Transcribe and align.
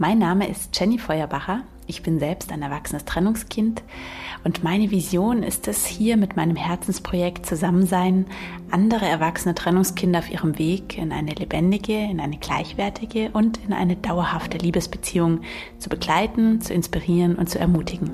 Mein 0.00 0.18
Name 0.18 0.48
ist 0.48 0.78
Jenny 0.78 0.96
Feuerbacher. 0.96 1.62
Ich 1.88 2.04
bin 2.04 2.20
selbst 2.20 2.52
ein 2.52 2.62
erwachsenes 2.62 3.04
Trennungskind 3.04 3.82
und 4.44 4.62
meine 4.62 4.92
Vision 4.92 5.42
ist 5.42 5.66
es, 5.66 5.86
hier 5.86 6.16
mit 6.16 6.36
meinem 6.36 6.54
Herzensprojekt 6.54 7.44
Zusammensein 7.44 8.26
andere 8.70 9.06
erwachsene 9.06 9.56
Trennungskinder 9.56 10.20
auf 10.20 10.30
ihrem 10.30 10.56
Weg 10.56 10.96
in 10.98 11.10
eine 11.10 11.32
lebendige, 11.32 11.98
in 11.98 12.20
eine 12.20 12.38
gleichwertige 12.38 13.30
und 13.32 13.58
in 13.64 13.72
eine 13.72 13.96
dauerhafte 13.96 14.58
Liebesbeziehung 14.58 15.40
zu 15.78 15.88
begleiten, 15.88 16.60
zu 16.60 16.72
inspirieren 16.72 17.34
und 17.34 17.50
zu 17.50 17.58
ermutigen. 17.58 18.10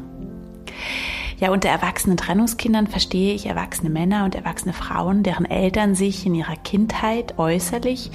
Ja, 1.40 1.50
unter 1.50 1.68
erwachsenen 1.68 2.16
Trennungskindern 2.16 2.86
verstehe 2.86 3.34
ich 3.34 3.46
erwachsene 3.46 3.90
Männer 3.90 4.24
und 4.24 4.34
erwachsene 4.34 4.72
Frauen, 4.72 5.22
deren 5.22 5.46
Eltern 5.46 5.94
sich 5.94 6.26
in 6.26 6.34
ihrer 6.34 6.56
Kindheit 6.56 7.38
äußerlich, 7.38 8.10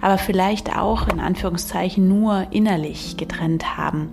aber 0.00 0.18
vielleicht 0.18 0.76
auch 0.76 1.08
in 1.08 1.20
Anführungszeichen 1.20 2.08
nur 2.08 2.48
innerlich 2.50 3.16
getrennt 3.16 3.76
haben 3.76 4.10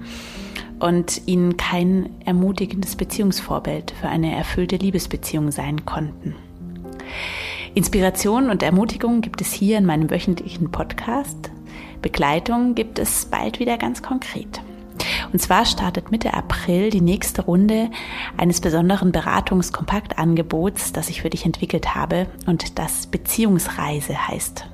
und 0.80 1.22
ihnen 1.28 1.58
kein 1.58 2.10
ermutigendes 2.26 2.96
Beziehungsvorbild 2.96 3.94
für 4.00 4.08
eine 4.08 4.36
erfüllte 4.36 4.76
Liebesbeziehung 4.76 5.52
sein 5.52 5.86
konnten. 5.86 6.36
Inspiration 7.74 8.50
und 8.50 8.62
Ermutigung 8.62 9.22
gibt 9.22 9.42
es 9.42 9.52
hier 9.52 9.78
in 9.78 9.86
meinem 9.86 10.12
wöchentlichen 10.12 10.72
Podcast. 10.72 11.52
Begleitung 12.02 12.76
gibt 12.76 13.00
es 13.00 13.26
bald 13.26 13.60
wieder 13.60 13.78
ganz 13.78 14.04
konkret. 14.04 14.62
Und 15.34 15.40
zwar 15.40 15.66
startet 15.66 16.12
Mitte 16.12 16.36
April 16.36 16.92
die 16.92 17.02
nächste 17.02 17.42
Runde 17.42 17.90
eines 18.38 18.62
besonderen 18.62 19.12
Beratungskompaktangebots, 19.12 20.94
das 20.94 21.10
ich 21.10 21.24
für 21.24 21.32
dich 21.32 21.44
entwickelt 21.46 21.96
habe 21.96 22.28
und 22.46 22.78
das 22.78 23.08
Beziehungsreise 23.08 24.28
heißt. 24.28 24.66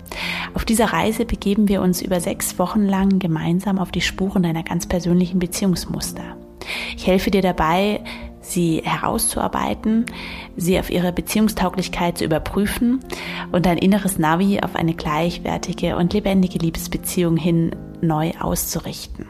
Auf 0.53 0.65
dieser 0.65 0.91
Reise 0.91 1.23
begeben 1.23 1.69
wir 1.69 1.81
uns 1.81 2.01
über 2.01 2.19
sechs 2.19 2.59
Wochen 2.59 2.83
lang 2.83 3.19
gemeinsam 3.19 3.79
auf 3.79 3.91
die 3.91 4.01
Spuren 4.01 4.43
deiner 4.43 4.63
ganz 4.63 4.85
persönlichen 4.85 5.39
Beziehungsmuster. 5.39 6.35
Ich 6.97 7.07
helfe 7.07 7.31
dir 7.31 7.41
dabei, 7.41 8.03
sie 8.41 8.81
herauszuarbeiten, 8.83 10.07
sie 10.57 10.77
auf 10.77 10.89
ihre 10.89 11.13
Beziehungstauglichkeit 11.13 12.17
zu 12.17 12.25
überprüfen 12.25 12.99
und 13.53 13.65
dein 13.65 13.77
inneres 13.77 14.19
Navi 14.19 14.59
auf 14.59 14.75
eine 14.75 14.93
gleichwertige 14.93 15.95
und 15.95 16.13
lebendige 16.13 16.59
Liebesbeziehung 16.59 17.37
hin 17.37 17.75
neu 18.01 18.33
auszurichten. 18.39 19.25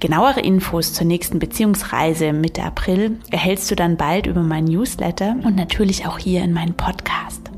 Genauere 0.00 0.40
Infos 0.40 0.94
zur 0.94 1.06
nächsten 1.06 1.38
Beziehungsreise 1.38 2.32
Mitte 2.32 2.62
April 2.62 3.18
erhältst 3.30 3.70
du 3.70 3.76
dann 3.76 3.98
bald 3.98 4.26
über 4.26 4.40
meinen 4.40 4.68
Newsletter 4.68 5.36
und 5.44 5.56
natürlich 5.56 6.06
auch 6.06 6.18
hier 6.18 6.42
in 6.42 6.54
meinem 6.54 6.72
Podcast. 6.72 7.50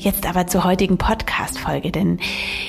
Jetzt 0.00 0.26
aber 0.26 0.48
zur 0.48 0.64
heutigen 0.64 0.98
Podcast-Folge, 0.98 1.92
denn 1.92 2.18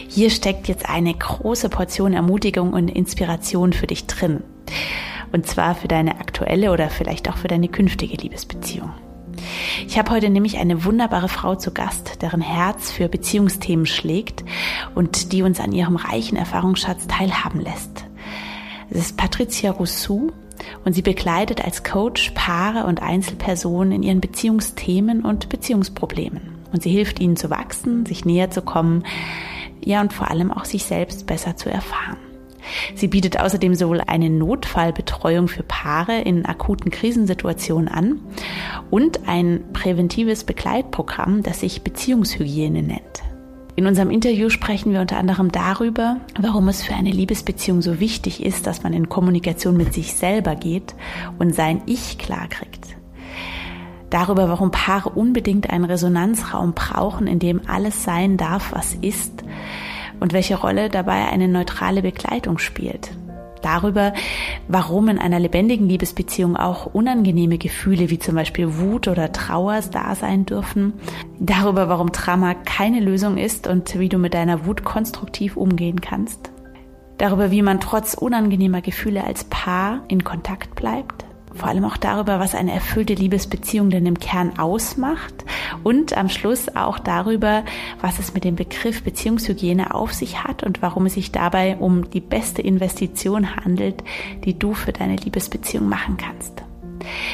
hier 0.08 0.30
steckt 0.30 0.68
jetzt 0.68 0.88
eine 0.88 1.16
große 1.16 1.70
Portion 1.70 2.14
Ermutigung 2.14 2.74
und 2.74 2.90
Inspiration 2.90 3.74
für 3.74 3.88
dich 3.88 4.06
drin. 4.06 4.44
Und 5.32 5.48
zwar 5.48 5.74
für 5.74 5.88
deine 5.88 6.20
aktuelle 6.20 6.72
oder 6.72 6.92
vielleicht 6.92 7.28
auch 7.28 7.38
für 7.38 7.48
deine 7.48 7.70
künftige 7.70 8.16
Liebesbeziehung. 8.18 8.92
Ich 9.88 9.98
habe 9.98 10.12
heute 10.12 10.30
nämlich 10.30 10.58
eine 10.60 10.86
wunderbare 10.86 11.28
Frau 11.28 11.56
zu 11.56 11.74
Gast, 11.74 12.22
deren 12.22 12.42
Herz 12.42 12.92
für 12.92 13.10
Beziehungsthemen 13.10 13.88
schlägt 13.88 14.46
und 14.94 15.32
die 15.32 15.42
uns 15.42 15.60
an 15.60 15.72
ihrem 15.72 15.96
reichen 15.96 16.38
Erfahrungsschatz 16.38 17.08
teilhaben 17.08 17.62
lässt. 17.62 18.06
Es 18.90 18.98
ist 18.98 19.18
Patricia 19.18 19.72
Rousseau 19.72 20.32
und 20.84 20.94
sie 20.94 21.02
begleitet 21.02 21.64
als 21.64 21.84
Coach 21.84 22.32
Paare 22.36 22.86
und 22.86 23.02
Einzelpersonen 23.02 23.92
in 23.92 24.04
ihren 24.04 24.22
Beziehungsthemen 24.22 25.22
und 25.22 25.50
Beziehungsproblemen. 25.50 26.56
Und 26.72 26.84
sie 26.84 26.92
hilft 26.92 27.20
ihnen 27.20 27.36
zu 27.36 27.50
wachsen, 27.50 28.06
sich 28.06 28.26
näher 28.26 28.52
zu 28.52 28.62
kommen, 28.62 29.04
ja 29.84 30.02
und 30.02 30.14
vor 30.14 30.30
allem 30.30 30.52
auch 30.52 30.66
sich 30.66 30.84
selbst 30.84 31.26
besser 31.28 31.56
zu 31.56 31.70
erfahren. 31.70 32.18
Sie 32.96 33.08
bietet 33.08 33.40
außerdem 33.40 33.76
sowohl 33.76 34.02
eine 34.02 34.30
Notfallbetreuung 34.30 35.48
für 35.48 35.64
Paare 35.64 36.22
in 36.22 36.46
akuten 36.46 36.90
Krisensituationen 36.90 37.88
an 37.88 38.20
und 38.90 39.28
ein 39.28 39.64
präventives 39.72 40.44
Begleitprogramm, 40.44 41.44
das 41.44 41.60
sich 41.60 41.84
Beziehungshygiene 41.84 42.82
nennt. 42.82 43.25
In 43.78 43.88
unserem 43.88 44.10
Interview 44.10 44.50
sprechen 44.50 44.94
wir 44.94 45.02
unter 45.02 45.18
anderem 45.18 45.52
darüber, 45.52 46.18
warum 46.40 46.70
es 46.70 46.82
für 46.82 46.94
eine 46.94 47.12
Liebesbeziehung 47.12 47.82
so 47.82 48.00
wichtig 48.00 48.42
ist, 48.42 48.68
dass 48.68 48.84
man 48.84 48.94
in 48.94 49.10
Kommunikation 49.10 49.76
mit 49.76 49.94
sich 49.94 50.14
selber 50.16 50.56
geht 50.56 50.96
und 51.40 51.54
sein 51.54 51.82
Ich 51.86 52.18
klarkriegt. 52.18 52.96
Darüber, 54.10 54.48
warum 54.48 54.72
Paare 54.72 55.10
unbedingt 55.10 55.70
einen 55.72 55.84
Resonanzraum 55.84 56.74
brauchen, 56.74 57.28
in 57.28 57.40
dem 57.40 57.62
alles 57.68 58.06
sein 58.06 58.38
darf, 58.38 58.72
was 58.72 58.94
ist 58.94 59.44
und 60.22 60.32
welche 60.32 60.56
Rolle 60.56 60.88
dabei 60.88 61.28
eine 61.28 61.50
neutrale 61.50 62.02
Begleitung 62.02 62.60
spielt 62.60 63.12
darüber, 63.66 64.14
warum 64.68 65.10
in 65.10 65.18
einer 65.18 65.40
lebendigen 65.40 65.90
Liebesbeziehung 65.90 66.56
auch 66.56 66.86
unangenehme 66.86 67.58
Gefühle 67.58 68.10
wie 68.10 68.20
zum 68.20 68.36
Beispiel 68.36 68.78
Wut 68.78 69.08
oder 69.08 69.32
Trauer 69.32 69.82
da 69.92 70.16
sein 70.16 70.46
dürfen, 70.46 70.94
darüber, 71.40 71.90
warum 71.90 72.12
Drama 72.12 72.54
keine 72.54 73.00
Lösung 73.00 73.38
ist 73.38 73.68
und 73.68 74.00
wie 74.00 74.10
du 74.10 74.18
mit 74.18 74.34
deiner 74.34 74.66
Wut 74.66 74.84
konstruktiv 74.84 75.58
umgehen 75.58 76.00
kannst, 76.00 76.52
darüber, 77.18 77.52
wie 77.52 77.62
man 77.62 77.80
trotz 77.80 78.14
unangenehmer 78.14 78.82
Gefühle 78.82 79.24
als 79.24 79.44
Paar 79.46 80.04
in 80.08 80.24
Kontakt 80.24 80.76
bleibt, 80.76 81.26
vor 81.56 81.70
allem 81.70 81.86
auch 81.86 81.98
darüber, 81.98 82.40
was 82.40 82.54
eine 82.54 82.74
erfüllte 82.74 83.14
Liebesbeziehung 83.14 83.90
denn 83.90 84.06
im 84.06 84.20
Kern 84.20 84.60
ausmacht 84.60 85.46
und 85.84 86.18
am 86.18 86.30
Schluss 86.30 86.76
auch 86.76 87.00
darüber, 87.00 87.64
was 88.02 88.20
es 88.20 88.34
mit 88.34 88.44
dem 88.44 88.56
Begriff 88.56 89.04
Beziehungshygiene 89.04 89.94
auf 89.94 90.14
sich 90.14 90.44
hat 90.44 90.64
und 90.64 90.82
warum 90.82 91.06
es 91.06 91.14
sich 91.14 91.32
dabei 91.32 91.78
um 91.78 92.10
die 92.10 92.22
beste 92.22 92.62
Investition 92.62 93.56
handelt, 93.56 94.04
die 94.44 94.58
du 94.58 94.74
für 94.74 94.92
deine 94.92 95.16
Liebesbeziehung 95.16 95.88
machen 95.88 96.18
kannst. 96.18 96.64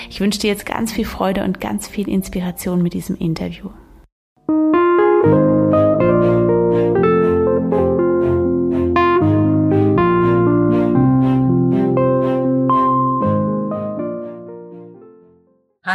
Ich 0.10 0.20
wünsche 0.20 0.40
dir 0.40 0.50
jetzt 0.50 0.66
ganz 0.66 0.92
viel 0.92 1.06
Freude 1.06 1.44
und 1.44 1.60
ganz 1.60 1.88
viel 1.88 2.10
Inspiration 2.10 2.82
mit 2.82 2.94
diesem 2.94 3.16
Interview. 3.16 3.70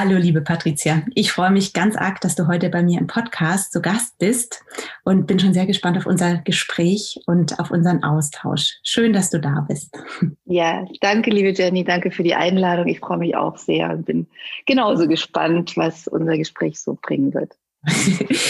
Hallo, 0.06 0.18
liebe 0.18 0.40
Patricia. 0.40 1.02
Ich 1.16 1.32
freue 1.32 1.50
mich 1.50 1.72
ganz 1.72 1.96
arg, 1.96 2.20
dass 2.20 2.36
du 2.36 2.46
heute 2.46 2.70
bei 2.70 2.80
mir 2.80 3.00
im 3.00 3.08
Podcast 3.08 3.72
zu 3.72 3.82
Gast 3.82 4.16
bist 4.18 4.62
und 5.02 5.26
bin 5.26 5.40
schon 5.40 5.52
sehr 5.52 5.66
gespannt 5.66 5.98
auf 5.98 6.06
unser 6.06 6.36
Gespräch 6.36 7.18
und 7.26 7.58
auf 7.58 7.72
unseren 7.72 8.04
Austausch. 8.04 8.78
Schön, 8.84 9.12
dass 9.12 9.30
du 9.30 9.40
da 9.40 9.66
bist. 9.68 9.98
Ja, 10.44 10.84
danke, 11.00 11.30
liebe 11.30 11.50
Jenny. 11.50 11.82
Danke 11.82 12.12
für 12.12 12.22
die 12.22 12.36
Einladung. 12.36 12.86
Ich 12.86 13.00
freue 13.00 13.18
mich 13.18 13.34
auch 13.34 13.58
sehr 13.58 13.90
und 13.90 14.06
bin 14.06 14.28
genauso 14.64 15.08
gespannt, 15.08 15.76
was 15.76 16.06
unser 16.06 16.38
Gespräch 16.38 16.78
so 16.80 16.96
bringen 17.02 17.34
wird. 17.34 17.56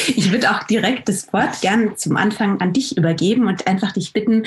Ich 0.09 0.31
würde 0.31 0.51
auch 0.51 0.63
direkt 0.65 1.09
das 1.09 1.33
Wort 1.33 1.63
gern 1.63 1.97
zum 1.97 2.19
Anfang 2.19 2.61
an 2.61 2.75
dich 2.75 2.99
übergeben 2.99 3.47
und 3.47 3.67
einfach 3.67 3.93
dich 3.93 4.13
bitten, 4.13 4.43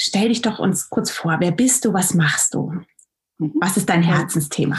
stell 0.00 0.28
dich 0.28 0.40
doch 0.40 0.60
uns 0.60 0.88
kurz 0.88 1.10
vor. 1.10 1.36
Wer 1.40 1.52
bist 1.52 1.84
du? 1.84 1.92
Was 1.92 2.14
machst 2.14 2.54
du? 2.54 2.72
Mhm. 3.36 3.52
Was 3.60 3.76
ist 3.76 3.90
dein 3.90 4.02
Herzensthema? 4.02 4.78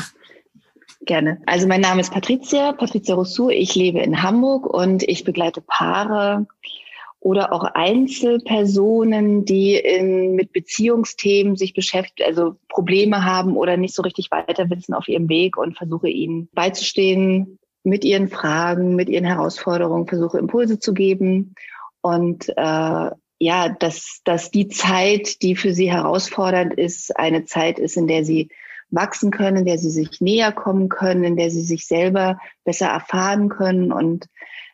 Gerne. 1.06 1.42
Also 1.46 1.68
mein 1.68 1.82
Name 1.82 2.02
ist 2.02 2.12
Patricia, 2.12 2.72
Patricia 2.74 3.14
Rousseau. 3.14 3.50
Ich 3.50 3.76
lebe 3.76 4.00
in 4.00 4.24
Hamburg 4.24 4.66
und 4.66 5.04
ich 5.04 5.24
begleite 5.24 5.62
Paare 5.62 6.48
oder 7.20 7.54
auch 7.54 7.64
Einzelpersonen, 7.64 9.46
die 9.46 9.76
in, 9.76 10.36
mit 10.36 10.52
Beziehungsthemen 10.52 11.56
sich 11.56 11.74
beschäftigen, 11.74 12.28
also 12.28 12.56
Probleme 12.70 13.24
haben 13.24 13.56
oder 13.56 13.78
nicht 13.78 13.96
so 13.96 14.02
richtig 14.02 14.32
weiter 14.32 14.70
wissen 14.70 14.94
auf 14.94 15.08
ihrem 15.08 15.30
Weg 15.30 15.58
und 15.58 15.78
versuche 15.78 16.10
ihnen 16.10 16.50
beizustehen 16.54 17.60
mit 17.84 18.04
ihren 18.04 18.28
Fragen, 18.28 18.96
mit 18.96 19.10
ihren 19.10 19.26
Herausforderungen, 19.26 20.08
versuche 20.08 20.40
Impulse 20.40 20.80
zu 20.80 20.94
geben 20.94 21.54
und 22.02 22.50
äh, 22.50 23.12
ja, 23.40 23.70
dass, 23.80 24.22
dass 24.24 24.50
die 24.50 24.70
Zeit, 24.70 25.42
die 25.42 25.56
für 25.56 25.74
sie 25.74 25.92
herausfordernd 25.92 26.74
ist, 26.74 27.16
eine 27.18 27.46
Zeit 27.46 27.80
ist, 27.80 27.98
in 27.98 28.08
der 28.08 28.24
sie 28.24 28.50
wachsen 28.90 29.32
können, 29.32 29.58
in 29.58 29.66
der 29.66 29.78
sie 29.78 29.90
sich 29.90 30.22
näher 30.22 30.52
kommen 30.52 30.90
können, 30.90 31.24
in 31.24 31.36
der 31.36 31.50
sie 31.50 31.64
sich 31.64 31.88
selber 31.88 32.40
besser 32.64 32.88
erfahren 32.88 33.50
können. 33.50 33.92
Und 33.92 34.28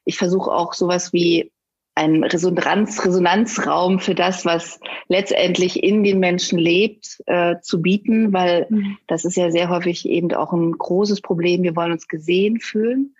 ich 0.06 0.18
versuche 0.18 0.52
auch 0.52 0.74
sowas 0.74 1.13
wie 1.13 1.52
ein 1.96 2.24
Resonanz, 2.24 3.04
Resonanzraum 3.06 4.00
für 4.00 4.16
das, 4.16 4.46
was 4.46 4.80
letztendlich 5.08 5.84
in 5.84 6.04
den 6.04 6.19
Menschen 6.19 6.58
lebt, 6.58 7.22
äh, 7.25 7.56
zu 7.62 7.81
bieten, 7.81 8.31
weil 8.31 8.68
mhm. 8.69 8.98
das 9.08 9.25
ist 9.25 9.36
ja 9.36 9.52
sehr 9.52 9.69
häufig 9.69 10.08
eben 10.08 10.34
auch 10.34 10.54
ein 10.54 10.72
großes 10.72 11.22
Problem. 11.22 11.63
Wir 11.63 11.75
wollen 11.75 11.92
uns 11.92 12.08
gesehen 12.08 12.60
fühlen. 12.60 13.16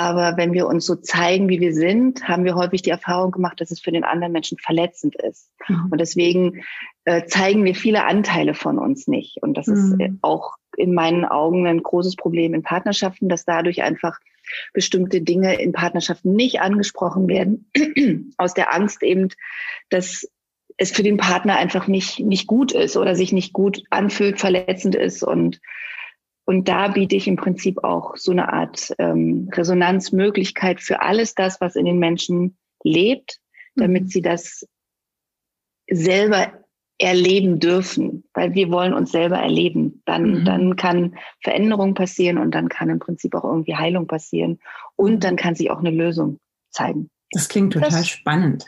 Aber 0.00 0.38
wenn 0.38 0.54
wir 0.54 0.66
uns 0.66 0.86
so 0.86 0.96
zeigen, 0.96 1.50
wie 1.50 1.60
wir 1.60 1.74
sind, 1.74 2.26
haben 2.26 2.44
wir 2.44 2.54
häufig 2.54 2.80
die 2.80 2.88
Erfahrung 2.88 3.32
gemacht, 3.32 3.60
dass 3.60 3.70
es 3.70 3.80
für 3.80 3.92
den 3.92 4.02
anderen 4.02 4.32
Menschen 4.32 4.56
verletzend 4.56 5.14
ist. 5.14 5.50
Mhm. 5.68 5.88
Und 5.90 6.00
deswegen 6.00 6.62
äh, 7.04 7.26
zeigen 7.26 7.62
wir 7.66 7.74
viele 7.74 8.06
Anteile 8.06 8.54
von 8.54 8.78
uns 8.78 9.08
nicht. 9.08 9.42
Und 9.42 9.58
das 9.58 9.66
mhm. 9.66 10.00
ist 10.00 10.12
auch 10.22 10.54
in 10.78 10.94
meinen 10.94 11.26
Augen 11.26 11.66
ein 11.66 11.82
großes 11.82 12.16
Problem 12.16 12.54
in 12.54 12.62
Partnerschaften, 12.62 13.28
dass 13.28 13.44
dadurch 13.44 13.82
einfach 13.82 14.18
bestimmte 14.72 15.20
Dinge 15.20 15.60
in 15.60 15.72
Partnerschaften 15.72 16.34
nicht 16.34 16.62
angesprochen 16.62 17.28
werden, 17.28 17.70
aus 18.38 18.54
der 18.54 18.72
Angst 18.72 19.02
eben, 19.02 19.28
dass 19.90 20.26
es 20.78 20.92
für 20.92 21.02
den 21.02 21.18
Partner 21.18 21.58
einfach 21.58 21.88
nicht, 21.88 22.20
nicht 22.20 22.46
gut 22.46 22.72
ist 22.72 22.96
oder 22.96 23.14
sich 23.14 23.32
nicht 23.32 23.52
gut 23.52 23.82
anfühlt, 23.90 24.40
verletzend 24.40 24.94
ist. 24.94 25.22
Und, 25.22 25.60
und 26.50 26.66
da 26.66 26.88
biete 26.88 27.14
ich 27.14 27.28
im 27.28 27.36
Prinzip 27.36 27.84
auch 27.84 28.16
so 28.16 28.32
eine 28.32 28.52
Art 28.52 28.92
ähm, 28.98 29.48
Resonanzmöglichkeit 29.52 30.80
für 30.80 31.00
alles 31.00 31.36
das, 31.36 31.60
was 31.60 31.76
in 31.76 31.84
den 31.84 32.00
Menschen 32.00 32.58
lebt, 32.82 33.38
damit 33.76 34.02
mhm. 34.02 34.08
sie 34.08 34.20
das 34.20 34.66
selber 35.88 36.52
erleben 36.98 37.60
dürfen, 37.60 38.24
weil 38.34 38.52
wir 38.54 38.68
wollen 38.72 38.94
uns 38.94 39.12
selber 39.12 39.38
erleben. 39.38 40.02
Dann, 40.06 40.40
mhm. 40.40 40.44
dann 40.44 40.74
kann 40.74 41.14
Veränderung 41.40 41.94
passieren 41.94 42.36
und 42.36 42.52
dann 42.52 42.68
kann 42.68 42.90
im 42.90 42.98
Prinzip 42.98 43.36
auch 43.36 43.44
irgendwie 43.44 43.76
Heilung 43.76 44.08
passieren 44.08 44.58
und 44.96 45.22
dann 45.22 45.36
kann 45.36 45.54
sich 45.54 45.70
auch 45.70 45.78
eine 45.78 45.92
Lösung 45.92 46.40
zeigen. 46.70 47.10
Das 47.30 47.48
klingt 47.48 47.74
total 47.74 47.90
das, 47.90 48.08
spannend. 48.08 48.64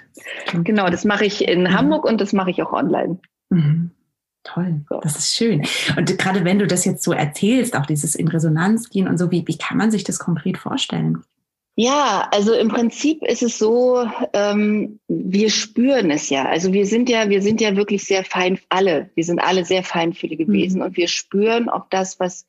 Genau, 0.53 0.89
das 0.89 1.05
mache 1.05 1.25
ich 1.25 1.49
in 1.49 1.63
mhm. 1.63 1.73
Hamburg 1.73 2.05
und 2.05 2.21
das 2.21 2.33
mache 2.33 2.53
ich 2.53 2.63
auch 2.63 2.73
online. 2.73 3.19
Mhm. 3.51 3.91
Toll, 4.45 4.85
das 5.03 5.17
ist 5.17 5.37
schön. 5.37 5.65
Und 5.97 6.19
gerade 6.19 6.45
wenn 6.45 6.59
du 6.59 6.67
das 6.67 6.85
jetzt 6.85 7.05
so 7.05 7.13
erzählst, 7.13 7.77
auch 7.77 7.87
dieses 7.87 8.17
in 8.17 8.27
Resonanz 8.27 8.91
gehen 8.91 9.07
und 9.07 9.17
so, 9.17 9.31
wie, 9.31 9.47
wie 9.47 9.57
kann 9.57 9.79
man 9.79 9.93
sich 9.93 10.03
das 10.03 10.19
konkret 10.19 10.59
vorstellen? 10.59 11.23
Ja, 11.75 12.29
also 12.33 12.53
im 12.53 12.69
Prinzip 12.69 13.23
ist 13.23 13.43
es 13.43 13.57
so, 13.57 14.05
ähm, 14.35 14.99
wir 15.09 15.49
spüren 15.49 16.11
es 16.11 16.29
ja. 16.29 16.45
Also 16.45 16.73
wir 16.73 16.87
sind 16.87 17.09
ja, 17.09 17.31
wir 17.31 17.41
sind 17.41 17.61
ja 17.61 17.77
wirklich 17.77 18.05
sehr 18.05 18.25
fein, 18.25 18.59
alle, 18.69 19.11
wir 19.15 19.25
sind 19.25 19.39
alle 19.39 19.65
sehr 19.65 19.83
feinfühlig 19.83 20.39
gewesen 20.39 20.81
mhm. 20.81 20.87
und 20.87 20.97
wir 20.97 21.09
spüren, 21.09 21.71
ob 21.71 21.89
das, 21.91 22.21
was 22.21 22.47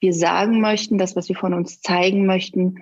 wir 0.00 0.12
sagen 0.12 0.60
möchten, 0.60 0.98
das, 0.98 1.16
was 1.16 1.28
wir 1.28 1.36
von 1.36 1.54
uns 1.54 1.80
zeigen 1.80 2.26
möchten, 2.26 2.76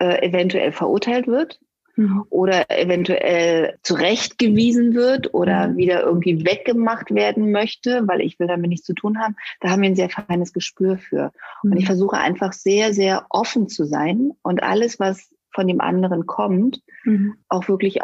äh, 0.00 0.26
eventuell 0.26 0.72
verurteilt 0.72 1.28
wird 1.28 1.60
mhm. 1.96 2.24
oder 2.30 2.70
eventuell 2.70 3.78
zurechtgewiesen 3.82 4.94
wird 4.94 5.34
oder 5.34 5.68
mhm. 5.68 5.76
wieder 5.76 6.02
irgendwie 6.02 6.44
weggemacht 6.44 7.14
werden 7.14 7.52
möchte, 7.52 8.02
weil 8.06 8.20
ich 8.20 8.38
will 8.38 8.46
damit 8.46 8.68
nichts 8.68 8.86
zu 8.86 8.94
tun 8.94 9.18
haben, 9.18 9.36
da 9.60 9.70
haben 9.70 9.82
wir 9.82 9.90
ein 9.90 9.96
sehr 9.96 10.10
feines 10.10 10.52
Gespür 10.52 10.98
für. 10.98 11.32
Mhm. 11.62 11.72
Und 11.72 11.76
ich 11.78 11.84
mhm. 11.84 11.88
versuche 11.88 12.18
einfach 12.18 12.52
sehr, 12.52 12.94
sehr 12.94 13.26
offen 13.30 13.68
zu 13.68 13.84
sein 13.84 14.32
und 14.42 14.62
alles, 14.62 14.98
was 15.00 15.34
von 15.50 15.66
dem 15.66 15.80
anderen 15.80 16.26
kommt, 16.26 16.82
mhm. 17.04 17.34
auch 17.48 17.68
wirklich 17.68 18.00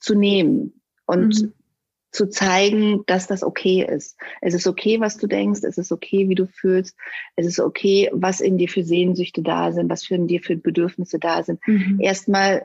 zu 0.00 0.14
nehmen 0.14 0.80
und 1.06 1.52
zu 2.12 2.28
zeigen, 2.30 3.02
dass 3.06 3.26
das 3.26 3.42
okay 3.42 3.84
ist. 3.86 4.16
Es 4.40 4.54
ist 4.54 4.66
okay, 4.66 5.00
was 5.00 5.18
du 5.18 5.26
denkst, 5.26 5.60
es 5.64 5.76
ist 5.76 5.92
okay, 5.92 6.28
wie 6.28 6.34
du 6.34 6.46
fühlst, 6.46 6.96
es 7.36 7.46
ist 7.46 7.60
okay, 7.60 8.08
was 8.12 8.40
in 8.40 8.56
dir 8.56 8.68
für 8.68 8.82
Sehnsüchte 8.82 9.42
da 9.42 9.72
sind, 9.72 9.90
was 9.90 10.06
für 10.06 10.14
in 10.14 10.26
dir 10.26 10.40
für 10.40 10.56
Bedürfnisse 10.56 11.18
da 11.18 11.42
sind. 11.42 11.60
Mhm. 11.66 12.00
Erstmal 12.00 12.64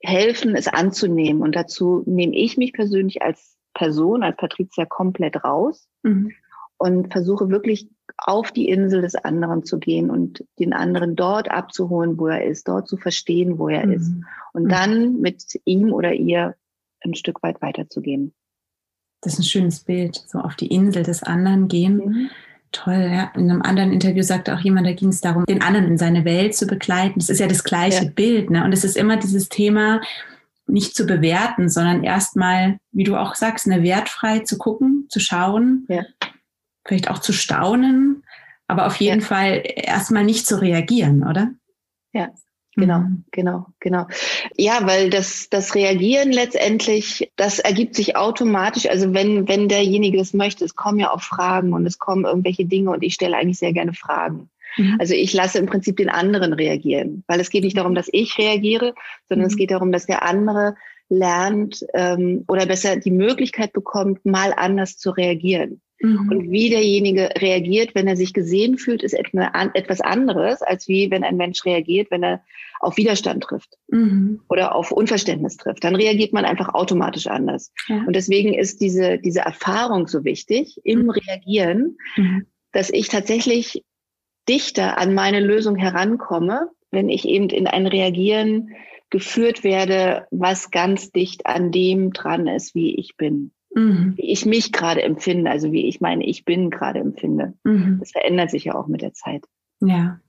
helfen, 0.00 0.54
es 0.54 0.68
anzunehmen. 0.68 1.42
Und 1.42 1.56
dazu 1.56 2.02
nehme 2.06 2.36
ich 2.36 2.56
mich 2.56 2.72
persönlich 2.72 3.22
als 3.22 3.56
Person, 3.74 4.22
als 4.22 4.36
Patricia 4.36 4.84
komplett 4.84 5.44
raus 5.44 5.88
mhm. 6.02 6.32
und 6.76 7.12
versuche 7.12 7.48
wirklich 7.48 7.88
auf 8.16 8.50
die 8.50 8.68
Insel 8.68 9.02
des 9.02 9.14
anderen 9.14 9.64
zu 9.64 9.78
gehen 9.78 10.10
und 10.10 10.44
den 10.58 10.72
anderen 10.72 11.14
dort 11.14 11.50
abzuholen, 11.50 12.18
wo 12.18 12.26
er 12.26 12.44
ist, 12.44 12.66
dort 12.66 12.88
zu 12.88 12.96
verstehen, 12.96 13.58
wo 13.58 13.68
er 13.68 13.86
mhm. 13.86 13.92
ist 13.92 14.12
und 14.52 14.64
mhm. 14.64 14.68
dann 14.68 15.20
mit 15.20 15.60
ihm 15.64 15.92
oder 15.92 16.12
ihr 16.12 16.56
ein 17.00 17.14
Stück 17.14 17.42
weit 17.42 17.62
weiterzugehen. 17.62 18.34
Das 19.20 19.34
ist 19.34 19.40
ein 19.40 19.44
schönes 19.44 19.80
Bild, 19.80 20.16
so 20.26 20.38
auf 20.38 20.56
die 20.56 20.68
Insel 20.68 21.02
des 21.02 21.22
anderen 21.22 21.68
gehen. 21.68 21.96
Mhm. 21.96 22.30
Toll, 22.72 23.08
ja. 23.10 23.32
In 23.34 23.50
einem 23.50 23.62
anderen 23.62 23.92
Interview 23.92 24.22
sagte 24.22 24.54
auch 24.54 24.60
jemand, 24.60 24.86
da 24.86 24.92
ging 24.92 25.08
es 25.08 25.20
darum, 25.20 25.46
den 25.46 25.62
anderen 25.62 25.86
in 25.86 25.98
seine 25.98 26.24
Welt 26.24 26.54
zu 26.54 26.66
begleiten. 26.66 27.18
Das 27.18 27.30
ist 27.30 27.40
ja 27.40 27.46
das 27.46 27.64
gleiche 27.64 28.04
ja. 28.04 28.10
Bild, 28.10 28.50
ne? 28.50 28.64
Und 28.64 28.72
es 28.72 28.84
ist 28.84 28.96
immer 28.96 29.16
dieses 29.16 29.48
Thema, 29.48 30.00
nicht 30.66 30.94
zu 30.94 31.06
bewerten, 31.06 31.68
sondern 31.68 32.04
erstmal, 32.04 32.78
wie 32.92 33.04
du 33.04 33.16
auch 33.16 33.34
sagst, 33.34 33.66
eine 33.66 33.82
wertfrei 33.82 34.40
zu 34.40 34.58
gucken, 34.58 35.06
zu 35.08 35.18
schauen, 35.18 35.86
ja. 35.88 36.04
vielleicht 36.84 37.10
auch 37.10 37.20
zu 37.20 37.32
staunen, 37.32 38.22
aber 38.66 38.86
auf 38.86 38.96
jeden 38.96 39.20
ja. 39.20 39.26
Fall 39.26 39.62
erstmal 39.64 40.24
nicht 40.24 40.46
zu 40.46 40.60
reagieren, 40.60 41.26
oder? 41.26 41.52
Ja, 42.12 42.28
Genau, 42.78 43.00
mhm. 43.00 43.24
genau, 43.32 43.66
genau. 43.80 44.06
Ja, 44.56 44.86
weil 44.86 45.10
das, 45.10 45.48
das 45.50 45.74
Reagieren 45.74 46.30
letztendlich, 46.30 47.32
das 47.34 47.58
ergibt 47.58 47.96
sich 47.96 48.16
automatisch. 48.16 48.88
Also 48.88 49.12
wenn, 49.12 49.48
wenn 49.48 49.68
derjenige 49.68 50.20
es 50.20 50.32
möchte, 50.32 50.64
es 50.64 50.76
kommen 50.76 51.00
ja 51.00 51.10
auch 51.10 51.20
Fragen 51.20 51.72
und 51.72 51.84
es 51.86 51.98
kommen 51.98 52.24
irgendwelche 52.24 52.66
Dinge 52.66 52.90
und 52.90 53.02
ich 53.02 53.14
stelle 53.14 53.36
eigentlich 53.36 53.58
sehr 53.58 53.72
gerne 53.72 53.94
Fragen. 53.94 54.48
Mhm. 54.76 54.96
Also 55.00 55.14
ich 55.14 55.32
lasse 55.32 55.58
im 55.58 55.66
Prinzip 55.66 55.96
den 55.96 56.08
anderen 56.08 56.52
reagieren, 56.52 57.24
weil 57.26 57.40
es 57.40 57.50
geht 57.50 57.64
nicht 57.64 57.76
darum, 57.76 57.96
dass 57.96 58.08
ich 58.12 58.38
reagiere, 58.38 58.94
sondern 59.28 59.46
mhm. 59.46 59.50
es 59.50 59.56
geht 59.56 59.72
darum, 59.72 59.90
dass 59.90 60.06
der 60.06 60.22
andere 60.22 60.76
lernt 61.08 61.84
ähm, 61.94 62.44
oder 62.46 62.66
besser 62.66 62.96
die 62.96 63.10
Möglichkeit 63.10 63.72
bekommt, 63.72 64.24
mal 64.24 64.52
anders 64.56 64.98
zu 64.98 65.10
reagieren. 65.10 65.80
Mhm. 66.00 66.28
Und 66.30 66.50
wie 66.50 66.70
derjenige 66.70 67.30
reagiert, 67.36 67.94
wenn 67.94 68.06
er 68.06 68.16
sich 68.16 68.32
gesehen 68.32 68.78
fühlt, 68.78 69.02
ist 69.02 69.14
etwas 69.14 70.00
anderes, 70.00 70.62
als 70.62 70.88
wie 70.88 71.10
wenn 71.10 71.24
ein 71.24 71.36
Mensch 71.36 71.64
reagiert, 71.64 72.10
wenn 72.10 72.22
er 72.22 72.42
auf 72.80 72.96
Widerstand 72.96 73.42
trifft 73.42 73.76
mhm. 73.88 74.40
oder 74.48 74.74
auf 74.74 74.92
Unverständnis 74.92 75.56
trifft. 75.56 75.82
Dann 75.82 75.96
reagiert 75.96 76.32
man 76.32 76.44
einfach 76.44 76.74
automatisch 76.74 77.26
anders. 77.26 77.72
Ja. 77.88 78.04
Und 78.06 78.14
deswegen 78.14 78.54
ist 78.54 78.80
diese, 78.80 79.18
diese 79.18 79.40
Erfahrung 79.40 80.06
so 80.06 80.24
wichtig 80.24 80.80
im 80.84 81.02
mhm. 81.02 81.10
Reagieren, 81.10 81.96
mhm. 82.16 82.46
dass 82.72 82.90
ich 82.90 83.08
tatsächlich 83.08 83.84
dichter 84.48 84.98
an 84.98 85.14
meine 85.14 85.40
Lösung 85.40 85.76
herankomme, 85.76 86.70
wenn 86.90 87.08
ich 87.08 87.26
eben 87.26 87.50
in 87.50 87.66
ein 87.66 87.86
Reagieren 87.86 88.70
geführt 89.10 89.64
werde, 89.64 90.26
was 90.30 90.70
ganz 90.70 91.10
dicht 91.10 91.46
an 91.46 91.72
dem 91.72 92.12
dran 92.12 92.46
ist, 92.46 92.74
wie 92.74 92.94
ich 92.94 93.16
bin 93.16 93.52
mhm. 93.74 94.14
wie 94.16 94.30
ich 94.30 94.46
mich 94.46 94.72
gerade 94.72 95.02
empfinde, 95.02 95.50
also 95.50 95.72
wie 95.72 95.86
ich 95.86 96.00
meine, 96.00 96.24
ich 96.24 96.44
bin 96.44 96.70
gerade 96.70 97.00
empfinde. 97.00 97.54
Mhm. 97.64 97.98
Das 98.00 98.12
verändert 98.12 98.50
sich 98.50 98.64
ja 98.64 98.74
auch 98.74 98.86
mit 98.86 99.02
der 99.02 99.12
Zeit. 99.12 99.44
Ja. 99.80 100.20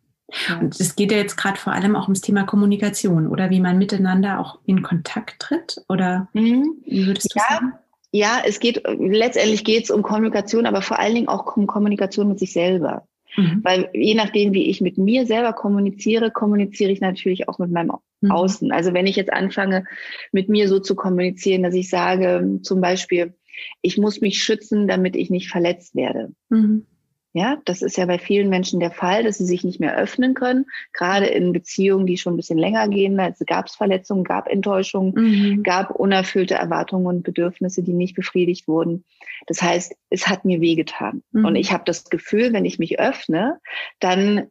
Und 0.62 0.80
es 0.80 0.96
geht 0.96 1.12
ja 1.12 1.18
jetzt 1.18 1.38
gerade 1.38 1.58
vor 1.58 1.74
allem 1.74 1.96
auch 1.96 2.04
ums 2.04 2.22
Thema 2.22 2.44
Kommunikation 2.44 3.28
oder 3.28 3.50
wie 3.50 3.60
man 3.60 3.78
miteinander 3.78 4.40
auch 4.40 4.60
in 4.66 4.84
Kontakt 4.84 5.40
tritt 5.40 5.82
oder 5.90 6.28
mhm. 6.34 6.76
wie 6.86 7.08
würdest 7.08 7.34
du 7.34 7.40
ja. 7.40 7.46
sagen? 7.50 7.74
Ja, 8.12 8.42
es 8.46 8.60
geht 8.60 8.84
letztendlich 8.86 9.64
geht 9.64 9.86
es 9.86 9.92
um 9.92 10.02
Kommunikation, 10.02 10.66
aber 10.66 10.82
vor 10.82 11.00
allen 11.00 11.16
Dingen 11.16 11.28
auch 11.28 11.56
um 11.56 11.68
Kommunikation 11.68 12.28
mit 12.28 12.40
sich 12.40 12.54
selber. 12.54 13.08
Mhm. 13.36 13.62
Weil 13.64 13.90
je 13.94 14.16
nachdem, 14.16 14.54
wie 14.54 14.70
ich 14.70 14.82
mit 14.82 14.98
mir 14.98 15.26
selber 15.26 15.54
kommuniziere, 15.54 16.32
kommuniziere 16.32 16.92
ich 16.92 17.02
natürlich 17.02 17.48
auch 17.48 17.60
mit 17.60 17.72
meinem 17.72 17.94
mhm. 18.22 18.32
Außen. 18.32 18.72
Also 18.72 18.94
wenn 18.94 19.08
ich 19.08 19.16
jetzt 19.16 19.32
anfange, 19.32 19.86
mit 20.32 20.50
mir 20.50 20.68
so 20.68 20.80
zu 20.80 20.96
kommunizieren, 20.96 21.64
dass 21.64 21.76
ich 21.76 21.90
sage, 21.90 22.60
zum 22.64 22.82
Beispiel, 22.82 23.34
ich 23.82 23.98
muss 23.98 24.22
mich 24.22 24.42
schützen, 24.42 24.88
damit 24.88 25.16
ich 25.16 25.30
nicht 25.30 25.50
verletzt 25.50 25.96
werde. 25.96 26.34
Mhm. 26.50 26.86
Ja, 27.34 27.62
das 27.66 27.84
ist 27.84 27.96
ja 27.96 28.08
bei 28.08 28.18
vielen 28.18 28.50
Menschen 28.50 28.80
der 28.80 28.90
Fall, 28.90 29.24
dass 29.24 29.38
sie 29.38 29.46
sich 29.46 29.64
nicht 29.64 29.80
mehr 29.80 29.96
öffnen 29.96 30.34
können, 30.34 30.66
gerade 30.94 31.28
in 31.28 31.54
Beziehungen, 31.54 32.08
die 32.08 32.18
schon 32.18 32.34
ein 32.34 32.38
bisschen 32.38 32.58
länger 32.58 32.88
gehen. 32.88 33.20
Also 33.20 33.46
gab 33.46 33.68
es 33.68 33.76
Verletzungen, 33.76 34.24
gab 34.24 34.48
Enttäuschungen, 34.48 35.14
mhm. 35.14 35.64
gab 35.64 35.92
unerfüllte 35.92 36.56
Erwartungen 36.56 37.06
und 37.06 37.24
Bedürfnisse, 37.24 37.84
die 37.84 37.94
nicht 37.94 38.16
befriedigt 38.16 38.68
wurden. 38.68 39.06
Das 39.46 39.62
heißt, 39.62 39.96
es 40.10 40.28
hat 40.28 40.44
mir 40.44 40.60
wehgetan. 40.60 41.22
Mhm. 41.32 41.46
Und 41.46 41.56
ich 41.56 41.72
habe 41.72 41.84
das 41.86 42.06
Gefühl, 42.06 42.52
wenn 42.52 42.66
ich 42.66 42.80
mich 42.80 43.00
öffne, 43.00 43.60
dann 44.00 44.48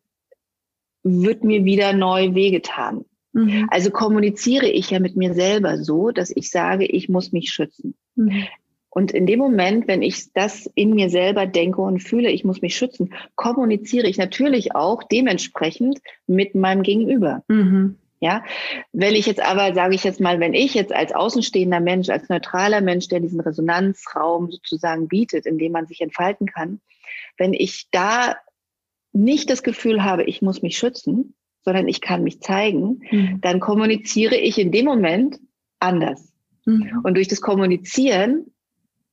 wird 1.03 1.43
mir 1.43 1.65
wieder 1.65 1.93
neu 1.93 2.35
wehgetan. 2.35 3.05
Mhm. 3.33 3.67
Also 3.71 3.91
kommuniziere 3.91 4.69
ich 4.69 4.91
ja 4.91 5.01
mit 5.01 5.17
mir 5.17 5.35
selber 5.35 5.79
so, 5.79 6.13
dass 6.13 6.31
ich 6.31 6.51
sage, 6.51 6.87
ich 6.87 7.09
muss 7.09 7.33
mich 7.33 7.51
schützen. 7.51 7.97
Und 8.91 9.13
in 9.13 9.27
dem 9.27 9.39
Moment, 9.39 9.87
wenn 9.87 10.03
ich 10.03 10.33
das 10.33 10.71
in 10.75 10.95
mir 10.95 11.11
selber 11.11 11.47
denke 11.47 11.81
und 11.83 12.01
fühle, 12.01 12.31
ich 12.31 12.45
muss 12.45 12.63
mich 12.63 12.77
schützen, 12.77 13.15
kommuniziere 13.35 14.07
ich 14.09 14.17
natürlich 14.17 14.75
auch 14.75 15.03
dementsprechend 15.03 16.01
mit 16.27 16.55
meinem 16.55 16.83
Gegenüber. 16.83 17.43
Mhm. 17.49 17.99
Ja, 18.21 18.43
wenn 18.93 19.15
ich 19.15 19.27
jetzt 19.27 19.41
aber, 19.41 19.75
sage 19.75 19.95
ich 19.95 20.03
jetzt 20.03 20.21
mal, 20.21 20.41
wenn 20.41 20.53
ich 20.53 20.75
jetzt 20.75 20.93
als 20.93 21.15
außenstehender 21.15 21.79
Mensch, 21.79 22.09
als 22.09 22.29
neutraler 22.29 22.81
Mensch, 22.81 23.07
der 23.07 23.21
diesen 23.21 23.39
Resonanzraum 23.39 24.51
sozusagen 24.51 25.07
bietet, 25.07 25.47
in 25.47 25.59
dem 25.59 25.71
man 25.71 25.87
sich 25.87 26.01
entfalten 26.01 26.47
kann, 26.47 26.81
wenn 27.37 27.53
ich 27.53 27.87
da 27.93 28.35
nicht 29.13 29.51
das 29.51 29.63
Gefühl 29.63 30.03
habe, 30.03 30.25
ich 30.25 30.43
muss 30.43 30.63
mich 30.63 30.77
schützen, 30.77 31.35
sondern 31.65 31.87
ich 31.87 32.01
kann 32.01 32.25
mich 32.25 32.41
zeigen, 32.41 33.03
mhm. 33.11 33.41
dann 33.41 33.61
kommuniziere 33.61 34.37
ich 34.37 34.59
in 34.59 34.73
dem 34.73 34.87
Moment 34.87 35.39
anders. 35.79 36.33
Mhm. 36.65 37.01
Und 37.05 37.15
durch 37.15 37.29
das 37.29 37.41
Kommunizieren 37.41 38.47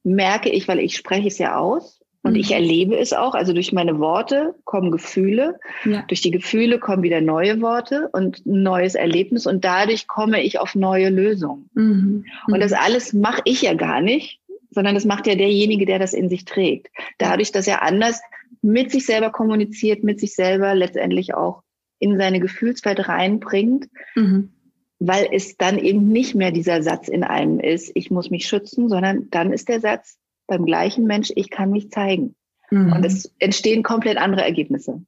merke 0.05 0.49
ich, 0.49 0.67
weil 0.67 0.79
ich 0.79 0.95
spreche 0.95 1.27
es 1.27 1.37
ja 1.37 1.57
aus 1.57 2.01
und 2.21 2.33
mhm. 2.33 2.39
ich 2.39 2.51
erlebe 2.51 2.97
es 2.97 3.13
auch, 3.13 3.35
also 3.35 3.53
durch 3.53 3.71
meine 3.73 3.99
Worte 3.99 4.55
kommen 4.63 4.91
Gefühle, 4.91 5.59
ja. 5.83 6.03
durch 6.07 6.21
die 6.21 6.31
Gefühle 6.31 6.79
kommen 6.79 7.03
wieder 7.03 7.21
neue 7.21 7.61
Worte 7.61 8.09
und 8.13 8.45
ein 8.45 8.63
neues 8.63 8.95
Erlebnis 8.95 9.45
und 9.45 9.65
dadurch 9.65 10.07
komme 10.07 10.41
ich 10.41 10.59
auf 10.59 10.75
neue 10.75 11.09
Lösungen. 11.09 11.69
Mhm. 11.73 12.25
Und 12.47 12.59
das 12.59 12.73
alles 12.73 13.13
mache 13.13 13.41
ich 13.45 13.63
ja 13.63 13.73
gar 13.73 14.01
nicht, 14.01 14.39
sondern 14.71 14.95
das 14.95 15.05
macht 15.05 15.27
ja 15.27 15.35
derjenige, 15.35 15.85
der 15.85 15.99
das 15.99 16.13
in 16.13 16.29
sich 16.29 16.45
trägt. 16.45 16.87
Dadurch, 17.17 17.51
dass 17.51 17.67
er 17.67 17.83
anders 17.83 18.21
mit 18.61 18.91
sich 18.91 19.05
selber 19.05 19.29
kommuniziert, 19.29 20.03
mit 20.03 20.19
sich 20.19 20.33
selber 20.33 20.73
letztendlich 20.73 21.33
auch 21.33 21.61
in 21.99 22.17
seine 22.17 22.39
Gefühlswelt 22.39 23.07
reinbringt, 23.07 23.87
mhm. 24.15 24.54
Weil 24.99 25.27
es 25.31 25.57
dann 25.57 25.77
eben 25.77 26.07
nicht 26.07 26.35
mehr 26.35 26.51
dieser 26.51 26.81
Satz 26.81 27.07
in 27.07 27.23
einem 27.23 27.59
ist, 27.59 27.91
ich 27.95 28.11
muss 28.11 28.29
mich 28.29 28.47
schützen, 28.47 28.89
sondern 28.89 29.29
dann 29.29 29.51
ist 29.51 29.69
der 29.69 29.79
Satz 29.79 30.17
beim 30.47 30.65
gleichen 30.65 31.05
Mensch, 31.05 31.31
ich 31.35 31.49
kann 31.49 31.71
mich 31.71 31.91
zeigen. 31.91 32.35
Mhm. 32.69 32.93
Und 32.93 33.05
es 33.05 33.33
entstehen 33.39 33.83
komplett 33.83 34.17
andere 34.17 34.43
Ergebnisse. 34.43 35.01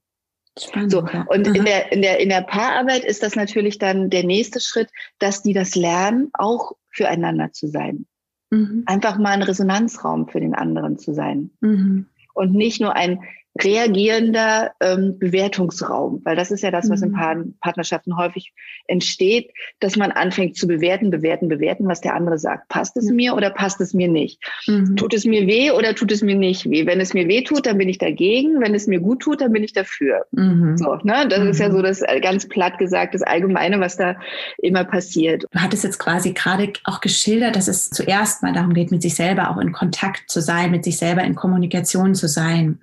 Spannend, 0.60 0.92
so, 0.92 1.06
und 1.28 1.48
in 1.56 1.66
der, 1.66 1.92
in, 1.92 2.02
der, 2.02 2.20
in 2.20 2.30
der 2.30 2.42
Paararbeit 2.42 3.06
ist 3.06 3.22
das 3.22 3.36
natürlich 3.36 3.78
dann 3.78 4.10
der 4.10 4.24
nächste 4.24 4.60
Schritt, 4.60 4.90
dass 5.20 5.44
die 5.44 5.54
das 5.54 5.76
lernen, 5.76 6.32
auch 6.34 6.72
füreinander 6.90 7.52
zu 7.52 7.68
sein. 7.68 8.08
Mhm. 8.50 8.84
Einfach 8.88 9.18
mal 9.20 9.34
ein 9.34 9.44
Resonanzraum 9.44 10.28
für 10.28 10.40
den 10.40 10.56
anderen 10.56 10.98
zu 10.98 11.14
sein. 11.14 11.52
Mhm. 11.62 12.08
Und 12.34 12.54
nicht 12.54 12.82
nur 12.82 12.96
ein 12.96 13.22
reagierender 13.64 14.72
ähm, 14.82 15.18
Bewertungsraum, 15.20 16.22
weil 16.24 16.36
das 16.36 16.52
ist 16.52 16.64
ja 16.64 16.72
das, 16.72 16.90
was 16.90 17.02
in 17.02 17.12
mhm. 17.12 17.56
Partnerschaften 17.62 18.18
häufig 18.18 18.54
entsteht, 18.88 19.52
dass 19.80 19.96
man 19.96 20.12
anfängt 20.12 20.56
zu 20.56 20.68
bewerten, 20.68 21.10
bewerten, 21.10 21.48
bewerten, 21.48 21.88
was 21.88 22.02
der 22.02 22.16
andere 22.16 22.38
sagt. 22.38 22.70
Passt 22.70 22.98
es 22.98 23.10
mir 23.10 23.36
oder 23.36 23.50
passt 23.50 23.82
es 23.82 23.94
mir 23.94 24.08
nicht? 24.08 24.42
Mhm. 24.68 24.96
Tut 24.96 25.14
es 25.14 25.26
mir 25.26 25.48
weh 25.48 25.72
oder 25.72 25.96
tut 25.96 26.12
es 26.12 26.22
mir 26.22 26.36
nicht 26.36 26.70
weh? 26.70 26.86
Wenn 26.86 27.00
es 27.00 27.14
mir 27.14 27.28
weh 27.28 27.44
tut, 27.44 27.66
dann 27.66 27.78
bin 27.78 27.90
ich 27.90 27.98
dagegen. 27.98 28.62
Wenn 28.62 28.76
es 28.76 28.88
mir 28.88 29.00
gut 29.00 29.22
tut, 29.22 29.42
dann 29.42 29.52
bin 29.52 29.64
ich 29.64 29.74
dafür. 29.74 30.26
Mhm. 30.32 30.78
So, 30.78 30.96
ne? 31.04 31.28
Das 31.30 31.44
ist 31.44 31.60
ja 31.60 31.72
so 31.72 31.80
mhm. 31.80 31.84
das 31.84 32.02
äh, 32.02 32.20
ganz 32.22 32.48
platt 32.48 32.78
gesagt, 32.78 33.14
das 33.14 33.22
Allgemeine, 33.22 33.80
was 33.80 33.98
da 33.98 34.16
immer 34.58 34.84
passiert. 34.84 35.46
Du 35.52 35.60
hattest 35.60 35.84
jetzt 35.84 36.00
quasi 36.00 36.34
gerade 36.34 36.74
auch 36.84 37.02
geschildert, 37.02 37.56
dass 37.56 37.68
es 37.68 37.90
zuerst 37.90 38.44
mal 38.44 38.54
darum 38.54 38.74
geht, 38.74 38.92
mit 38.92 39.02
sich 39.02 39.16
selber 39.16 39.52
auch 39.52 39.58
in 39.58 39.72
Kontakt 39.72 40.30
zu 40.30 40.42
sein, 40.42 40.72
mit 40.72 40.84
sich 40.84 40.98
selber 40.98 41.24
in 41.24 41.36
Kommunikation 41.36 42.16
zu 42.16 42.28
sein. 42.28 42.80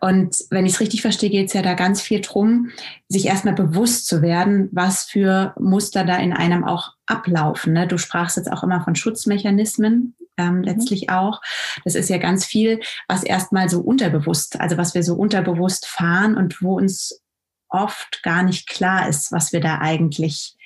Und 0.00 0.36
wenn 0.50 0.66
ich 0.66 0.74
es 0.74 0.80
richtig 0.80 1.02
verstehe, 1.02 1.30
geht 1.30 1.48
es 1.48 1.52
ja 1.52 1.62
da 1.62 1.74
ganz 1.74 2.00
viel 2.00 2.20
drum, 2.20 2.70
sich 3.08 3.26
erstmal 3.26 3.54
bewusst 3.54 4.06
zu 4.06 4.22
werden, 4.22 4.68
was 4.72 5.04
für 5.04 5.54
Muster 5.58 6.04
da 6.04 6.16
in 6.16 6.32
einem 6.32 6.64
auch 6.64 6.92
ablaufen. 7.06 7.72
Ne? 7.72 7.86
Du 7.86 7.98
sprachst 7.98 8.36
jetzt 8.36 8.50
auch 8.50 8.62
immer 8.62 8.82
von 8.82 8.94
Schutzmechanismen, 8.94 10.14
ähm, 10.36 10.58
mhm. 10.58 10.62
letztlich 10.62 11.10
auch. 11.10 11.40
Das 11.84 11.94
ist 11.94 12.08
ja 12.08 12.18
ganz 12.18 12.44
viel, 12.44 12.80
was 13.08 13.22
erstmal 13.22 13.68
so 13.68 13.80
unterbewusst, 13.80 14.60
also 14.60 14.76
was 14.76 14.94
wir 14.94 15.02
so 15.02 15.14
unterbewusst 15.14 15.86
fahren 15.86 16.36
und 16.36 16.62
wo 16.62 16.76
uns 16.76 17.20
oft 17.68 18.22
gar 18.22 18.42
nicht 18.42 18.68
klar 18.68 19.08
ist, 19.08 19.32
was 19.32 19.52
wir 19.52 19.60
da 19.60 19.78
eigentlich 19.80 20.56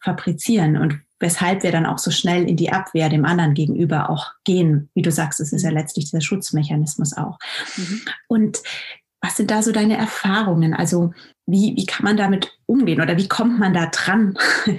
fabrizieren 0.00 0.76
und 0.76 1.00
weshalb 1.22 1.62
wir 1.62 1.70
dann 1.72 1.86
auch 1.86 1.98
so 1.98 2.10
schnell 2.10 2.48
in 2.48 2.56
die 2.56 2.72
Abwehr 2.72 3.08
dem 3.08 3.24
anderen 3.24 3.54
gegenüber 3.54 4.10
auch 4.10 4.32
gehen. 4.44 4.90
Wie 4.94 5.02
du 5.02 5.10
sagst, 5.10 5.40
es 5.40 5.52
ist 5.52 5.62
ja 5.62 5.70
mhm. 5.70 5.76
letztlich 5.76 6.06
dieser 6.06 6.20
Schutzmechanismus 6.20 7.16
auch. 7.16 7.38
Mhm. 7.76 8.02
Und 8.26 8.62
was 9.20 9.36
sind 9.36 9.52
da 9.52 9.62
so 9.62 9.70
deine 9.70 9.96
Erfahrungen? 9.96 10.74
Also 10.74 11.12
wie, 11.46 11.74
wie 11.76 11.86
kann 11.86 12.04
man 12.04 12.16
damit 12.16 12.58
umgehen 12.66 13.00
oder 13.00 13.16
wie 13.16 13.28
kommt 13.28 13.58
man 13.58 13.72
da 13.72 13.86
dran? 13.86 14.36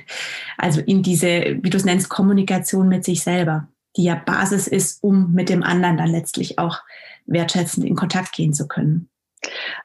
Also 0.56 0.82
in 0.82 1.02
diese, 1.02 1.58
wie 1.62 1.70
du 1.70 1.78
es 1.78 1.84
nennst, 1.84 2.10
Kommunikation 2.10 2.88
mit 2.88 3.04
sich 3.04 3.24
selber, 3.24 3.68
die 3.98 4.04
ja 4.04 4.16
Basis 4.16 4.68
ist, 4.68 5.04
um 5.04 5.34
mit 5.34 5.50
dem 5.50 5.62
anderen 5.62 5.98
dann 5.98 6.10
letztlich 6.10 6.58
auch 6.58 6.80
wertschätzend 7.26 7.86
in 7.86 7.96
Kontakt 7.96 8.34
gehen 8.34 8.54
zu 8.54 8.68
können. 8.68 9.10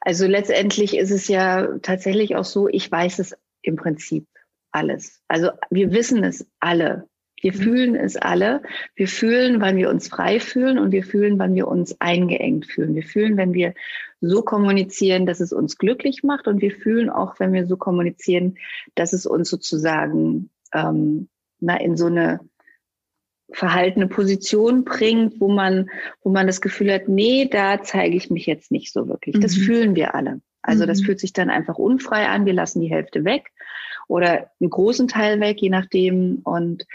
Also 0.02 0.26
letztendlich 0.26 0.96
ist 0.96 1.10
es 1.10 1.26
ja 1.26 1.66
tatsächlich 1.82 2.36
auch 2.36 2.44
so, 2.44 2.68
ich 2.68 2.88
weiß 2.92 3.18
es 3.18 3.34
im 3.62 3.76
Prinzip 3.76 4.26
alles. 4.72 5.22
Also 5.28 5.50
wir 5.70 5.92
wissen 5.92 6.24
es 6.24 6.46
alle. 6.60 7.08
Wir 7.40 7.52
mhm. 7.52 7.56
fühlen 7.56 7.94
es 7.94 8.16
alle. 8.16 8.62
Wir 8.94 9.08
fühlen, 9.08 9.60
wann 9.60 9.76
wir 9.76 9.90
uns 9.90 10.08
frei 10.08 10.40
fühlen 10.40 10.78
und 10.78 10.92
wir 10.92 11.04
fühlen, 11.04 11.38
wann 11.38 11.54
wir 11.54 11.68
uns 11.68 12.00
eingeengt 12.00 12.66
fühlen. 12.66 12.94
Wir 12.94 13.04
fühlen, 13.04 13.36
wenn 13.36 13.54
wir 13.54 13.74
so 14.20 14.42
kommunizieren, 14.42 15.26
dass 15.26 15.40
es 15.40 15.52
uns 15.52 15.78
glücklich 15.78 16.22
macht 16.24 16.48
und 16.48 16.60
wir 16.60 16.72
fühlen 16.72 17.10
auch, 17.10 17.38
wenn 17.38 17.52
wir 17.52 17.66
so 17.66 17.76
kommunizieren, 17.76 18.58
dass 18.94 19.12
es 19.12 19.26
uns 19.26 19.48
sozusagen 19.48 20.50
ähm, 20.74 21.28
na, 21.60 21.80
in 21.80 21.96
so 21.96 22.06
eine 22.06 22.40
verhaltene 23.50 24.08
Position 24.08 24.84
bringt, 24.84 25.40
wo 25.40 25.48
man, 25.48 25.88
wo 26.22 26.30
man 26.30 26.46
das 26.46 26.60
Gefühl 26.60 26.92
hat, 26.92 27.08
nee, 27.08 27.48
da 27.50 27.82
zeige 27.82 28.16
ich 28.16 28.28
mich 28.28 28.46
jetzt 28.46 28.70
nicht 28.70 28.92
so 28.92 29.08
wirklich. 29.08 29.38
Das 29.40 29.56
mhm. 29.56 29.60
fühlen 29.62 29.94
wir 29.94 30.14
alle. 30.14 30.40
Also 30.60 30.84
das 30.84 31.00
mhm. 31.00 31.04
fühlt 31.04 31.20
sich 31.20 31.32
dann 31.32 31.48
einfach 31.48 31.78
unfrei 31.78 32.26
an. 32.26 32.44
Wir 32.44 32.52
lassen 32.52 32.80
die 32.80 32.90
Hälfte 32.90 33.24
weg 33.24 33.50
oder 34.08 34.50
einen 34.60 34.70
großen 34.70 35.06
Teil 35.06 35.40
weg, 35.40 35.60
je 35.60 35.70
nachdem. 35.70 36.40
Und 36.42 36.86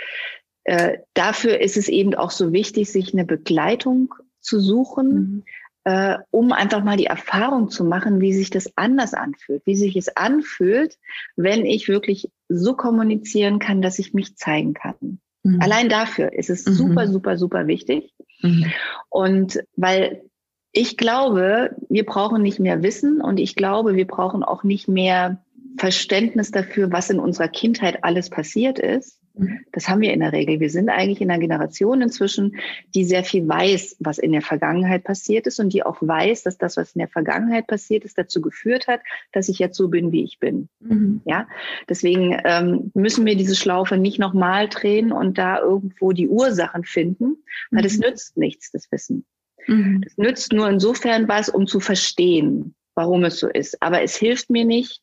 äh, 0.65 0.97
dafür 1.13 1.61
ist 1.61 1.77
es 1.77 1.87
eben 1.87 2.15
auch 2.15 2.31
so 2.31 2.51
wichtig, 2.51 2.91
sich 2.91 3.13
eine 3.13 3.25
Begleitung 3.25 4.13
zu 4.39 4.59
suchen, 4.59 5.07
mhm. 5.07 5.43
äh, 5.85 6.17
um 6.31 6.51
einfach 6.51 6.83
mal 6.83 6.97
die 6.97 7.05
Erfahrung 7.05 7.69
zu 7.69 7.85
machen, 7.85 8.19
wie 8.19 8.33
sich 8.33 8.49
das 8.49 8.75
anders 8.75 9.13
anfühlt, 9.13 9.61
wie 9.65 9.75
sich 9.75 9.95
es 9.95 10.15
anfühlt, 10.15 10.97
wenn 11.35 11.65
ich 11.65 11.87
wirklich 11.87 12.29
so 12.49 12.75
kommunizieren 12.75 13.59
kann, 13.59 13.81
dass 13.81 13.99
ich 13.99 14.13
mich 14.13 14.35
zeigen 14.35 14.73
kann. 14.73 15.19
Mhm. 15.43 15.61
Allein 15.61 15.89
dafür 15.89 16.33
ist 16.33 16.49
es 16.49 16.65
mhm. 16.65 16.73
super, 16.73 17.07
super, 17.07 17.37
super 17.37 17.67
wichtig. 17.67 18.13
Mhm. 18.41 18.71
Und 19.09 19.63
weil 19.75 20.23
ich 20.71 20.97
glaube, 20.97 21.75
wir 21.89 22.05
brauchen 22.05 22.41
nicht 22.41 22.59
mehr 22.59 22.81
Wissen 22.81 23.21
und 23.21 23.39
ich 23.39 23.55
glaube, 23.55 23.95
wir 23.95 24.07
brauchen 24.07 24.43
auch 24.43 24.63
nicht 24.63 24.87
mehr 24.87 25.43
Verständnis 25.77 26.51
dafür, 26.51 26.91
was 26.91 27.09
in 27.09 27.19
unserer 27.19 27.47
Kindheit 27.47 28.03
alles 28.03 28.29
passiert 28.29 28.79
ist. 28.79 29.19
Mhm. 29.35 29.61
Das 29.71 29.89
haben 29.89 30.01
wir 30.01 30.13
in 30.13 30.19
der 30.19 30.31
Regel. 30.31 30.59
Wir 30.59 30.69
sind 30.69 30.89
eigentlich 30.89 31.21
in 31.21 31.31
einer 31.31 31.39
Generation 31.39 32.01
inzwischen, 32.01 32.57
die 32.93 33.03
sehr 33.03 33.23
viel 33.23 33.47
weiß, 33.47 33.97
was 33.99 34.17
in 34.19 34.31
der 34.31 34.41
Vergangenheit 34.41 35.03
passiert 35.03 35.47
ist 35.47 35.59
und 35.59 35.73
die 35.73 35.83
auch 35.83 35.97
weiß, 36.01 36.43
dass 36.43 36.57
das, 36.57 36.77
was 36.77 36.93
in 36.93 36.99
der 36.99 37.07
Vergangenheit 37.07 37.67
passiert 37.67 38.03
ist, 38.03 38.17
dazu 38.17 38.41
geführt 38.41 38.87
hat, 38.87 39.01
dass 39.31 39.49
ich 39.49 39.59
jetzt 39.59 39.77
so 39.77 39.87
bin, 39.87 40.11
wie 40.11 40.23
ich 40.23 40.39
bin. 40.39 40.69
Mhm. 40.79 41.21
Ja, 41.25 41.47
deswegen 41.89 42.37
ähm, 42.45 42.91
müssen 42.93 43.25
wir 43.25 43.35
diese 43.35 43.55
Schlaufe 43.55 43.97
nicht 43.97 44.19
nochmal 44.19 44.69
drehen 44.69 45.11
und 45.11 45.37
da 45.37 45.59
irgendwo 45.59 46.11
die 46.11 46.29
Ursachen 46.29 46.83
finden, 46.83 47.37
weil 47.71 47.81
mhm. 47.81 47.83
das 47.83 47.97
nützt 47.97 48.37
nichts, 48.37 48.71
das 48.71 48.91
Wissen. 48.91 49.25
Mhm. 49.67 50.01
Das 50.03 50.17
nützt 50.17 50.53
nur 50.53 50.69
insofern 50.69 51.27
was, 51.27 51.49
um 51.49 51.65
zu 51.65 51.79
verstehen, 51.79 52.75
warum 52.95 53.23
es 53.23 53.39
so 53.39 53.47
ist. 53.47 53.81
Aber 53.81 54.03
es 54.03 54.15
hilft 54.15 54.49
mir 54.49 54.65
nicht, 54.65 55.01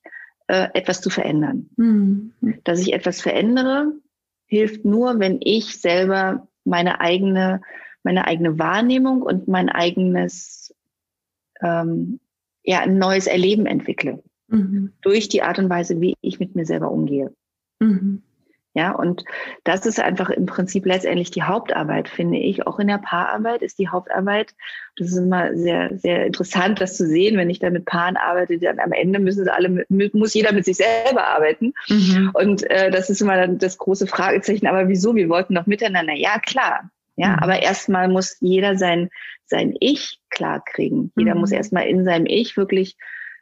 äh, 0.50 0.68
etwas 0.74 1.00
zu 1.00 1.10
verändern. 1.10 1.70
Mhm. 1.76 2.32
Dass 2.64 2.80
ich 2.80 2.92
etwas 2.92 3.20
verändere, 3.20 3.92
hilft 4.46 4.84
nur, 4.84 5.20
wenn 5.20 5.38
ich 5.40 5.80
selber 5.80 6.48
meine 6.64 7.00
eigene, 7.00 7.60
meine 8.02 8.26
eigene 8.26 8.58
Wahrnehmung 8.58 9.22
und 9.22 9.46
mein 9.46 9.68
eigenes, 9.68 10.74
ähm, 11.60 12.18
ja, 12.64 12.80
ein 12.80 12.98
neues 12.98 13.28
Erleben 13.28 13.66
entwickle. 13.66 14.24
Mhm. 14.48 14.92
Durch 15.02 15.28
die 15.28 15.42
Art 15.42 15.60
und 15.60 15.70
Weise, 15.70 16.00
wie 16.00 16.16
ich 16.20 16.40
mit 16.40 16.56
mir 16.56 16.66
selber 16.66 16.90
umgehe. 16.90 17.32
Mhm. 17.78 18.22
Ja, 18.72 18.92
und 18.92 19.24
das 19.64 19.84
ist 19.84 19.98
einfach 19.98 20.30
im 20.30 20.46
Prinzip 20.46 20.86
letztendlich 20.86 21.32
die 21.32 21.42
Hauptarbeit, 21.42 22.08
finde 22.08 22.38
ich. 22.38 22.68
Auch 22.68 22.78
in 22.78 22.86
der 22.86 22.98
Paararbeit 22.98 23.62
ist 23.62 23.80
die 23.80 23.88
Hauptarbeit. 23.88 24.54
Das 24.96 25.08
ist 25.08 25.16
immer 25.16 25.56
sehr, 25.56 25.90
sehr 25.98 26.26
interessant, 26.26 26.80
das 26.80 26.96
zu 26.96 27.04
sehen. 27.04 27.36
Wenn 27.36 27.50
ich 27.50 27.58
da 27.58 27.70
mit 27.70 27.84
Paaren 27.84 28.16
arbeite, 28.16 28.58
dann 28.58 28.78
am 28.78 28.92
Ende 28.92 29.18
müssen 29.18 29.42
sie 29.44 29.52
alle, 29.52 29.84
muss 29.88 30.34
jeder 30.34 30.52
mit 30.52 30.64
sich 30.64 30.76
selber 30.76 31.26
arbeiten. 31.26 31.72
Mhm. 31.88 32.30
Und 32.34 32.70
äh, 32.70 32.92
das 32.92 33.10
ist 33.10 33.20
immer 33.20 33.36
dann 33.36 33.58
das 33.58 33.76
große 33.76 34.06
Fragezeichen. 34.06 34.68
Aber 34.68 34.88
wieso? 34.88 35.16
Wir 35.16 35.28
wollten 35.28 35.56
doch 35.56 35.66
miteinander. 35.66 36.14
Ja, 36.14 36.38
klar. 36.38 36.90
Ja, 37.16 37.30
mhm. 37.30 37.38
aber 37.40 37.62
erstmal 37.62 38.06
muss 38.06 38.36
jeder 38.40 38.76
sein, 38.76 39.10
sein 39.46 39.74
Ich 39.80 40.20
klar 40.30 40.62
kriegen. 40.64 41.10
Jeder 41.16 41.34
mhm. 41.34 41.40
muss 41.40 41.50
erstmal 41.50 41.88
in 41.88 42.04
seinem 42.04 42.26
Ich 42.26 42.56
wirklich 42.56 42.96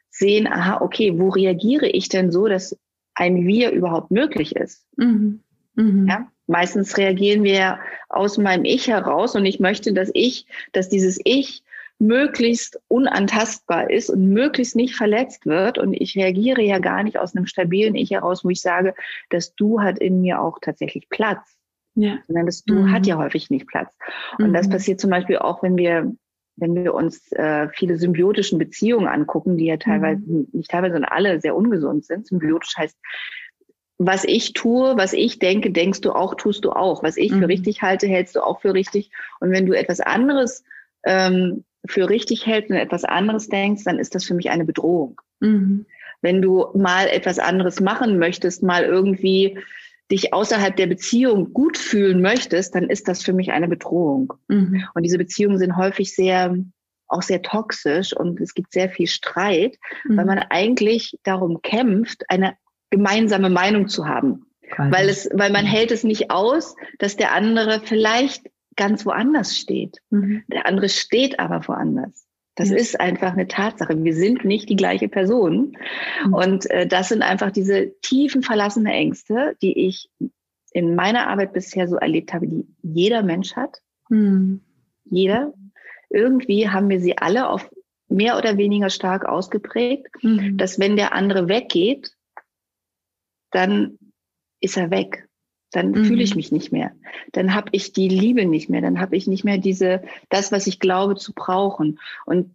sehen, 0.09 0.47
aha, 0.47 0.81
okay, 0.81 1.19
wo 1.19 1.29
reagiere 1.29 1.87
ich 1.87 2.09
denn 2.09 2.33
so, 2.33 2.49
dass 2.49 2.79
ein 3.19 3.47
Wir 3.47 3.73
überhaupt 3.73 4.11
möglich 4.11 4.55
ist. 4.55 4.87
Mhm. 4.97 5.41
Mhm. 5.75 6.07
Ja? 6.09 6.29
Meistens 6.47 6.97
reagieren 6.97 7.43
wir 7.43 7.79
aus 8.09 8.39
meinem 8.39 8.65
Ich 8.65 8.89
heraus 8.89 9.35
und 9.35 9.45
ich 9.45 9.61
möchte, 9.61 9.93
dass 9.93 10.11
ich, 10.15 10.47
dass 10.73 10.89
dieses 10.89 11.21
Ich 11.25 11.63
möglichst 11.99 12.81
unantastbar 12.87 13.91
ist 13.91 14.09
und 14.09 14.29
möglichst 14.29 14.77
nicht 14.77 14.95
verletzt 14.95 15.47
wird. 15.47 15.79
Und 15.79 15.95
ich 15.95 16.17
reagiere 16.17 16.63
ja 16.63 16.79
gar 16.79 17.03
nicht 17.03 17.19
aus 17.19 17.35
einem 17.35 17.47
stabilen 17.47 17.97
Ich 17.97 18.13
heraus, 18.13 18.45
wo 18.45 18.51
ich 18.51 18.61
sage, 18.61 18.95
das 19.31 19.55
Du 19.57 19.81
hat 19.81 19.99
in 19.99 20.21
mir 20.21 20.41
auch 20.41 20.59
tatsächlich 20.61 21.09
Platz. 21.09 21.59
Ja. 21.97 22.19
Sondern 22.29 22.47
das 22.47 22.63
Du 22.63 22.75
mhm. 22.75 22.93
hat 22.93 23.07
ja 23.07 23.19
häufig 23.19 23.51
nicht 23.51 23.67
Platz. 23.67 23.93
Und 24.39 24.51
mhm. 24.51 24.55
das 24.55 24.69
passiert 24.69 25.01
zum 25.01 25.11
Beispiel 25.11 25.39
auch, 25.39 25.65
wenn 25.65 25.77
wir 25.77 26.13
wenn 26.61 26.75
wir 26.75 26.95
uns 26.95 27.31
äh, 27.33 27.69
viele 27.71 27.97
symbiotischen 27.97 28.59
Beziehungen 28.59 29.09
angucken, 29.09 29.57
die 29.57 29.67
ja 29.67 29.77
teilweise, 29.77 30.21
mhm. 30.21 30.49
nicht 30.53 30.71
teilweise, 30.71 30.95
sondern 30.95 31.13
alle 31.13 31.41
sehr 31.41 31.57
ungesund 31.57 32.05
sind. 32.05 32.27
Symbiotisch 32.27 32.77
heißt, 32.77 32.97
was 33.99 34.25
ich 34.25 34.53
tue, 34.53 34.97
was 34.97 35.13
ich 35.13 35.39
denke, 35.39 35.71
denkst 35.71 36.01
du 36.03 36.13
auch, 36.13 36.35
tust 36.37 36.65
du 36.65 36.71
auch. 36.71 37.03
Was 37.03 37.17
ich 37.17 37.33
mhm. 37.33 37.41
für 37.41 37.49
richtig 37.49 37.83
halte, 37.83 38.07
hältst 38.07 38.37
du 38.37 38.41
auch 38.41 38.61
für 38.61 38.75
richtig. 38.75 39.11
Und 39.41 39.51
wenn 39.51 39.67
du 39.67 39.73
etwas 39.73 40.01
anderes 40.01 40.65
ähm, 41.05 41.65
für 41.87 42.09
richtig 42.09 42.47
hältst 42.47 42.71
und 42.71 42.77
etwas 42.77 43.05
anderes 43.05 43.49
denkst, 43.49 43.85
dann 43.85 43.99
ist 43.99 44.15
das 44.15 44.25
für 44.25 44.35
mich 44.35 44.51
eine 44.51 44.65
Bedrohung. 44.65 45.21
Mhm. 45.41 45.87
Wenn 46.21 46.43
du 46.43 46.67
mal 46.75 47.09
etwas 47.09 47.39
anderes 47.39 47.81
machen 47.81 48.19
möchtest, 48.19 48.63
mal 48.63 48.85
irgendwie 48.85 49.59
dich 50.11 50.33
außerhalb 50.33 50.75
der 50.77 50.87
Beziehung 50.87 51.53
gut 51.53 51.77
fühlen 51.77 52.23
möchtest, 52.23 52.75
dann 52.75 52.89
ist 52.89 53.09
das 53.09 53.23
für 53.23 53.33
mich 53.33 53.53
eine 53.53 53.69
Bedrohung. 53.69 54.33
Mhm. 54.49 54.85
Und 54.95 55.03
diese 55.03 55.19
Beziehungen 55.19 55.59
sind 55.59 55.77
häufig 55.77 56.15
sehr, 56.15 56.57
auch 57.09 57.23
sehr 57.23 57.43
toxisch 57.43 58.15
und 58.15 58.41
es 58.41 58.55
gibt 58.55 58.73
sehr 58.73 58.89
viel 58.89 59.07
Streit, 59.07 59.77
mhm. 60.05 60.17
weil 60.17 60.25
man 60.25 60.39
eigentlich 60.39 61.19
darum 61.25 61.61
kämpft, 61.63 62.25
eine 62.29 62.55
gemeinsame 62.91 63.51
Meinung 63.51 63.89
zu 63.89 64.07
haben. 64.07 64.47
Keine. 64.71 64.93
Weil 64.93 65.09
es, 65.09 65.29
weil 65.33 65.53
man 65.53 65.65
hält 65.65 65.91
es 65.91 66.05
nicht 66.05 66.31
aus, 66.31 66.75
dass 66.99 67.17
der 67.17 67.33
andere 67.33 67.81
vielleicht 67.81 68.47
ganz 68.77 69.05
woanders 69.05 69.57
steht. 69.57 69.99
Mhm. 70.11 70.43
Der 70.49 70.67
andere 70.67 70.89
steht 70.89 71.39
aber 71.39 71.67
woanders. 71.67 72.28
Das 72.59 72.71
ja. 72.71 72.77
ist 72.77 72.99
einfach 72.99 73.35
eine 73.35 73.47
Tatsache. 73.47 74.03
Wir 74.03 74.15
sind 74.15 74.45
nicht 74.45 74.69
die 74.69 74.75
gleiche 74.75 75.09
Person. 75.09 75.77
Mhm. 76.25 76.35
Und 76.35 76.71
äh, 76.71 76.89
das 76.89 77.09
sind 77.09 77.23
einfach 77.23 77.53
diese 77.53 77.95
tiefen 78.01 78.43
verlassene 78.43 78.93
Ängste, 78.93 79.57
die 79.63 79.87
ich 79.87 80.11
in 80.73 80.97
meiner 80.97 81.29
Arbeit 81.29 81.53
bisher 81.53 81.87
so 81.87 81.97
erlebt 81.97 82.35
habe, 82.35 82.49
die 82.49 82.67
jeder 82.83 83.23
Mensch 83.23 83.55
hat. 83.55 83.79
Mhm. 84.09 84.61
Jeder. 85.05 85.55
Irgendwie 86.11 86.69
haben 86.69 86.89
wir 86.89 87.01
sie 87.01 87.17
alle 87.17 87.49
auf 87.49 87.71
mehr 88.09 88.37
oder 88.37 88.57
weniger 88.57 88.91
stark 88.91 89.25
ausgeprägt, 89.25 90.09
mhm. 90.23 90.57
dass 90.57 90.81
wenn 90.81 90.97
der 90.97 91.13
andere 91.13 91.49
weggeht, 91.49 92.11
dann 93.53 93.99
ist 94.61 94.77
er 94.77 94.91
weg. 94.91 95.28
Dann 95.73 95.91
mhm. 95.91 96.05
fühle 96.05 96.23
ich 96.23 96.35
mich 96.35 96.53
nicht 96.53 96.73
mehr. 96.73 96.93
Dann 97.33 97.55
habe 97.55 97.69
ich 97.73 97.93
die 97.93 98.09
Liebe 98.09 98.47
nicht 98.47 98.71
mehr. 98.71 98.81
Dann 98.81 99.01
habe 99.01 99.17
ich 99.17 99.27
nicht 99.27 99.45
mehr 99.45 99.59
diese, 99.59 100.03
das, 100.29 100.53
was 100.53 100.67
ich 100.67 100.81
glaube 100.81 101.17
zu 101.17 101.33
brauchen. 101.35 101.99
Und 102.25 102.55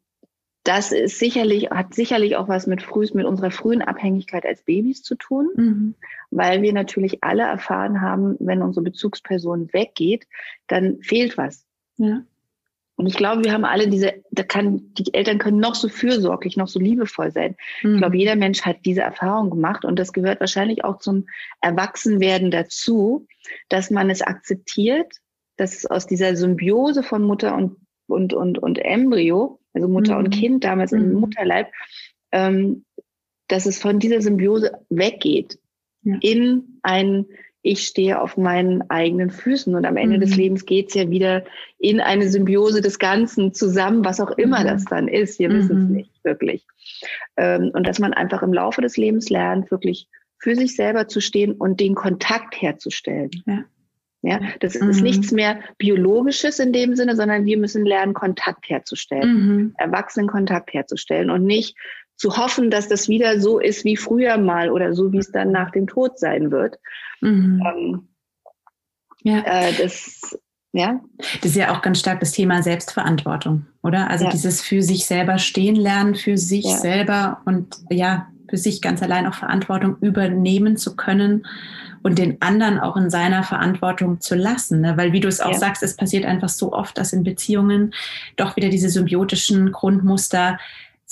das 0.63 0.93
ist 0.93 1.19
sicherlich, 1.19 1.71
hat 1.71 1.93
sicherlich 1.93 2.37
auch 2.37 2.47
was 2.47 2.67
mit 2.67 2.81
früh, 2.81 3.05
mit 3.13 3.25
unserer 3.25 3.51
frühen 3.51 3.81
Abhängigkeit 3.81 4.45
als 4.45 4.63
Babys 4.63 5.03
zu 5.03 5.15
tun, 5.15 5.49
mhm. 5.55 5.95
weil 6.31 6.61
wir 6.61 6.73
natürlich 6.73 7.23
alle 7.23 7.43
erfahren 7.43 8.01
haben, 8.01 8.37
wenn 8.39 8.61
unsere 8.61 8.83
Bezugsperson 8.83 9.73
weggeht, 9.73 10.25
dann 10.67 11.01
fehlt 11.01 11.37
was. 11.37 11.65
Ja. 11.97 12.23
Und 12.95 13.07
ich 13.07 13.15
glaube, 13.15 13.43
wir 13.43 13.51
haben 13.51 13.65
alle 13.65 13.87
diese, 13.87 14.13
da 14.31 14.43
kann, 14.43 14.93
die 14.93 15.13
Eltern 15.13 15.39
können 15.39 15.59
noch 15.59 15.75
so 15.75 15.89
fürsorglich, 15.89 16.57
noch 16.57 16.67
so 16.67 16.79
liebevoll 16.79 17.31
sein. 17.31 17.55
Mhm. 17.81 17.95
Ich 17.95 17.97
glaube, 17.99 18.17
jeder 18.17 18.35
Mensch 18.35 18.61
hat 18.61 18.77
diese 18.85 19.01
Erfahrung 19.01 19.49
gemacht 19.49 19.83
und 19.83 19.97
das 19.97 20.13
gehört 20.13 20.39
wahrscheinlich 20.39 20.83
auch 20.83 20.99
zum 20.99 21.25
Erwachsenwerden 21.61 22.51
dazu, 22.51 23.27
dass 23.69 23.89
man 23.89 24.09
es 24.09 24.21
akzeptiert, 24.21 25.11
dass 25.57 25.85
aus 25.85 26.05
dieser 26.05 26.35
Symbiose 26.35 27.03
von 27.03 27.23
Mutter 27.23 27.55
und, 27.55 27.77
und, 28.07 28.33
und, 28.33 28.59
und 28.59 28.77
Embryo, 28.77 29.59
also 29.73 29.87
Mutter 29.87 30.19
mhm. 30.19 30.25
und 30.25 30.29
Kind 30.31 30.63
damals 30.63 30.91
mhm. 30.91 30.99
im 30.99 31.13
Mutterleib, 31.13 31.71
ähm, 32.31 32.85
dass 33.47 33.65
es 33.65 33.79
von 33.79 33.99
dieser 33.99 34.21
Symbiose 34.21 34.71
weggeht 34.89 35.57
ja. 36.03 36.17
in 36.21 36.79
ein 36.83 37.25
ich 37.63 37.87
stehe 37.87 38.21
auf 38.21 38.35
meinen 38.35 38.89
eigenen 38.89 39.31
Füßen 39.31 39.73
und 39.73 39.85
am 39.85 39.95
Ende 39.95 40.17
mhm. 40.17 40.21
des 40.21 40.35
Lebens 40.35 40.65
geht's 40.65 40.93
ja 40.93 41.09
wieder 41.09 41.45
in 41.79 42.01
eine 42.01 42.27
Symbiose 42.27 42.81
des 42.81 42.99
Ganzen 42.99 43.53
zusammen, 43.53 44.03
was 44.03 44.19
auch 44.19 44.31
immer 44.31 44.59
mhm. 44.59 44.67
das 44.67 44.85
dann 44.85 45.07
ist. 45.07 45.39
Wir 45.39 45.49
mhm. 45.49 45.57
wissen 45.57 45.83
es 45.83 45.89
nicht 45.89 46.23
wirklich. 46.23 46.67
Ähm, 47.37 47.71
und 47.73 47.87
dass 47.87 47.99
man 47.99 48.13
einfach 48.13 48.43
im 48.43 48.53
Laufe 48.53 48.81
des 48.81 48.97
Lebens 48.97 49.29
lernt, 49.29 49.71
wirklich 49.71 50.09
für 50.37 50.55
sich 50.55 50.75
selber 50.75 51.07
zu 51.07 51.21
stehen 51.21 51.53
und 51.53 51.79
den 51.79 51.95
Kontakt 51.95 52.61
herzustellen. 52.61 53.31
Ja. 53.47 53.63
Ja, 54.25 54.39
das 54.61 54.75
ist 54.75 54.99
mhm. 54.99 55.03
nichts 55.03 55.31
mehr 55.33 55.59
Biologisches 55.77 56.57
in 56.59 56.71
dem 56.71 56.95
Sinne, 56.95 57.17
sondern 57.17 57.43
wir 57.43 57.57
müssen 57.57 57.85
lernen, 57.85 58.13
Kontakt 58.13 58.69
herzustellen, 58.69 59.33
mhm. 59.33 59.75
Erwachsenenkontakt 59.77 60.73
herzustellen 60.73 61.29
und 61.29 61.43
nicht 61.43 61.75
zu 62.23 62.37
hoffen, 62.37 62.71
dass 62.71 62.87
das 62.87 63.09
wieder 63.09 63.41
so 63.41 63.59
ist 63.59 63.83
wie 63.83 63.97
früher 63.97 64.37
mal 64.37 64.69
oder 64.69 64.93
so, 64.93 65.11
wie 65.11 65.17
es 65.17 65.29
dann 65.33 65.51
nach 65.51 65.71
dem 65.71 65.87
Tod 65.87 66.17
sein 66.17 66.51
wird. 66.51 66.79
Mhm. 67.19 67.61
Ähm, 67.67 68.07
ja. 69.23 69.39
Äh, 69.39 69.73
das, 69.73 70.39
ja. 70.71 71.01
Das 71.17 71.51
ist 71.51 71.57
ja 71.57 71.75
auch 71.75 71.81
ganz 71.81 71.99
stark 71.99 72.21
das 72.21 72.31
Thema 72.31 72.63
Selbstverantwortung, 72.63 73.65
oder? 73.81 74.09
Also 74.09 74.23
ja. 74.23 74.31
dieses 74.31 74.61
für 74.61 74.81
sich 74.81 75.05
selber 75.05 75.37
stehen 75.37 75.75
lernen, 75.75 76.15
für 76.15 76.37
sich 76.37 76.63
ja. 76.63 76.77
selber 76.77 77.41
und 77.43 77.75
ja, 77.89 78.29
für 78.49 78.55
sich 78.55 78.81
ganz 78.81 79.03
allein 79.03 79.27
auch 79.27 79.33
Verantwortung 79.33 79.97
übernehmen 79.99 80.77
zu 80.77 80.95
können 80.95 81.45
und 82.03 82.19
den 82.19 82.41
anderen 82.41 82.79
auch 82.79 82.95
in 82.95 83.09
seiner 83.09 83.43
Verantwortung 83.43 84.21
zu 84.21 84.35
lassen. 84.35 84.79
Ne? 84.79 84.95
Weil 84.95 85.11
wie 85.11 85.19
du 85.19 85.27
es 85.27 85.41
auch 85.41 85.51
ja. 85.51 85.59
sagst, 85.59 85.83
es 85.83 85.97
passiert 85.97 86.23
einfach 86.23 86.47
so 86.47 86.71
oft, 86.71 86.97
dass 86.97 87.11
in 87.11 87.23
Beziehungen 87.23 87.93
doch 88.37 88.55
wieder 88.55 88.69
diese 88.69 88.87
symbiotischen 88.87 89.73
Grundmuster 89.73 90.57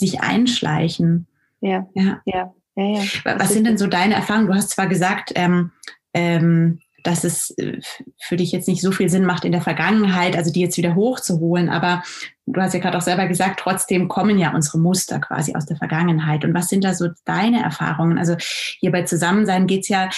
sich 0.02 0.22
einschleichen. 0.22 1.28
Ja, 1.62 1.88
ja, 1.94 2.22
ja. 2.26 2.54
ja, 2.76 2.86
ja. 2.86 3.04
Was 3.38 3.54
sind 3.54 3.66
denn 3.66 3.78
so 3.78 3.88
deine 3.88 4.16
Erfahrungen? 4.16 4.48
Du 4.48 4.54
hast 4.54 4.72
zwar 4.72 4.88
gesagt, 4.88 5.32
ähm, 5.36 5.72
ähm, 6.14 6.80
dass 7.04 7.24
es 7.24 7.52
äh, 7.58 7.80
für 8.20 8.36
dich 8.36 8.52
jetzt 8.52 8.68
nicht 8.68 8.82
so 8.82 8.92
viel 8.92 9.10
Sinn 9.10 9.26
macht 9.26 9.46
in 9.46 9.52
der 9.52 9.62
Vergangenheit, 9.62 10.36
also 10.36 10.52
die 10.52 10.62
jetzt 10.62 10.78
wieder 10.78 10.96
hochzuholen, 10.96 11.70
aber 11.70 12.04
du 12.46 12.62
hast 12.62 12.74
ja 12.74 12.80
gerade 12.80 12.98
auch 12.98 13.02
selber 13.02 13.28
gesagt, 13.28 13.60
trotzdem 13.60 14.08
kommen 14.08 14.38
ja 14.38 14.54
unsere 14.54 14.80
Muster 14.80 15.20
quasi 15.20 15.56
aus 15.56 15.66
der 15.66 15.78
Vergangenheit. 15.78 16.44
Und 16.44 16.54
was 16.54 16.68
sind 16.68 16.84
da 16.84 16.94
so 16.94 17.10
deine 17.26 17.64
Erfahrungen? 17.64 18.18
Also 18.18 18.36
hier 18.38 18.92
bei 18.92 19.04
Zusammensein 19.04 19.68
geht 19.68 19.82
es 19.82 19.90
ja 19.90 20.10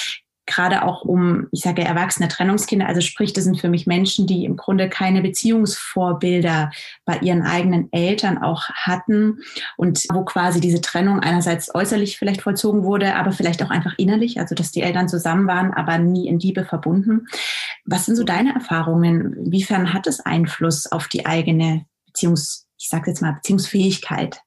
gerade 0.45 0.83
auch 0.83 1.03
um, 1.03 1.47
ich 1.51 1.61
sage 1.61 1.83
erwachsene 1.83 2.27
Trennungskinder, 2.27 2.87
also 2.87 3.01
sprich, 3.01 3.33
das 3.33 3.45
sind 3.45 3.59
für 3.59 3.69
mich 3.69 3.87
Menschen, 3.87 4.27
die 4.27 4.45
im 4.45 4.57
Grunde 4.57 4.89
keine 4.89 5.21
Beziehungsvorbilder 5.21 6.71
bei 7.05 7.17
ihren 7.19 7.43
eigenen 7.43 7.91
Eltern 7.91 8.37
auch 8.37 8.69
hatten 8.69 9.39
und 9.77 10.05
wo 10.11 10.25
quasi 10.25 10.59
diese 10.59 10.81
Trennung 10.81 11.19
einerseits 11.19 11.73
äußerlich 11.73 12.17
vielleicht 12.17 12.41
vollzogen 12.41 12.83
wurde, 12.83 13.15
aber 13.15 13.31
vielleicht 13.31 13.63
auch 13.63 13.69
einfach 13.69 13.93
innerlich, 13.97 14.39
also 14.39 14.53
dass 14.53 14.71
die 14.71 14.81
Eltern 14.81 15.07
zusammen 15.07 15.47
waren, 15.47 15.73
aber 15.73 15.97
nie 15.97 16.27
in 16.27 16.39
Liebe 16.39 16.65
verbunden. 16.65 17.27
Was 17.85 18.05
sind 18.05 18.15
so 18.15 18.23
deine 18.23 18.53
Erfahrungen? 18.53 19.33
Inwiefern 19.45 19.93
hat 19.93 20.07
es 20.07 20.19
Einfluss 20.19 20.91
auf 20.91 21.07
die 21.07 21.25
eigene 21.25 21.85
Beziehungs, 22.07 22.67
ich 22.77 22.89
sage 22.89 23.09
jetzt 23.09 23.21
mal 23.21 23.33
Beziehungsfähigkeit? 23.33 24.41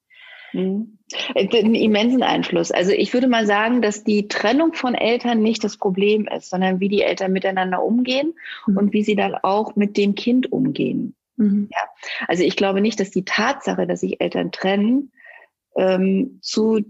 Mhm. 0.52 0.98
Einen 1.34 1.74
immensen 1.74 2.22
Einfluss. 2.22 2.72
Also 2.72 2.90
ich 2.90 3.14
würde 3.14 3.28
mal 3.28 3.46
sagen, 3.46 3.80
dass 3.80 4.02
die 4.02 4.26
Trennung 4.28 4.72
von 4.72 4.94
Eltern 4.94 5.40
nicht 5.40 5.62
das 5.62 5.76
Problem 5.76 6.26
ist, 6.26 6.50
sondern 6.50 6.80
wie 6.80 6.88
die 6.88 7.02
Eltern 7.02 7.32
miteinander 7.32 7.82
umgehen 7.82 8.34
mhm. 8.66 8.76
und 8.76 8.92
wie 8.92 9.04
sie 9.04 9.14
dann 9.14 9.34
auch 9.34 9.76
mit 9.76 9.96
dem 9.96 10.14
Kind 10.14 10.50
umgehen. 10.50 11.14
Mhm. 11.36 11.68
Ja? 11.70 11.78
Also 12.26 12.42
ich 12.42 12.56
glaube 12.56 12.80
nicht, 12.80 12.98
dass 12.98 13.10
die 13.10 13.24
Tatsache, 13.24 13.86
dass 13.86 14.00
sich 14.00 14.20
Eltern 14.20 14.50
trennen, 14.50 15.12
ähm, 15.76 16.38
zu 16.42 16.84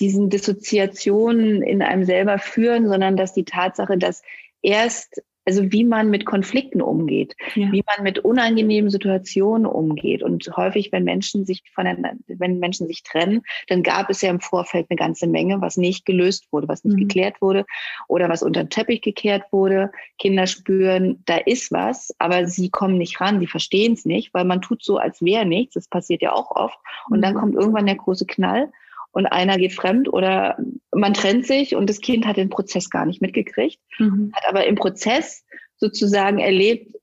diesen 0.00 0.30
Dissoziationen 0.30 1.62
in 1.62 1.82
einem 1.82 2.04
selber 2.04 2.38
führen, 2.38 2.88
sondern 2.88 3.16
dass 3.16 3.34
die 3.34 3.44
Tatsache, 3.44 3.98
dass 3.98 4.22
erst 4.62 5.22
also 5.44 5.72
wie 5.72 5.84
man 5.84 6.10
mit 6.10 6.26
Konflikten 6.26 6.82
umgeht, 6.82 7.34
ja. 7.54 7.72
wie 7.72 7.82
man 7.86 8.04
mit 8.04 8.18
unangenehmen 8.20 8.90
Situationen 8.90 9.66
umgeht. 9.66 10.22
Und 10.22 10.50
häufig, 10.56 10.92
wenn 10.92 11.04
Menschen 11.04 11.44
sich 11.44 11.62
voneinander, 11.74 12.12
wenn 12.26 12.58
Menschen 12.58 12.86
sich 12.86 13.02
trennen, 13.02 13.42
dann 13.68 13.82
gab 13.82 14.10
es 14.10 14.20
ja 14.22 14.30
im 14.30 14.40
Vorfeld 14.40 14.86
eine 14.90 14.96
ganze 14.96 15.26
Menge, 15.26 15.60
was 15.60 15.76
nicht 15.76 16.04
gelöst 16.04 16.46
wurde, 16.52 16.68
was 16.68 16.84
nicht 16.84 16.96
mhm. 16.96 17.00
geklärt 17.00 17.40
wurde 17.40 17.64
oder 18.08 18.28
was 18.28 18.42
unter 18.42 18.64
den 18.64 18.70
Teppich 18.70 19.00
gekehrt 19.02 19.44
wurde. 19.50 19.90
Kinder 20.18 20.46
spüren, 20.46 21.22
da 21.26 21.36
ist 21.38 21.72
was, 21.72 22.14
aber 22.18 22.46
sie 22.46 22.70
kommen 22.70 22.98
nicht 22.98 23.20
ran, 23.20 23.40
sie 23.40 23.46
verstehen 23.46 23.94
es 23.94 24.04
nicht, 24.04 24.34
weil 24.34 24.44
man 24.44 24.60
tut 24.60 24.84
so, 24.84 24.98
als 24.98 25.22
wäre 25.22 25.46
nichts. 25.46 25.74
Das 25.74 25.88
passiert 25.88 26.22
ja 26.22 26.32
auch 26.32 26.50
oft. 26.50 26.78
Und 27.08 27.18
mhm. 27.18 27.22
dann 27.22 27.34
kommt 27.34 27.54
irgendwann 27.54 27.86
der 27.86 27.96
große 27.96 28.26
Knall 28.26 28.70
und 29.12 29.26
einer 29.26 29.58
geht 29.58 29.72
fremd 29.72 30.12
oder 30.12 30.56
man 30.94 31.14
trennt 31.14 31.46
sich 31.46 31.74
und 31.74 31.88
das 31.88 32.00
Kind 32.00 32.26
hat 32.26 32.36
den 32.36 32.50
Prozess 32.50 32.90
gar 32.90 33.06
nicht 33.06 33.20
mitgekriegt, 33.20 33.78
mhm. 33.98 34.32
hat 34.34 34.48
aber 34.48 34.66
im 34.66 34.76
Prozess 34.76 35.44
sozusagen 35.76 36.38
erlebt, 36.38 36.96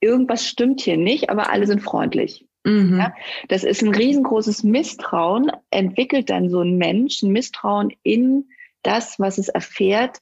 irgendwas 0.00 0.46
stimmt 0.46 0.80
hier 0.80 0.96
nicht, 0.96 1.30
aber 1.30 1.50
alle 1.50 1.66
sind 1.66 1.80
freundlich. 1.80 2.46
Mhm. 2.64 2.98
Ja, 2.98 3.14
das 3.48 3.64
ist 3.64 3.82
ein 3.82 3.94
riesengroßes 3.94 4.64
Misstrauen, 4.64 5.52
entwickelt 5.70 6.30
dann 6.30 6.48
so 6.50 6.60
ein 6.60 6.76
Mensch, 6.76 7.22
ein 7.22 7.32
Misstrauen 7.32 7.92
in 8.02 8.48
das, 8.82 9.18
was 9.18 9.38
es 9.38 9.48
erfährt, 9.48 10.18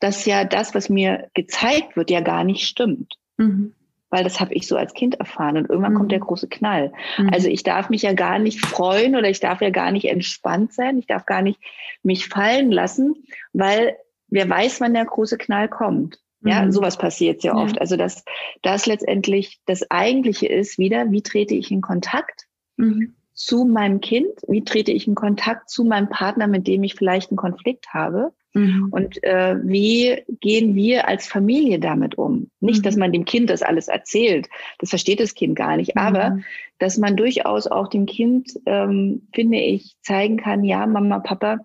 dass 0.00 0.26
ja 0.26 0.44
das, 0.44 0.74
was 0.74 0.88
mir 0.88 1.28
gezeigt 1.34 1.96
wird, 1.96 2.10
ja 2.10 2.20
gar 2.20 2.44
nicht 2.44 2.66
stimmt. 2.66 3.14
Mhm 3.36 3.74
weil 4.12 4.24
das 4.24 4.40
habe 4.40 4.52
ich 4.52 4.68
so 4.68 4.76
als 4.76 4.92
Kind 4.92 5.14
erfahren 5.14 5.56
und 5.56 5.70
irgendwann 5.70 5.94
mhm. 5.94 5.96
kommt 5.96 6.12
der 6.12 6.20
mhm. 6.20 6.24
große 6.24 6.48
Knall. 6.48 6.92
Mhm. 7.16 7.30
Also 7.32 7.48
ich 7.48 7.62
darf 7.62 7.88
mich 7.88 8.02
ja 8.02 8.12
gar 8.12 8.38
nicht 8.38 8.64
freuen 8.64 9.16
oder 9.16 9.28
ich 9.28 9.40
darf 9.40 9.62
ja 9.62 9.70
gar 9.70 9.90
nicht 9.90 10.04
entspannt 10.04 10.74
sein, 10.74 10.98
ich 10.98 11.06
darf 11.06 11.24
gar 11.24 11.40
nicht 11.40 11.58
mich 12.02 12.28
fallen 12.28 12.70
lassen, 12.70 13.24
weil 13.54 13.96
wer 14.28 14.48
weiß, 14.48 14.82
wann 14.82 14.94
der 14.94 15.06
große 15.06 15.38
Knall 15.38 15.68
kommt. 15.68 16.18
Ja, 16.44 16.62
mhm. 16.62 16.72
sowas 16.72 16.98
passiert 16.98 17.40
sehr 17.40 17.56
oft. 17.56 17.76
Ja. 17.76 17.80
Also 17.80 17.96
dass 17.96 18.24
das 18.60 18.86
letztendlich 18.86 19.60
das 19.64 19.90
Eigentliche 19.90 20.46
ist 20.46 20.76
wieder, 20.76 21.10
wie 21.10 21.22
trete 21.22 21.54
ich 21.54 21.70
in 21.70 21.80
Kontakt 21.80 22.48
mhm. 22.76 23.14
zu 23.32 23.64
meinem 23.64 24.00
Kind? 24.00 24.32
Wie 24.46 24.62
trete 24.62 24.92
ich 24.92 25.08
in 25.08 25.14
Kontakt 25.14 25.70
zu 25.70 25.84
meinem 25.84 26.10
Partner, 26.10 26.48
mit 26.48 26.66
dem 26.66 26.82
ich 26.82 26.96
vielleicht 26.96 27.30
einen 27.30 27.38
Konflikt 27.38 27.94
habe? 27.94 28.34
Mhm. 28.54 28.88
Und 28.90 29.22
äh, 29.24 29.56
wie 29.62 30.22
gehen 30.40 30.74
wir 30.74 31.08
als 31.08 31.26
Familie 31.26 31.78
damit 31.78 32.16
um? 32.18 32.50
Nicht, 32.60 32.80
mhm. 32.80 32.82
dass 32.82 32.96
man 32.96 33.12
dem 33.12 33.24
Kind 33.24 33.50
das 33.50 33.62
alles 33.62 33.88
erzählt, 33.88 34.48
das 34.78 34.90
versteht 34.90 35.20
das 35.20 35.34
Kind 35.34 35.56
gar 35.56 35.76
nicht, 35.76 35.94
mhm. 35.94 36.02
aber 36.02 36.38
dass 36.78 36.98
man 36.98 37.16
durchaus 37.16 37.66
auch 37.66 37.88
dem 37.88 38.06
Kind, 38.06 38.58
ähm, 38.66 39.28
finde 39.34 39.58
ich, 39.58 39.94
zeigen 40.02 40.36
kann, 40.36 40.64
ja, 40.64 40.86
Mama, 40.86 41.20
Papa 41.20 41.58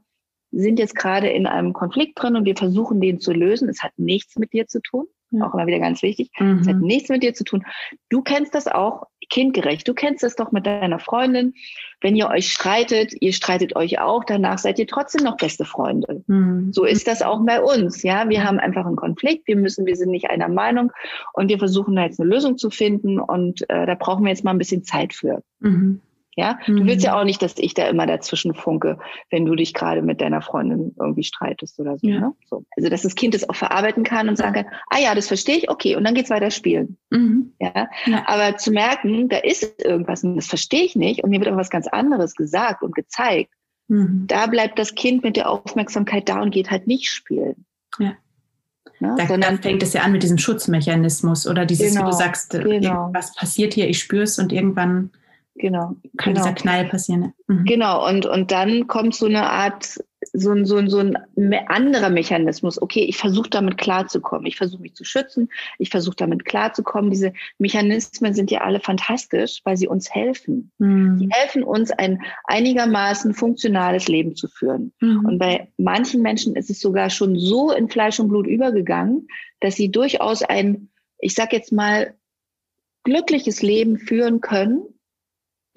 sind 0.51 0.79
jetzt 0.79 0.95
gerade 0.95 1.27
in 1.27 1.45
einem 1.45 1.73
Konflikt 1.73 2.21
drin 2.21 2.35
und 2.35 2.45
wir 2.45 2.55
versuchen 2.55 3.01
den 3.01 3.19
zu 3.19 3.33
lösen. 3.33 3.67
Es 3.67 3.83
hat 3.83 3.91
nichts 3.97 4.37
mit 4.37 4.53
dir 4.53 4.67
zu 4.67 4.81
tun. 4.81 5.07
Ja. 5.31 5.45
Auch 5.45 5.53
immer 5.53 5.67
wieder 5.67 5.79
ganz 5.79 6.01
wichtig. 6.01 6.31
Mhm. 6.39 6.59
Es 6.59 6.67
hat 6.67 6.77
nichts 6.77 7.09
mit 7.09 7.21
dir 7.21 7.33
zu 7.33 7.43
tun. 7.43 7.65
Du 8.09 8.21
kennst 8.21 8.55
das 8.55 8.67
auch 8.67 9.07
kindgerecht. 9.29 9.87
Du 9.87 9.93
kennst 9.93 10.23
das 10.23 10.35
doch 10.35 10.51
mit 10.51 10.65
deiner 10.65 10.99
Freundin. 10.99 11.53
Wenn 11.99 12.15
ihr 12.15 12.29
euch 12.29 12.51
streitet, 12.51 13.13
ihr 13.19 13.33
streitet 13.33 13.75
euch 13.75 13.99
auch, 13.99 14.23
danach 14.23 14.57
seid 14.57 14.79
ihr 14.79 14.87
trotzdem 14.87 15.23
noch 15.23 15.37
beste 15.37 15.65
Freunde. 15.65 16.23
Mhm. 16.27 16.71
So 16.71 16.85
ist 16.85 17.07
das 17.07 17.21
auch 17.21 17.41
bei 17.45 17.61
uns. 17.61 18.03
Ja, 18.03 18.29
wir 18.29 18.43
haben 18.43 18.59
einfach 18.59 18.85
einen 18.85 18.95
Konflikt. 18.95 19.47
Wir 19.47 19.57
müssen, 19.57 19.85
wir 19.85 19.95
sind 19.95 20.11
nicht 20.11 20.29
einer 20.29 20.47
Meinung 20.47 20.91
und 21.33 21.49
wir 21.49 21.59
versuchen 21.59 21.95
da 21.95 22.03
jetzt 22.03 22.19
eine 22.19 22.29
Lösung 22.29 22.57
zu 22.57 22.69
finden 22.69 23.19
und 23.19 23.69
äh, 23.69 23.85
da 23.85 23.95
brauchen 23.95 24.23
wir 24.23 24.29
jetzt 24.29 24.43
mal 24.43 24.51
ein 24.51 24.57
bisschen 24.57 24.83
Zeit 24.83 25.13
für. 25.13 25.43
Mhm. 25.59 26.01
Ja, 26.37 26.59
mhm. 26.67 26.77
du 26.77 26.85
willst 26.85 27.03
ja 27.03 27.13
mhm. 27.13 27.17
auch 27.17 27.23
nicht, 27.23 27.41
dass 27.41 27.57
ich 27.57 27.73
da 27.73 27.87
immer 27.87 28.05
dazwischen 28.05 28.53
funke, 28.53 28.99
wenn 29.31 29.45
du 29.45 29.55
dich 29.55 29.73
gerade 29.73 30.03
mit 30.03 30.21
deiner 30.21 30.43
Freundin 30.43 30.95
irgendwie 30.99 31.23
streitest 31.23 31.79
oder 31.79 31.97
so, 31.97 32.07
ja. 32.07 32.19
ne? 32.19 32.33
so. 32.45 32.63
Also, 32.77 32.89
dass 32.89 33.01
das 33.01 33.15
Kind 33.15 33.33
das 33.33 33.49
auch 33.49 33.55
verarbeiten 33.55 34.03
kann 34.03 34.29
und 34.29 34.37
sagen 34.37 34.53
kann, 34.53 34.65
ah 34.91 34.99
ja, 34.99 35.15
das 35.15 35.27
verstehe 35.27 35.57
ich, 35.57 35.69
okay, 35.71 35.95
und 35.95 36.03
dann 36.03 36.13
geht's 36.13 36.29
weiter 36.29 36.51
spielen. 36.51 36.97
Mhm. 37.09 37.53
Ja? 37.59 37.87
ja? 38.05 38.23
aber 38.27 38.55
zu 38.57 38.69
merken, 38.69 39.29
da 39.29 39.37
ist 39.37 39.83
irgendwas 39.83 40.23
und 40.23 40.35
das 40.35 40.45
verstehe 40.45 40.83
ich 40.83 40.95
nicht 40.95 41.23
und 41.23 41.31
mir 41.31 41.39
wird 41.39 41.47
aber 41.47 41.57
was 41.57 41.71
ganz 41.71 41.87
anderes 41.87 42.35
gesagt 42.35 42.83
und 42.83 42.93
gezeigt, 42.93 43.51
mhm. 43.87 44.25
da 44.27 44.45
bleibt 44.45 44.77
das 44.77 44.93
Kind 44.93 45.23
mit 45.23 45.37
der 45.37 45.49
Aufmerksamkeit 45.49 46.29
da 46.29 46.39
und 46.39 46.51
geht 46.51 46.69
halt 46.69 46.85
nicht 46.85 47.09
spielen. 47.09 47.65
Ja. 47.97 48.13
Ne? 48.99 49.15
Da, 49.17 49.25
Sondern, 49.25 49.59
fängt 49.59 49.81
es 49.81 49.93
ja 49.93 50.01
an 50.01 50.11
mit 50.11 50.21
diesem 50.21 50.37
Schutzmechanismus 50.37 51.47
oder 51.47 51.65
dieses, 51.65 51.95
genau, 51.95 52.05
wie 52.05 52.11
du 52.11 52.15
sagst, 52.15 52.53
äh, 52.53 52.61
genau. 52.61 53.09
was 53.11 53.33
passiert 53.33 53.73
hier, 53.73 53.89
ich 53.89 53.97
spüre 53.97 54.23
es 54.23 54.37
und 54.37 54.53
irgendwann 54.53 55.09
Genau. 55.59 55.95
Kann 56.17 56.33
genau. 56.33 56.45
dieser 56.45 56.53
Knall 56.53 56.85
passieren. 56.85 57.21
Ne? 57.21 57.33
Mhm. 57.47 57.65
Genau, 57.65 58.07
und, 58.07 58.25
und 58.25 58.51
dann 58.51 58.87
kommt 58.87 59.15
so 59.15 59.25
eine 59.25 59.49
Art, 59.49 59.99
so 60.33 60.51
ein, 60.51 60.65
so 60.65 60.77
ein, 60.77 60.89
so 60.89 60.99
ein 60.99 61.17
anderer 61.67 62.09
Mechanismus. 62.09 62.81
Okay, 62.81 63.05
ich 63.05 63.17
versuche 63.17 63.49
damit 63.49 63.77
klarzukommen. 63.77 64.45
Ich 64.45 64.57
versuche 64.57 64.81
mich 64.81 64.95
zu 64.95 65.03
schützen. 65.03 65.49
Ich 65.79 65.89
versuche 65.89 66.15
damit 66.15 66.45
klarzukommen. 66.45 67.09
Diese 67.09 67.33
Mechanismen 67.57 68.33
sind 68.33 68.51
ja 68.51 68.61
alle 68.61 68.79
fantastisch, 68.79 69.61
weil 69.63 69.77
sie 69.77 69.87
uns 69.87 70.13
helfen. 70.13 70.71
Mhm. 70.77 71.17
Die 71.19 71.29
helfen 71.31 71.63
uns, 71.63 71.91
ein 71.91 72.21
einigermaßen 72.45 73.33
funktionales 73.33 74.07
Leben 74.07 74.35
zu 74.35 74.47
führen. 74.47 74.93
Mhm. 74.99 75.25
Und 75.25 75.39
bei 75.39 75.71
manchen 75.77 76.21
Menschen 76.21 76.55
ist 76.55 76.69
es 76.69 76.79
sogar 76.79 77.09
schon 77.09 77.37
so 77.37 77.71
in 77.71 77.89
Fleisch 77.89 78.19
und 78.19 78.27
Blut 78.29 78.47
übergegangen, 78.47 79.27
dass 79.59 79.75
sie 79.75 79.89
durchaus 79.89 80.43
ein, 80.43 80.89
ich 81.19 81.33
sag 81.33 81.53
jetzt 81.53 81.71
mal, 81.71 82.13
glückliches 83.07 83.61
Leben 83.61 83.97
führen 83.97 84.41
können, 84.41 84.81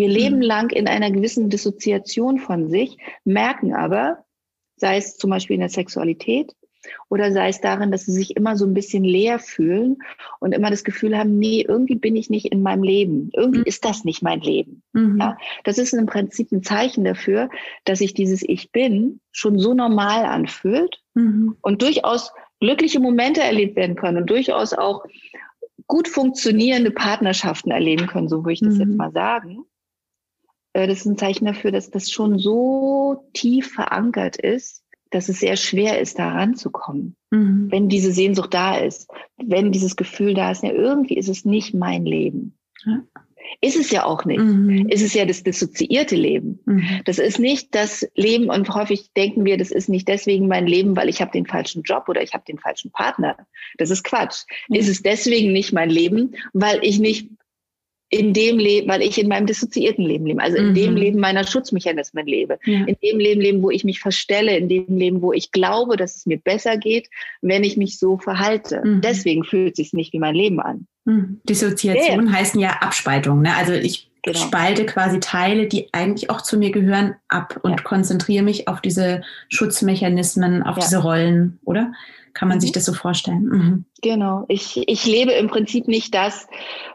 wir 0.01 0.09
leben 0.09 0.37
mhm. 0.37 0.43
lang 0.43 0.71
in 0.71 0.89
einer 0.89 1.11
gewissen 1.11 1.51
Dissoziation 1.51 2.39
von 2.39 2.71
sich, 2.71 2.97
merken 3.25 3.75
aber, 3.75 4.25
sei 4.77 4.97
es 4.97 5.19
zum 5.19 5.29
Beispiel 5.29 5.55
in 5.55 5.61
der 5.61 5.69
Sexualität 5.69 6.57
oder 7.11 7.31
sei 7.33 7.51
es 7.51 7.61
darin, 7.61 7.93
dass 7.93 8.07
sie 8.07 8.13
sich 8.13 8.35
immer 8.35 8.57
so 8.57 8.65
ein 8.65 8.73
bisschen 8.73 9.05
leer 9.05 9.39
fühlen 9.39 9.99
und 10.39 10.53
immer 10.53 10.71
das 10.71 10.85
Gefühl 10.85 11.19
haben, 11.19 11.39
nee, 11.39 11.67
irgendwie 11.69 11.97
bin 11.97 12.17
ich 12.17 12.31
nicht 12.31 12.47
in 12.47 12.63
meinem 12.63 12.83
Leben. 12.83 13.29
Irgendwie 13.35 13.61
mhm. 13.61 13.67
ist 13.67 13.85
das 13.85 14.05
nicht 14.05 14.23
mein 14.23 14.41
Leben. 14.41 14.83
Mhm. 14.95 15.19
Ja, 15.21 15.37
das 15.65 15.77
ist 15.77 15.93
im 15.93 16.07
Prinzip 16.07 16.51
ein 16.51 16.63
Zeichen 16.63 17.05
dafür, 17.05 17.51
dass 17.85 17.99
sich 17.99 18.15
dieses 18.15 18.43
Ich 18.43 18.73
bin 18.73 19.21
schon 19.33 19.59
so 19.59 19.75
normal 19.75 20.25
anfühlt 20.25 21.03
mhm. 21.13 21.59
und 21.61 21.83
durchaus 21.83 22.33
glückliche 22.59 23.01
Momente 23.01 23.43
erlebt 23.43 23.77
werden 23.77 23.97
können 23.97 24.17
und 24.17 24.31
durchaus 24.31 24.73
auch 24.73 25.05
gut 25.87 26.09
funktionierende 26.09 26.91
Partnerschaften 26.91 27.71
erleben 27.71 28.07
können, 28.07 28.29
so 28.29 28.45
würde 28.45 28.55
ich 28.55 28.61
das 28.61 28.79
jetzt 28.79 28.89
mhm. 28.89 28.97
mal 28.97 29.13
sagen. 29.13 29.67
Äh, 30.73 30.87
das 30.87 31.01
ist 31.01 31.07
ein 31.07 31.19
Zeichen 31.19 31.45
dafür, 31.45 31.73
dass 31.73 31.91
das 31.91 32.11
schon 32.11 32.39
so 32.39 33.25
tief 33.33 33.73
verankert 33.73 34.37
ist, 34.37 34.83
dass 35.11 35.29
es 35.29 35.41
sehr 35.41 35.57
schwer 35.57 36.01
ist, 36.01 36.19
da 36.19 36.31
ranzukommen. 36.31 37.17
Mhm. 37.31 37.69
Wenn 37.71 37.89
diese 37.89 38.13
Sehnsucht 38.13 38.55
da 38.55 38.77
ist, 38.79 39.09
wenn 39.37 39.73
dieses 39.73 39.97
Gefühl 39.97 40.35
da 40.35 40.51
ist, 40.53 40.63
ja, 40.63 40.73
irgendwie 40.73 41.17
ist 41.17 41.29
es 41.29 41.45
nicht 41.45 41.75
mein 41.75 42.05
Leben. 42.05 42.57
Ja. 42.85 43.03
Ist 43.61 43.77
es 43.77 43.91
ja 43.91 44.05
auch 44.05 44.25
nicht. 44.25 44.41
Mhm. 44.41 44.89
Ist 44.89 45.03
es 45.03 45.13
ja 45.13 45.25
das 45.25 45.43
dissoziierte 45.43 46.15
Leben. 46.15 46.61
Mhm. 46.67 47.01
Das 47.05 47.19
ist 47.19 47.41
nicht 47.41 47.75
das 47.75 48.07
Leben 48.15 48.49
und 48.49 48.73
häufig 48.73 49.13
denken 49.17 49.45
wir, 49.45 49.59
das 49.59 49.73
ist 49.73 49.89
nicht 49.89 50.07
deswegen 50.07 50.47
mein 50.47 50.67
Leben, 50.67 50.97
weil 50.97 51.09
ich 51.09 51.21
habe 51.21 51.33
den 51.33 51.47
falschen 51.47 51.83
Job 51.83 52.09
oder 52.09 52.23
ich 52.23 52.33
habe 52.33 52.45
den 52.47 52.59
falschen 52.59 52.93
Partner. 52.93 53.37
Das 53.77 53.91
ist 53.91 54.05
Quatsch. 54.05 54.45
Mhm. 54.69 54.77
Ist 54.77 54.89
es 54.89 55.03
deswegen 55.03 55.53
nicht 55.53 55.73
mein 55.73 55.91
Leben, 55.91 56.37
weil 56.53 56.79
ich 56.83 57.01
nicht 57.01 57.29
in 58.13 58.35
dem 58.35 58.59
Leben, 58.59 58.89
weil 58.89 59.03
ich 59.03 59.19
in 59.19 59.29
meinem 59.29 59.47
dissoziierten 59.47 60.05
Leben 60.05 60.27
lebe, 60.27 60.43
also 60.43 60.57
in 60.57 60.71
mhm. 60.71 60.75
dem 60.75 60.97
Leben 60.97 61.21
meiner 61.21 61.47
Schutzmechanismen 61.47 62.27
lebe, 62.27 62.59
ja. 62.65 62.85
in 62.85 62.97
dem 63.03 63.19
Leben 63.21 63.41
leben, 63.41 63.63
wo 63.63 63.71
ich 63.71 63.85
mich 63.85 64.01
verstelle, 64.01 64.57
in 64.57 64.69
dem 64.69 64.99
Leben, 64.99 65.23
wo 65.23 65.33
ich 65.33 65.53
glaube, 65.53 65.97
dass 65.97 66.17
es 66.17 66.27
mir 66.27 66.39
besser 66.39 66.77
geht, 66.77 67.09
wenn 67.41 67.63
ich 67.63 67.77
mich 67.77 67.99
so 67.99 68.19
verhalte. 68.19 68.83
Mhm. 68.85 69.01
Deswegen 69.01 69.45
fühlt 69.45 69.73
es 69.73 69.77
sich 69.77 69.93
nicht 69.93 70.13
wie 70.13 70.19
mein 70.19 70.35
Leben 70.35 70.59
an. 70.61 70.89
Mhm. 71.05 71.41
Dissoziation 71.49 72.27
ja. 72.27 72.33
heißen 72.33 72.61
ja 72.61 72.71
Abspaltung. 72.81 73.43
Ne? 73.43 73.55
Also 73.55 73.75
ich 73.75 74.10
genau. 74.23 74.39
spalte 74.39 74.87
quasi 74.87 75.21
Teile, 75.21 75.67
die 75.67 75.89
eigentlich 75.93 76.31
auch 76.31 76.41
zu 76.41 76.59
mir 76.59 76.71
gehören, 76.71 77.17
ab 77.29 77.59
und 77.63 77.73
ja. 77.73 77.77
konzentriere 77.83 78.43
mich 78.43 78.69
auf 78.69 78.81
diese 78.81 79.23
Schutzmechanismen, 79.49 80.63
auf 80.63 80.79
diese 80.79 80.99
Rollen, 80.99 81.59
oder? 81.65 81.93
Kann 82.33 82.49
man 82.49 82.59
mhm. 82.59 82.61
sich 82.61 82.73
das 82.73 82.85
so 82.85 82.93
vorstellen? 82.93 83.43
Mhm. 83.43 83.85
Genau. 84.03 84.45
Ich, 84.49 84.89
ich 84.89 85.05
lebe 85.05 85.33
im 85.33 85.49
Prinzip 85.49 85.89
nicht 85.89 86.15
das, 86.15 86.47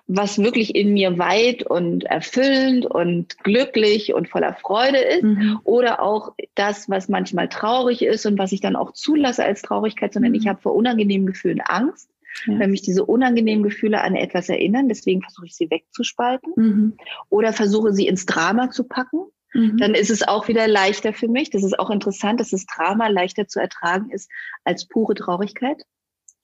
was 0.07 0.37
wirklich 0.37 0.75
in 0.75 0.93
mir 0.93 1.17
weit 1.17 1.63
und 1.63 2.05
erfüllend 2.05 2.85
und 2.85 3.37
glücklich 3.43 4.13
und 4.13 4.29
voller 4.29 4.53
Freude 4.53 4.99
ist 4.99 5.23
mhm. 5.23 5.59
oder 5.63 6.01
auch 6.01 6.33
das, 6.55 6.89
was 6.89 7.09
manchmal 7.09 7.49
traurig 7.49 8.01
ist 8.01 8.25
und 8.25 8.37
was 8.37 8.51
ich 8.51 8.61
dann 8.61 8.75
auch 8.75 8.93
zulasse 8.93 9.43
als 9.43 9.61
Traurigkeit, 9.61 10.13
sondern 10.13 10.31
mhm. 10.31 10.37
ich 10.37 10.47
habe 10.47 10.61
vor 10.61 10.73
unangenehmen 10.73 11.27
Gefühlen 11.27 11.61
Angst. 11.61 12.09
Ja. 12.45 12.59
Wenn 12.59 12.71
mich 12.71 12.81
diese 12.81 13.05
unangenehmen 13.05 13.63
Gefühle 13.63 14.01
an 14.01 14.15
etwas 14.15 14.49
erinnern, 14.49 14.89
deswegen 14.89 15.21
versuche 15.21 15.45
ich 15.45 15.55
sie 15.55 15.69
wegzuspalten 15.69 16.53
mhm. 16.55 16.97
oder 17.29 17.53
versuche 17.53 17.93
sie 17.93 18.07
ins 18.07 18.25
Drama 18.25 18.69
zu 18.69 18.83
packen 18.83 19.25
Mhm. 19.55 19.77
dann 19.77 19.93
ist 19.93 20.09
es 20.09 20.27
auch 20.27 20.47
wieder 20.49 20.67
leichter 20.67 21.13
für 21.13 21.29
mich. 21.29 21.49
Das 21.49 21.63
ist 21.63 21.79
auch 21.79 21.89
interessant, 21.89 22.39
dass 22.41 22.49
das 22.49 22.65
Drama 22.65 23.07
leichter 23.07 23.47
zu 23.47 23.59
ertragen 23.59 24.11
ist 24.11 24.29
als 24.65 24.85
pure 24.85 25.15
Traurigkeit. 25.15 25.81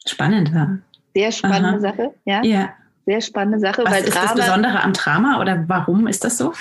Spannend, 0.06 0.52
ja. 0.54 0.78
Sehr 1.14 1.32
spannende 1.34 1.70
Aha. 1.70 1.80
Sache, 1.80 2.14
ja. 2.26 2.42
Ja. 2.44 2.70
Sehr 3.06 3.20
spannende 3.20 3.60
Sache. 3.60 3.84
Was 3.86 4.04
ist 4.04 4.16
Drama, 4.16 4.34
das 4.36 4.46
Besondere 4.46 4.82
am 4.82 4.94
Drama 4.94 5.42
oder 5.42 5.66
warum 5.68 6.08
ist 6.08 6.24
das 6.24 6.38
so? 6.38 6.54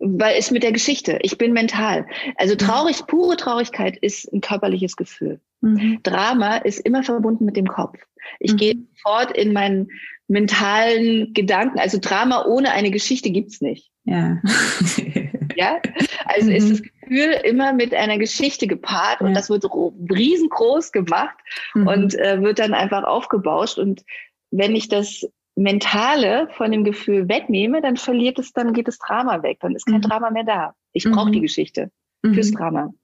Weil 0.00 0.36
es 0.38 0.50
mit 0.50 0.62
der 0.62 0.72
Geschichte. 0.72 1.18
Ich 1.22 1.38
bin 1.38 1.52
mental. 1.52 2.06
Also 2.36 2.54
mhm. 2.54 2.58
traurig, 2.58 3.06
pure 3.06 3.36
Traurigkeit 3.36 3.96
ist 3.96 4.32
ein 4.32 4.40
körperliches 4.40 4.96
Gefühl. 4.96 5.40
Mhm. 5.60 6.00
Drama 6.02 6.58
ist 6.58 6.78
immer 6.80 7.02
verbunden 7.02 7.44
mit 7.44 7.56
dem 7.56 7.66
Kopf. 7.66 7.98
Ich 8.38 8.52
mhm. 8.52 8.56
gehe 8.56 8.74
sofort 8.94 9.36
in 9.36 9.52
meinen 9.52 9.88
mentalen 10.28 11.32
Gedanken. 11.32 11.78
Also 11.78 11.98
Drama 12.00 12.44
ohne 12.44 12.72
eine 12.72 12.90
Geschichte 12.90 13.30
gibt's 13.30 13.60
nicht. 13.60 13.90
Ja. 14.04 14.40
ja, 15.56 15.80
also 16.26 16.50
mhm. 16.50 16.56
ist 16.56 16.70
das 16.70 16.82
Gefühl 16.82 17.32
immer 17.44 17.72
mit 17.72 17.94
einer 17.94 18.18
Geschichte 18.18 18.66
gepaart 18.66 19.20
und 19.20 19.28
ja. 19.28 19.34
das 19.34 19.50
wird 19.50 19.64
riesengroß 19.64 20.92
gemacht 20.92 21.36
mhm. 21.74 21.86
und 21.86 22.14
äh, 22.14 22.40
wird 22.42 22.58
dann 22.58 22.74
einfach 22.74 23.04
aufgebauscht. 23.04 23.78
Und 23.78 24.04
wenn 24.50 24.76
ich 24.76 24.88
das 24.88 25.26
Mentale 25.58 26.48
von 26.52 26.70
dem 26.70 26.84
Gefühl 26.84 27.28
wegnehme, 27.28 27.82
dann 27.82 27.96
verliert 27.96 28.38
es, 28.38 28.52
dann 28.52 28.72
geht 28.72 28.88
das 28.88 28.98
Drama 28.98 29.42
weg. 29.42 29.58
Dann 29.60 29.74
ist 29.74 29.86
kein 29.86 29.96
mhm. 29.96 30.02
Drama 30.02 30.30
mehr 30.30 30.44
da. 30.44 30.74
Ich 30.92 31.04
brauche 31.04 31.30
die 31.30 31.38
mhm. 31.38 31.42
Geschichte 31.42 31.90
fürs 32.24 32.50
mhm. 32.50 32.54
Drama. 32.54 32.94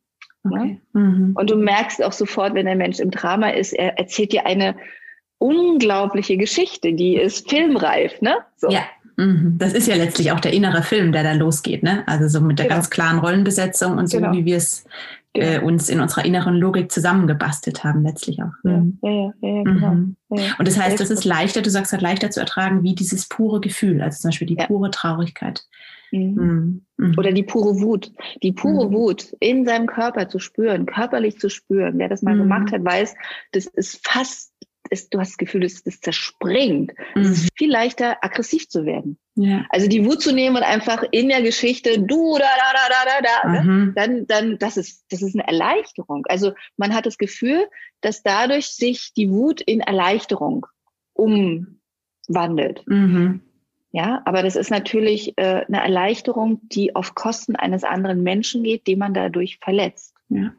Okay. 0.44 0.80
Ja? 0.94 1.00
Mhm. 1.00 1.34
Und 1.36 1.50
du 1.50 1.56
merkst 1.56 2.02
auch 2.02 2.12
sofort, 2.12 2.54
wenn 2.54 2.68
ein 2.68 2.78
Mensch 2.78 3.00
im 3.00 3.10
Drama 3.10 3.50
ist, 3.50 3.72
er 3.72 3.98
erzählt 3.98 4.32
dir 4.32 4.46
eine 4.46 4.76
unglaubliche 5.38 6.36
Geschichte, 6.36 6.92
die 6.92 7.16
ist 7.16 7.50
filmreif, 7.50 8.20
ne? 8.20 8.36
So. 8.56 8.70
Ja. 8.70 8.82
Das 9.16 9.74
ist 9.74 9.86
ja 9.86 9.94
letztlich 9.94 10.32
auch 10.32 10.40
der 10.40 10.52
innere 10.52 10.82
Film, 10.82 11.12
der 11.12 11.22
da 11.22 11.32
losgeht, 11.32 11.82
ne? 11.82 12.02
Also 12.06 12.26
so 12.28 12.40
mit 12.40 12.58
der 12.58 12.66
genau. 12.66 12.76
ganz 12.76 12.90
klaren 12.90 13.18
Rollenbesetzung 13.18 13.96
und 13.96 14.08
so, 14.08 14.18
genau. 14.18 14.32
wie 14.32 14.44
wir 14.44 14.56
es. 14.56 14.84
Äh, 15.34 15.60
uns 15.60 15.88
in 15.88 16.00
unserer 16.00 16.24
inneren 16.24 16.54
Logik 16.54 16.90
zusammengebastelt 16.90 17.84
haben, 17.84 18.02
letztlich 18.02 18.42
auch. 18.42 18.52
Ja, 18.62 18.78
mhm. 18.78 18.98
ja, 19.02 19.10
ja, 19.10 19.32
ja, 19.42 19.62
genau. 19.62 19.90
Mhm. 19.90 20.16
Und 20.30 20.68
das 20.68 20.78
heißt, 20.78 20.98
das 21.00 21.10
ist 21.10 21.24
leichter, 21.24 21.62
du 21.62 21.70
sagst 21.70 21.92
halt 21.92 22.02
leichter 22.02 22.30
zu 22.30 22.40
ertragen, 22.40 22.82
wie 22.82 22.94
dieses 22.94 23.28
pure 23.28 23.60
Gefühl, 23.60 24.00
also 24.00 24.20
zum 24.20 24.28
Beispiel 24.28 24.46
die 24.46 24.56
pure 24.56 24.90
Traurigkeit. 24.90 25.64
Mhm. 26.12 26.82
Mhm. 26.96 27.14
Oder 27.18 27.32
die 27.32 27.42
pure 27.42 27.80
Wut. 27.80 28.12
Die 28.42 28.52
pure 28.52 28.88
mhm. 28.88 28.94
Wut 28.94 29.36
in 29.40 29.66
seinem 29.66 29.86
Körper 29.86 30.28
zu 30.28 30.38
spüren, 30.38 30.86
körperlich 30.86 31.38
zu 31.38 31.50
spüren. 31.50 31.98
Wer 31.98 32.08
das 32.08 32.22
mal 32.22 32.36
gemacht 32.36 32.72
hat, 32.72 32.84
weiß, 32.84 33.14
das 33.52 33.66
ist 33.66 34.06
fast 34.06 34.52
ist, 34.94 35.12
du 35.12 35.18
hast 35.18 35.32
das 35.32 35.36
Gefühl, 35.36 35.64
es, 35.64 35.82
es 35.84 36.00
zerspringt. 36.00 36.92
Mhm. 37.14 37.22
Es 37.22 37.30
ist 37.30 37.48
viel 37.56 37.70
leichter, 37.70 38.16
aggressiv 38.22 38.68
zu 38.68 38.86
werden. 38.86 39.18
Ja. 39.34 39.66
Also 39.68 39.88
die 39.88 40.06
Wut 40.06 40.22
zu 40.22 40.32
nehmen 40.32 40.56
und 40.56 40.62
einfach 40.62 41.04
in 41.10 41.28
der 41.28 41.42
Geschichte, 41.42 42.00
du, 42.00 42.38
da, 42.38 42.44
da, 42.44 42.72
da, 42.72 42.88
da, 42.88 43.20
da, 43.20 43.52
da, 43.52 43.62
mhm. 43.62 43.92
dann, 43.94 44.26
dann, 44.26 44.58
das 44.58 44.76
ist, 44.76 45.04
das 45.10 45.22
ist 45.22 45.34
eine 45.34 45.46
Erleichterung. 45.46 46.24
Also 46.26 46.52
man 46.76 46.94
hat 46.94 47.04
das 47.04 47.18
Gefühl, 47.18 47.66
dass 48.00 48.22
dadurch 48.22 48.68
sich 48.68 49.12
die 49.14 49.30
Wut 49.30 49.60
in 49.60 49.80
Erleichterung 49.80 50.66
umwandelt. 51.12 52.82
Mhm. 52.86 53.42
Ja, 53.90 54.22
aber 54.24 54.42
das 54.42 54.56
ist 54.56 54.70
natürlich 54.70 55.34
äh, 55.36 55.64
eine 55.68 55.82
Erleichterung, 55.82 56.60
die 56.64 56.96
auf 56.96 57.14
Kosten 57.14 57.54
eines 57.54 57.84
anderen 57.84 58.22
Menschen 58.22 58.64
geht, 58.64 58.86
den 58.86 58.98
man 58.98 59.14
dadurch 59.14 59.58
verletzt. 59.58 60.16
Ja. 60.28 60.52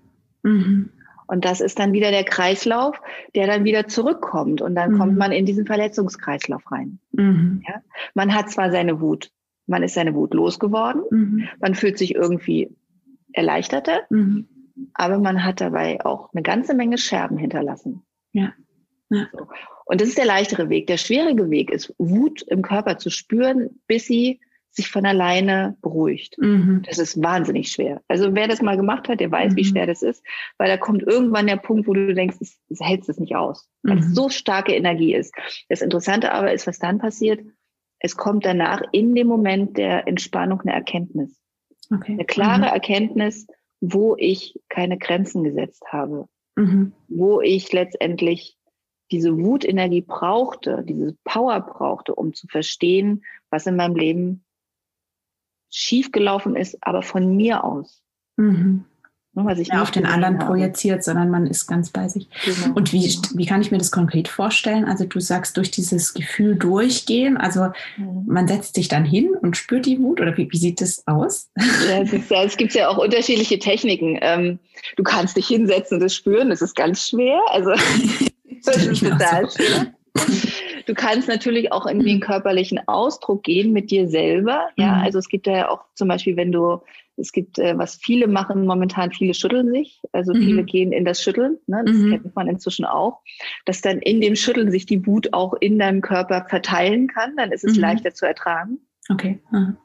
Mhm. 0.44 0.92
Und 1.28 1.46
das 1.46 1.62
ist 1.62 1.80
dann 1.80 1.94
wieder 1.94 2.12
der 2.12 2.24
Kreislauf, 2.24 3.02
der 3.36 3.48
dann 3.48 3.64
wieder 3.64 3.88
zurückkommt. 3.88 4.62
Und 4.62 4.76
dann 4.76 4.94
mhm. 4.94 4.98
kommt 4.98 5.18
man 5.18 5.32
in 5.32 5.46
diesen 5.46 5.66
Verletzungskreislauf 5.66 6.72
rein. 6.72 7.00
Mhm. 7.12 7.62
Ja? 7.68 7.82
Man 8.14 8.34
hat 8.34 8.50
zwar 8.50 8.72
seine 8.72 9.02
Wut, 9.02 9.32
man 9.68 9.84
ist 9.84 9.96
seine 9.96 10.14
Wut 10.14 10.34
losgeworden, 10.34 11.04
mhm. 11.10 11.48
man 11.60 11.76
fühlt 11.76 11.98
sich 11.98 12.16
irgendwie 12.16 12.76
erleichterter, 13.34 14.02
Mhm. 14.10 14.48
aber 14.94 15.18
man 15.20 15.44
hat 15.44 15.62
dabei 15.62 16.04
auch 16.06 16.32
eine 16.34 16.44
ganze 16.44 16.74
Menge 16.74 16.98
Scherben 16.98 17.38
hinterlassen. 17.38 18.04
Ja. 18.32 18.54
Ja. 19.10 19.28
So. 19.32 19.48
Und 19.86 20.02
das 20.02 20.10
ist 20.10 20.18
der 20.18 20.26
leichtere 20.26 20.70
Weg. 20.70 20.88
Der 20.88 20.98
schwierige 20.98 21.50
Weg 21.50 21.70
ist, 21.70 21.94
Wut 21.98 22.42
im 22.44 22.62
Körper 22.62 22.98
zu 22.98 23.10
spüren, 23.10 23.82
bis 23.88 24.06
sie 24.06 24.40
sich 24.76 24.90
von 24.90 25.06
alleine 25.06 25.78
beruhigt. 25.82 26.38
Mhm. 26.38 26.84
Das 26.86 26.98
ist 26.98 27.22
wahnsinnig 27.24 27.72
schwer. 27.72 28.02
Also 28.08 28.36
wer 28.36 28.48
das 28.48 28.62
mal 28.62 28.76
gemacht 28.78 29.08
hat, 29.08 29.20
der 29.20 29.32
weiß, 29.32 29.56
wie 29.56 29.62
Mhm. 29.62 29.66
schwer 29.68 29.88
das 29.88 30.02
ist, 30.02 30.24
weil 30.58 30.68
da 30.68 30.78
kommt 30.78 31.04
irgendwann 31.04 31.48
der 31.48 31.56
Punkt, 31.58 31.88
wo 31.88 31.94
du 31.94 32.14
denkst, 32.14 32.38
es, 32.42 32.60
es 32.70 32.80
hältst 32.82 33.10
es 33.10 33.20
nicht 33.20 33.36
aus, 33.36 33.70
weil 33.84 34.00
es 34.00 34.10
Mhm. 34.10 34.14
so 34.14 34.30
starke 34.30 34.74
Energie 34.76 35.14
ist. 35.14 35.34
Das 35.70 35.82
Interessante 35.82 36.32
aber 36.32 36.52
ist, 36.54 36.68
was 36.68 36.80
dann 36.80 36.98
passiert, 37.00 37.42
es 38.00 38.18
kommt 38.18 38.46
danach 38.46 38.82
in 38.92 39.16
dem 39.16 39.28
Moment 39.28 39.78
der 39.78 40.08
Entspannung 40.08 40.62
eine 40.62 40.74
Erkenntnis. 40.74 41.40
Okay. 41.92 42.14
Eine 42.14 42.26
klare 42.26 42.66
Erkenntnis, 42.68 43.48
wo 43.82 44.16
ich 44.18 44.60
keine 44.70 44.98
Grenzen 44.98 45.44
gesetzt 45.44 45.84
habe, 45.88 46.28
Mhm. 46.56 46.94
wo 47.08 47.42
ich 47.42 47.72
letztendlich 47.74 48.58
diese 49.12 49.38
Wutenergie 49.38 50.02
brauchte, 50.02 50.84
diese 50.84 51.16
Power 51.26 51.60
brauchte, 51.62 52.16
um 52.16 52.34
zu 52.34 52.48
verstehen, 52.48 53.24
was 53.52 53.68
in 53.68 53.76
meinem 53.76 53.96
Leben 53.96 54.45
schiefgelaufen 55.76 56.56
ist, 56.56 56.78
aber 56.82 57.02
von 57.02 57.36
mir 57.36 57.64
aus. 57.64 58.02
Mhm. 58.38 58.86
Ne, 59.38 59.44
Was 59.46 59.60
ich 59.60 59.68
Ja, 59.68 59.82
auf 59.82 59.92
den 59.92 60.06
anderen 60.06 60.36
habe. 60.36 60.46
projiziert, 60.46 61.04
sondern 61.04 61.30
man 61.30 61.46
ist 61.46 61.68
ganz 61.68 61.90
bei 61.90 62.08
sich. 62.08 62.30
Genau. 62.46 62.74
Und 62.76 62.94
wie, 62.94 63.02
wie 63.34 63.46
kann 63.46 63.60
ich 63.62 63.70
mir 63.70 63.78
das 63.78 63.92
konkret 63.92 64.30
vorstellen? 64.30 64.86
Also 64.86 65.04
du 65.04 65.20
sagst, 65.20 65.58
durch 65.58 65.72
dieses 65.72 66.14
Gefühl 66.14 66.56
durchgehen, 66.56 67.36
also 67.36 67.68
Mhm. 67.98 68.24
man 68.28 68.48
setzt 68.48 68.76
sich 68.76 68.88
dann 68.88 69.04
hin 69.04 69.32
und 69.42 69.58
spürt 69.58 69.86
die 69.86 70.00
Wut 70.00 70.22
oder 70.22 70.38
wie, 70.38 70.50
wie 70.50 70.58
sieht 70.58 70.80
das 70.80 71.06
aus? 71.06 71.50
Ja, 71.90 72.02
es, 72.02 72.14
ist, 72.14 72.32
ja, 72.32 72.44
es 72.46 72.56
gibt 72.56 72.74
ja 72.76 72.88
auch 72.88 72.98
unterschiedliche 72.98 73.60
Techniken. 73.60 74.18
Ähm, 74.22 74.60
du 74.96 75.04
kannst 75.04 75.36
dich 75.36 75.48
hinsetzen 75.48 75.96
und 75.98 76.04
das 76.04 76.16
spüren, 76.16 76.50
das 76.50 76.62
ist 76.62 76.76
ganz 76.76 77.10
schwer. 77.10 77.42
Also 77.50 77.72
das 78.66 78.78
ist 78.88 79.04
auch 79.04 79.10
total 79.10 79.50
so. 79.50 79.58
schwer. 79.58 79.88
Du 80.86 80.94
kannst 80.94 81.28
natürlich 81.28 81.72
auch 81.72 81.86
in 81.88 82.00
den 82.00 82.20
körperlichen 82.20 82.80
Ausdruck 82.88 83.44
gehen 83.44 83.74
mit 83.74 83.90
dir 83.92 84.08
selber. 84.08 84.70
Ja, 84.78 84.98
Mhm. 84.98 85.04
also 85.04 85.20
es 85.20 85.30
gibt 85.30 85.48
ja 85.48 85.70
auch 85.70 85.86
zum 85.96 86.08
Beispiel, 86.08 86.38
wenn 86.38 86.52
du, 86.52 86.82
es 87.18 87.32
gibt, 87.32 87.58
äh, 87.60 87.78
was 87.78 87.96
viele 87.96 88.28
machen 88.28 88.66
momentan, 88.66 89.12
viele 89.12 89.34
schütteln 89.34 89.72
sich. 89.72 90.02
Also 90.12 90.34
Mhm. 90.34 90.42
viele 90.42 90.64
gehen 90.64 90.92
in 90.92 91.06
das 91.06 91.22
Schütteln. 91.24 91.58
Ne? 91.68 91.84
Das 91.86 91.96
Mhm. 91.96 92.10
kennt 92.12 92.36
man 92.36 92.48
inzwischen 92.48 92.86
auch. 92.86 93.22
Dass 93.66 93.82
dann 93.82 94.00
in 94.00 94.22
dem 94.22 94.36
Schütteln 94.36 94.70
sich 94.70 94.86
die 94.86 95.06
Wut 95.08 95.34
auch 95.34 95.54
in 95.60 95.80
deinem 95.80 96.02
Körper 96.02 96.46
verteilen 96.50 97.08
kann. 97.08 97.36
Dann 97.36 97.52
ist 97.52 97.64
es 97.64 97.76
Mhm. 97.76 97.82
leichter 97.82 98.14
zu 98.14 98.26
ertragen. 98.28 98.80
Okay. 99.10 99.40
Aha. 99.52 99.76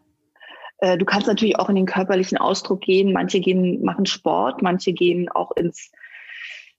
Äh, 0.78 0.98
Du 0.98 1.04
kannst 1.04 1.26
natürlich 1.28 1.58
auch 1.58 1.68
in 1.68 1.76
den 1.76 1.86
körperlichen 1.86 2.38
Ausdruck 2.38 2.80
gehen. 2.80 3.12
Manche 3.12 3.40
gehen, 3.40 3.82
machen 3.84 4.06
Sport, 4.06 4.60
manche 4.62 4.92
gehen 4.92 5.28
auch 5.30 5.52
ins, 5.52 5.92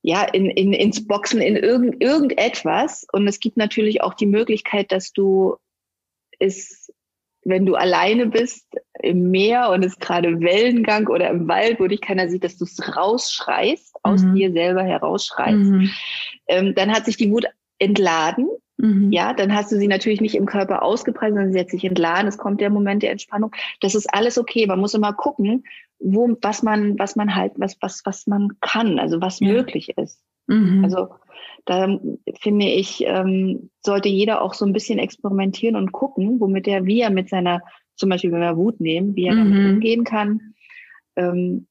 ja, 0.03 0.23
in, 0.23 0.49
in, 0.49 0.73
ins 0.73 1.05
Boxen, 1.07 1.41
in 1.41 1.55
irgend, 1.55 2.03
irgendetwas. 2.03 3.05
Und 3.11 3.27
es 3.27 3.39
gibt 3.39 3.57
natürlich 3.57 4.01
auch 4.01 4.13
die 4.15 4.25
Möglichkeit, 4.25 4.91
dass 4.91 5.11
du 5.13 5.57
es, 6.39 6.91
wenn 7.43 7.65
du 7.65 7.75
alleine 7.75 8.25
bist 8.27 8.65
im 8.99 9.29
Meer 9.29 9.69
und 9.69 9.85
es 9.85 9.97
gerade 9.99 10.39
Wellengang 10.41 11.07
oder 11.07 11.29
im 11.29 11.47
Wald, 11.47 11.79
wo 11.79 11.87
dich 11.87 12.01
keiner 12.01 12.29
sieht, 12.29 12.43
dass 12.43 12.57
du 12.57 12.65
es 12.65 12.95
rausschreist, 12.95 13.95
aus 14.03 14.23
Mhm. 14.23 14.35
dir 14.35 14.51
selber 14.51 14.83
herausschreist. 14.83 15.57
Mhm. 15.57 15.89
Ähm, 16.47 16.75
dann 16.75 16.91
hat 16.91 17.05
sich 17.05 17.17
die 17.17 17.29
Wut 17.31 17.45
entladen. 17.77 18.47
Mhm. 18.81 19.11
Ja, 19.11 19.33
dann 19.33 19.53
hast 19.53 19.71
du 19.71 19.77
sie 19.77 19.87
natürlich 19.87 20.21
nicht 20.21 20.35
im 20.35 20.45
Körper 20.47 20.81
ausgepreist, 20.83 21.35
sondern 21.35 21.53
sie 21.53 21.59
hat 21.59 21.69
sich 21.69 21.83
entladen. 21.83 22.27
Es 22.27 22.37
kommt 22.37 22.61
der 22.61 22.69
Moment 22.71 23.03
der 23.03 23.11
Entspannung. 23.11 23.51
Das 23.79 23.93
ist 23.95 24.11
alles 24.13 24.37
okay. 24.37 24.65
Man 24.65 24.79
muss 24.79 24.93
immer 24.95 25.13
gucken, 25.13 25.63
wo, 25.99 26.35
was 26.41 26.63
man, 26.63 26.97
was 26.97 27.15
man 27.15 27.35
halt, 27.35 27.53
was, 27.57 27.77
was, 27.81 28.01
was 28.05 28.25
man 28.25 28.49
kann, 28.59 28.97
also 28.97 29.21
was 29.21 29.39
Ja. 29.39 29.49
möglich 29.53 29.95
ist. 29.97 30.19
Mhm. 30.47 30.83
Also 30.83 31.09
da 31.65 31.99
finde 32.39 32.65
ich, 32.65 33.03
ähm, 33.05 33.69
sollte 33.81 34.09
jeder 34.09 34.41
auch 34.41 34.55
so 34.55 34.65
ein 34.65 34.73
bisschen 34.73 34.97
experimentieren 34.97 35.75
und 35.75 35.91
gucken, 35.91 36.39
womit 36.39 36.67
er, 36.67 36.85
wie 36.85 37.01
er 37.01 37.11
mit 37.11 37.29
seiner, 37.29 37.61
zum 37.95 38.09
Beispiel 38.09 38.31
wenn 38.31 38.41
wir 38.41 38.57
Wut 38.57 38.79
nehmen, 38.81 39.15
wie 39.15 39.25
er 39.27 39.35
damit 39.35 39.59
Mhm. 39.59 39.69
umgehen 39.75 40.03
kann. 40.03 40.55
Ähm, 41.15 41.67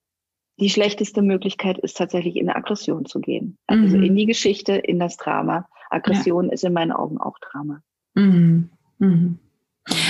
die 0.61 0.71
schlechteste 0.71 1.23
Möglichkeit 1.23 1.79
ist 1.79 1.97
tatsächlich 1.97 2.37
in 2.37 2.49
eine 2.49 2.57
Aggression 2.57 3.05
zu 3.05 3.19
gehen. 3.21 3.59
Also 3.67 3.97
Mhm. 3.97 4.03
in 4.05 4.15
die 4.15 4.27
Geschichte, 4.27 4.75
in 4.75 5.01
das 5.01 5.17
Drama. 5.17 5.67
Aggression 5.91 6.51
ist 6.51 6.65
in 6.65 6.73
meinen 6.73 6.93
Augen 6.93 7.19
auch 7.19 7.37
Drama. 7.39 7.83
Mhm. 8.15 8.71
Mhm. 8.99 9.39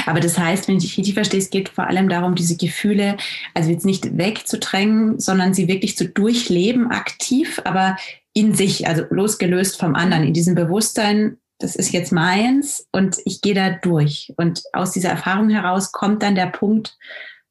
Aber 0.06 0.20
das 0.20 0.36
heißt, 0.38 0.68
wenn 0.68 0.76
ich 0.76 0.82
dich 0.82 0.98
richtig 0.98 1.14
verstehe, 1.14 1.40
es 1.40 1.50
geht 1.50 1.68
vor 1.68 1.86
allem 1.86 2.08
darum, 2.08 2.34
diese 2.34 2.56
Gefühle, 2.56 3.16
also 3.54 3.70
jetzt 3.70 3.86
nicht 3.86 4.18
wegzudrängen, 4.18 5.18
sondern 5.20 5.54
sie 5.54 5.68
wirklich 5.68 5.96
zu 5.96 6.08
durchleben, 6.08 6.90
aktiv, 6.90 7.60
aber 7.64 7.96
in 8.32 8.54
sich, 8.54 8.88
also 8.88 9.04
losgelöst 9.10 9.78
vom 9.80 9.94
anderen, 9.94 10.24
in 10.24 10.34
diesem 10.34 10.54
Bewusstsein, 10.54 11.38
das 11.58 11.76
ist 11.76 11.92
jetzt 11.92 12.10
meins 12.12 12.86
und 12.92 13.18
ich 13.24 13.42
gehe 13.42 13.54
da 13.54 13.70
durch. 13.70 14.32
Und 14.36 14.62
aus 14.72 14.92
dieser 14.92 15.10
Erfahrung 15.10 15.50
heraus 15.50 15.92
kommt 15.92 16.22
dann 16.22 16.34
der 16.34 16.46
Punkt, 16.46 16.96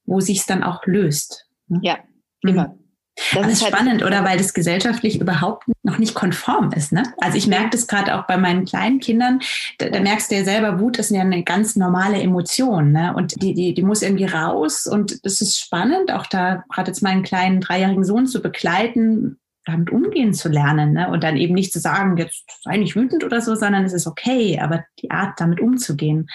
wo 0.06 0.20
sich 0.20 0.40
es 0.40 0.46
dann 0.46 0.64
auch 0.64 0.86
löst. 0.86 1.48
ne? 1.68 1.80
Ja, 1.84 2.00
Mhm. 2.42 2.80
Das 3.34 3.44
Das 3.44 3.54
ist 3.54 3.64
halt- 3.64 3.74
spannend, 3.74 4.04
oder? 4.04 4.24
Weil 4.24 4.38
das 4.38 4.54
gesellschaftlich 4.54 5.20
überhaupt 5.20 5.66
noch 5.84 5.98
nicht 5.98 6.14
konform 6.14 6.72
ist. 6.74 6.92
Ne? 6.92 7.04
Also 7.18 7.38
ich 7.38 7.48
merke 7.48 7.70
das 7.72 7.88
gerade 7.88 8.16
auch 8.16 8.26
bei 8.28 8.38
meinen 8.38 8.66
kleinen 8.66 9.00
Kindern. 9.00 9.40
Da, 9.78 9.90
da 9.90 10.00
merkst 10.00 10.32
du 10.32 10.36
ja 10.36 10.44
selber, 10.44 10.80
Wut 10.80 10.98
ist 10.98 11.12
ja 11.12 11.22
eine 11.22 11.44
ganz 11.44 11.76
normale 11.76 12.22
Emotion. 12.22 12.92
Ne? 12.92 13.14
Und 13.16 13.42
die, 13.42 13.54
die, 13.54 13.74
die 13.74 13.84
muss 13.84 14.02
irgendwie 14.02 14.26
raus. 14.26 14.88
Und 14.88 15.24
das 15.26 15.42
ist 15.42 15.60
spannend, 15.60 16.12
auch 16.12 16.26
da 16.28 16.64
gerade 16.70 16.92
jetzt 16.92 17.02
meinen 17.02 17.24
kleinen 17.24 17.62
dreijährigen 17.62 18.04
Sohn 18.04 18.28
zu 18.28 18.42
begleiten, 18.42 19.40
damit 19.66 19.92
umgehen 19.92 20.34
zu 20.34 20.50
lernen. 20.50 20.94
Ne? 20.94 21.10
Und 21.10 21.24
dann 21.24 21.38
eben 21.38 21.54
nicht 21.54 21.74
zu 21.74 21.80
sagen, 21.80 22.18
jetzt 22.18 22.46
sei 22.64 22.78
nicht 22.78 22.96
wütend 22.96 23.24
oder 23.24 23.42
so, 23.42 23.56
sondern 23.56 23.84
es 23.86 23.94
ist 23.94 24.08
okay, 24.08 24.60
aber 24.60 24.84
die 25.02 25.12
Art, 25.12 25.40
damit 25.40 25.60
umzugehen. 25.60 26.30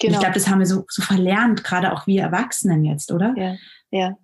Genau. 0.00 0.14
Ich 0.14 0.20
glaube, 0.20 0.34
das 0.34 0.48
haben 0.48 0.58
wir 0.58 0.66
so, 0.66 0.84
so 0.88 1.02
verlernt, 1.02 1.62
gerade 1.62 1.92
auch 1.92 2.06
wir 2.06 2.22
Erwachsenen 2.22 2.84
jetzt, 2.84 3.12
oder? 3.12 3.34
Ja, 3.36 3.54
ja. 3.90 4.16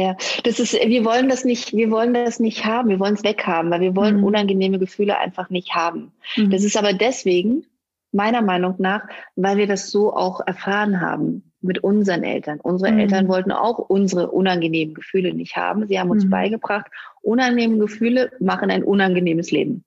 Ja, 0.00 0.16
das 0.44 0.58
ist, 0.58 0.72
wir 0.72 1.04
wollen 1.04 1.28
das 1.28 1.44
nicht, 1.44 1.74
wir 1.74 1.90
wollen 1.90 2.14
das 2.14 2.40
nicht 2.40 2.64
haben, 2.64 2.88
wir 2.88 2.98
wollen 3.00 3.14
es 3.14 3.22
weghaben, 3.24 3.70
weil 3.70 3.80
wir 3.82 3.94
wollen 3.94 4.18
Mhm. 4.18 4.24
unangenehme 4.24 4.78
Gefühle 4.78 5.18
einfach 5.18 5.50
nicht 5.50 5.74
haben. 5.74 6.12
Mhm. 6.36 6.50
Das 6.50 6.64
ist 6.64 6.76
aber 6.78 6.94
deswegen, 6.94 7.66
meiner 8.12 8.40
Meinung 8.40 8.76
nach, 8.78 9.02
weil 9.36 9.56
wir 9.58 9.66
das 9.66 9.90
so 9.90 10.14
auch 10.14 10.40
erfahren 10.46 11.00
haben 11.02 11.52
mit 11.60 11.84
unseren 11.84 12.24
Eltern. 12.24 12.58
Unsere 12.62 12.92
Mhm. 12.92 12.98
Eltern 13.00 13.28
wollten 13.28 13.52
auch 13.52 13.78
unsere 13.78 14.30
unangenehmen 14.30 14.94
Gefühle 14.94 15.34
nicht 15.34 15.56
haben. 15.56 15.86
Sie 15.86 16.00
haben 16.00 16.10
uns 16.10 16.24
Mhm. 16.24 16.30
beigebracht, 16.30 16.86
unangenehme 17.20 17.78
Gefühle 17.78 18.30
machen 18.40 18.70
ein 18.70 18.82
unangenehmes 18.82 19.50
Leben. 19.50 19.84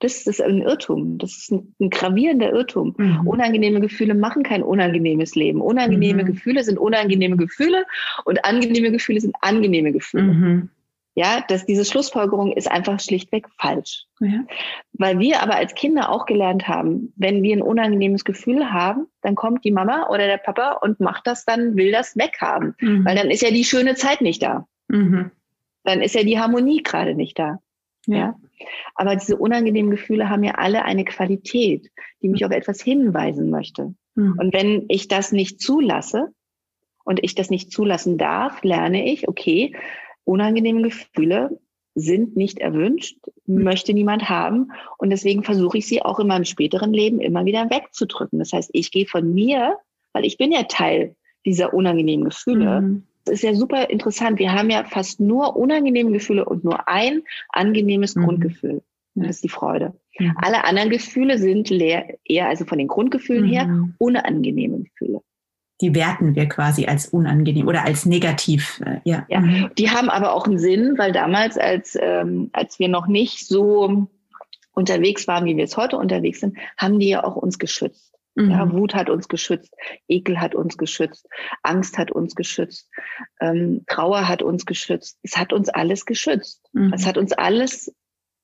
Das 0.00 0.26
ist 0.26 0.42
ein 0.42 0.60
Irrtum. 0.60 1.18
Das 1.18 1.36
ist 1.36 1.50
ein, 1.50 1.74
ein 1.80 1.90
gravierender 1.90 2.52
Irrtum. 2.52 2.94
Mhm. 2.98 3.26
Unangenehme 3.26 3.80
Gefühle 3.80 4.14
machen 4.14 4.42
kein 4.42 4.62
unangenehmes 4.62 5.34
Leben. 5.34 5.60
Unangenehme 5.60 6.22
Mhm. 6.22 6.26
Gefühle 6.26 6.64
sind 6.64 6.78
unangenehme 6.78 7.36
Gefühle 7.36 7.84
und 8.24 8.44
angenehme 8.44 8.92
Gefühle 8.92 9.20
sind 9.20 9.34
angenehme 9.40 9.92
Gefühle. 9.92 10.22
Mhm. 10.22 10.70
Ja, 11.18 11.42
dass 11.48 11.64
diese 11.64 11.86
Schlussfolgerung 11.86 12.52
ist 12.52 12.70
einfach 12.70 13.00
schlichtweg 13.00 13.46
falsch. 13.58 14.04
Ja. 14.20 14.44
Weil 14.92 15.18
wir 15.18 15.42
aber 15.42 15.56
als 15.56 15.74
Kinder 15.74 16.10
auch 16.10 16.26
gelernt 16.26 16.68
haben, 16.68 17.14
wenn 17.16 17.42
wir 17.42 17.56
ein 17.56 17.62
unangenehmes 17.62 18.22
Gefühl 18.26 18.70
haben, 18.70 19.06
dann 19.22 19.34
kommt 19.34 19.64
die 19.64 19.70
Mama 19.70 20.08
oder 20.10 20.26
der 20.26 20.36
Papa 20.36 20.72
und 20.72 21.00
macht 21.00 21.26
das 21.26 21.46
dann, 21.46 21.74
will 21.74 21.90
das 21.90 22.18
weghaben. 22.18 22.74
Mhm. 22.80 23.06
Weil 23.06 23.16
dann 23.16 23.30
ist 23.30 23.40
ja 23.40 23.50
die 23.50 23.64
schöne 23.64 23.94
Zeit 23.94 24.20
nicht 24.20 24.42
da. 24.42 24.66
Mhm. 24.88 25.30
Dann 25.84 26.02
ist 26.02 26.14
ja 26.14 26.22
die 26.22 26.38
Harmonie 26.38 26.82
gerade 26.82 27.14
nicht 27.14 27.38
da. 27.38 27.60
Ja. 28.06 28.34
Aber 28.94 29.16
diese 29.16 29.36
unangenehmen 29.36 29.90
Gefühle 29.90 30.28
haben 30.28 30.44
ja 30.44 30.52
alle 30.52 30.84
eine 30.84 31.04
Qualität, 31.04 31.90
die 32.22 32.28
mich 32.28 32.44
auf 32.44 32.52
etwas 32.52 32.80
hinweisen 32.80 33.50
möchte. 33.50 33.94
Mhm. 34.14 34.38
Und 34.38 34.52
wenn 34.52 34.84
ich 34.88 35.08
das 35.08 35.32
nicht 35.32 35.60
zulasse 35.60 36.28
und 37.04 37.22
ich 37.22 37.34
das 37.34 37.50
nicht 37.50 37.70
zulassen 37.70 38.18
darf, 38.18 38.62
lerne 38.62 39.10
ich, 39.10 39.28
okay, 39.28 39.74
unangenehme 40.24 40.82
Gefühle 40.82 41.58
sind 41.94 42.36
nicht 42.36 42.58
erwünscht, 42.58 43.18
möchte 43.46 43.94
niemand 43.94 44.28
haben. 44.28 44.72
Und 44.98 45.10
deswegen 45.10 45.42
versuche 45.42 45.78
ich 45.78 45.86
sie 45.86 46.02
auch 46.02 46.18
in 46.18 46.26
meinem 46.26 46.44
späteren 46.44 46.92
Leben 46.92 47.20
immer 47.20 47.46
wieder 47.46 47.70
wegzudrücken. 47.70 48.38
Das 48.38 48.52
heißt, 48.52 48.70
ich 48.74 48.90
gehe 48.90 49.06
von 49.06 49.32
mir, 49.32 49.78
weil 50.12 50.26
ich 50.26 50.36
bin 50.36 50.52
ja 50.52 50.64
Teil 50.64 51.16
dieser 51.46 51.72
unangenehmen 51.72 52.26
Gefühle. 52.26 52.82
Mhm. 52.82 53.06
Das 53.26 53.34
ist 53.34 53.42
ja 53.42 53.54
super 53.54 53.90
interessant. 53.90 54.38
Wir 54.38 54.52
haben 54.52 54.70
ja 54.70 54.84
fast 54.84 55.20
nur 55.20 55.56
unangenehme 55.56 56.12
Gefühle 56.12 56.44
und 56.44 56.64
nur 56.64 56.88
ein 56.88 57.22
angenehmes 57.50 58.16
mhm. 58.16 58.24
Grundgefühl. 58.24 58.82
Und 59.14 59.26
das 59.26 59.36
ist 59.36 59.44
die 59.44 59.48
Freude. 59.48 59.94
Mhm. 60.18 60.36
Alle 60.36 60.64
anderen 60.64 60.90
Gefühle 60.90 61.38
sind 61.38 61.68
leer, 61.70 62.16
eher, 62.24 62.48
also 62.48 62.64
von 62.64 62.78
den 62.78 62.88
Grundgefühlen 62.88 63.44
her, 63.44 63.66
mhm. 63.66 63.94
unangenehme 63.98 64.78
Gefühle 64.80 65.20
die 65.80 65.94
werten 65.94 66.34
wir 66.34 66.48
quasi 66.48 66.86
als 66.86 67.08
unangenehm 67.08 67.68
oder 67.68 67.84
als 67.84 68.06
negativ. 68.06 68.80
Äh, 68.84 69.00
ja. 69.04 69.26
ja, 69.28 69.40
mhm. 69.40 69.70
die 69.76 69.90
haben 69.90 70.08
aber 70.08 70.32
auch 70.32 70.46
einen 70.46 70.58
Sinn, 70.58 70.94
weil 70.96 71.12
damals, 71.12 71.58
als, 71.58 71.98
ähm, 72.00 72.50
als 72.52 72.78
wir 72.78 72.88
noch 72.88 73.06
nicht 73.06 73.46
so 73.46 74.08
unterwegs 74.72 75.28
waren, 75.28 75.44
wie 75.44 75.56
wir 75.56 75.64
es 75.64 75.76
heute 75.76 75.98
unterwegs 75.98 76.40
sind, 76.40 76.56
haben 76.76 76.98
die 76.98 77.08
ja 77.08 77.24
auch 77.24 77.36
uns 77.36 77.58
geschützt. 77.58 78.15
Mhm. 78.36 78.50
Ja, 78.50 78.72
Wut 78.72 78.94
hat 78.94 79.10
uns 79.10 79.28
geschützt, 79.28 79.74
Ekel 80.08 80.40
hat 80.40 80.54
uns 80.54 80.76
geschützt, 80.76 81.26
Angst 81.62 81.98
hat 81.98 82.12
uns 82.12 82.34
geschützt, 82.34 82.88
ähm, 83.40 83.82
Trauer 83.88 84.28
hat 84.28 84.42
uns 84.42 84.66
geschützt. 84.66 85.18
Es 85.22 85.36
hat 85.36 85.52
uns 85.52 85.68
alles 85.70 86.04
geschützt. 86.04 86.62
Mhm. 86.72 86.92
Es 86.92 87.06
hat 87.06 87.16
uns 87.16 87.32
alles 87.32 87.92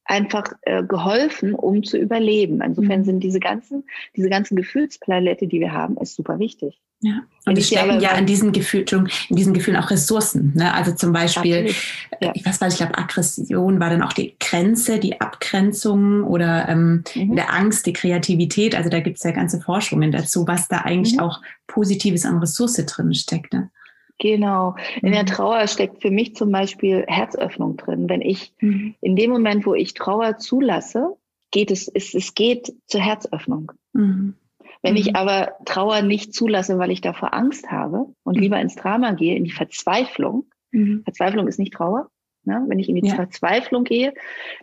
einfach 0.05 0.53
äh, 0.63 0.83
geholfen, 0.83 1.55
um 1.55 1.83
zu 1.85 1.99
überleben. 1.99 2.63
Insofern 2.63 3.01
mhm. 3.01 3.05
sind 3.05 3.21
diese 3.21 3.39
ganzen, 3.39 3.85
diese 4.17 4.31
ganzen 4.31 4.57
Gefühlspalette, 4.57 5.47
die 5.47 5.61
wir 5.61 5.73
haben, 5.73 5.97
ist 5.99 6.17
super 6.17 6.39
wichtig. 6.39 6.81
Ja. 7.03 7.23
Und 7.47 7.59
es 7.59 7.67
stecken 7.67 8.01
ja 8.01 8.13
in 8.13 8.27
diesen 8.27 8.53
Gefühlen, 8.53 9.11
in 9.29 9.37
diesen 9.37 9.53
Gefühlen 9.53 9.77
auch 9.77 9.91
Ressourcen. 9.91 10.53
Ne? 10.55 10.73
Also 10.73 10.93
zum 10.93 11.13
Beispiel, 11.13 11.75
ja. 12.21 12.31
ich 12.35 12.47
weiß 12.47 12.61
was, 12.61 12.75
ich 12.75 12.79
glaube, 12.79 12.97
Aggression 12.97 13.81
war 13.81 13.91
dann 13.91 14.03
auch 14.03 14.13
die 14.13 14.37
Grenze, 14.39 15.01
die 15.01 15.21
Abgrenzung 15.21 16.23
oder 16.23 16.69
ähm, 16.69 17.03
mhm. 17.15 17.35
der 17.35 17.53
Angst, 17.53 17.87
die 17.87 17.93
Kreativität. 17.93 18.77
Also 18.77 18.89
da 18.89 19.01
gibt 19.01 19.17
es 19.17 19.25
ja 19.25 19.33
ganze 19.33 19.61
Forschungen 19.61 20.13
dazu, 20.13 20.47
was 20.47 20.69
da 20.69 20.79
eigentlich 20.79 21.15
mhm. 21.15 21.21
auch 21.21 21.43
Positives 21.67 22.25
an 22.25 22.39
Ressource 22.39 22.75
drin 22.87 23.13
steckt. 23.15 23.53
Ne? 23.53 23.71
Genau. 24.19 24.77
In 25.03 25.11
der 25.11 25.23
mhm. 25.23 25.27
Trauer 25.27 25.67
steckt 25.67 26.01
für 26.01 26.13
mich 26.13 26.37
zum 26.37 26.53
Beispiel 26.53 27.05
Herzöffnung 27.09 27.77
drin. 27.77 28.09
Wenn 28.09 28.23
ich 28.23 28.53
mhm. 28.61 28.95
in 29.01 29.17
dem 29.17 29.33
Moment, 29.33 29.67
wo 29.67 29.75
ich 29.75 29.95
Trauer 29.95 30.39
zulasse, 30.39 31.17
geht 31.51 31.73
es, 31.73 31.89
es, 31.89 32.15
es 32.15 32.35
geht 32.35 32.73
zur 32.87 33.01
Herzöffnung. 33.01 33.73
Mhm. 33.93 34.35
Wenn 34.83 34.97
ich 34.97 35.11
mhm. 35.11 35.17
aber 35.17 35.53
Trauer 35.65 36.03
nicht 36.03 36.35
zulasse, 36.35 36.79
weil 36.79 36.91
ich 36.91 37.01
davor 37.01 37.33
Angst 37.35 37.71
habe 37.71 38.07
und 38.25 38.39
lieber 38.39 38.61
ins 38.61 38.75
Drama 38.75 39.13
gehe, 39.13 39.37
in 39.37 39.45
die 39.45 39.53
Verzweiflung, 39.53 40.47
mhm. 40.73 41.03
Verzweiflung 41.05 41.47
ist 41.47 41.59
nicht 41.59 41.73
Trauer, 41.73 42.11
ne? 42.45 42.65
wenn 42.69 42.79
ich 42.79 42.89
in 42.89 42.97
die 42.97 43.09
ja. 43.09 43.15
Verzweiflung 43.15 43.85
gehe, 43.85 44.13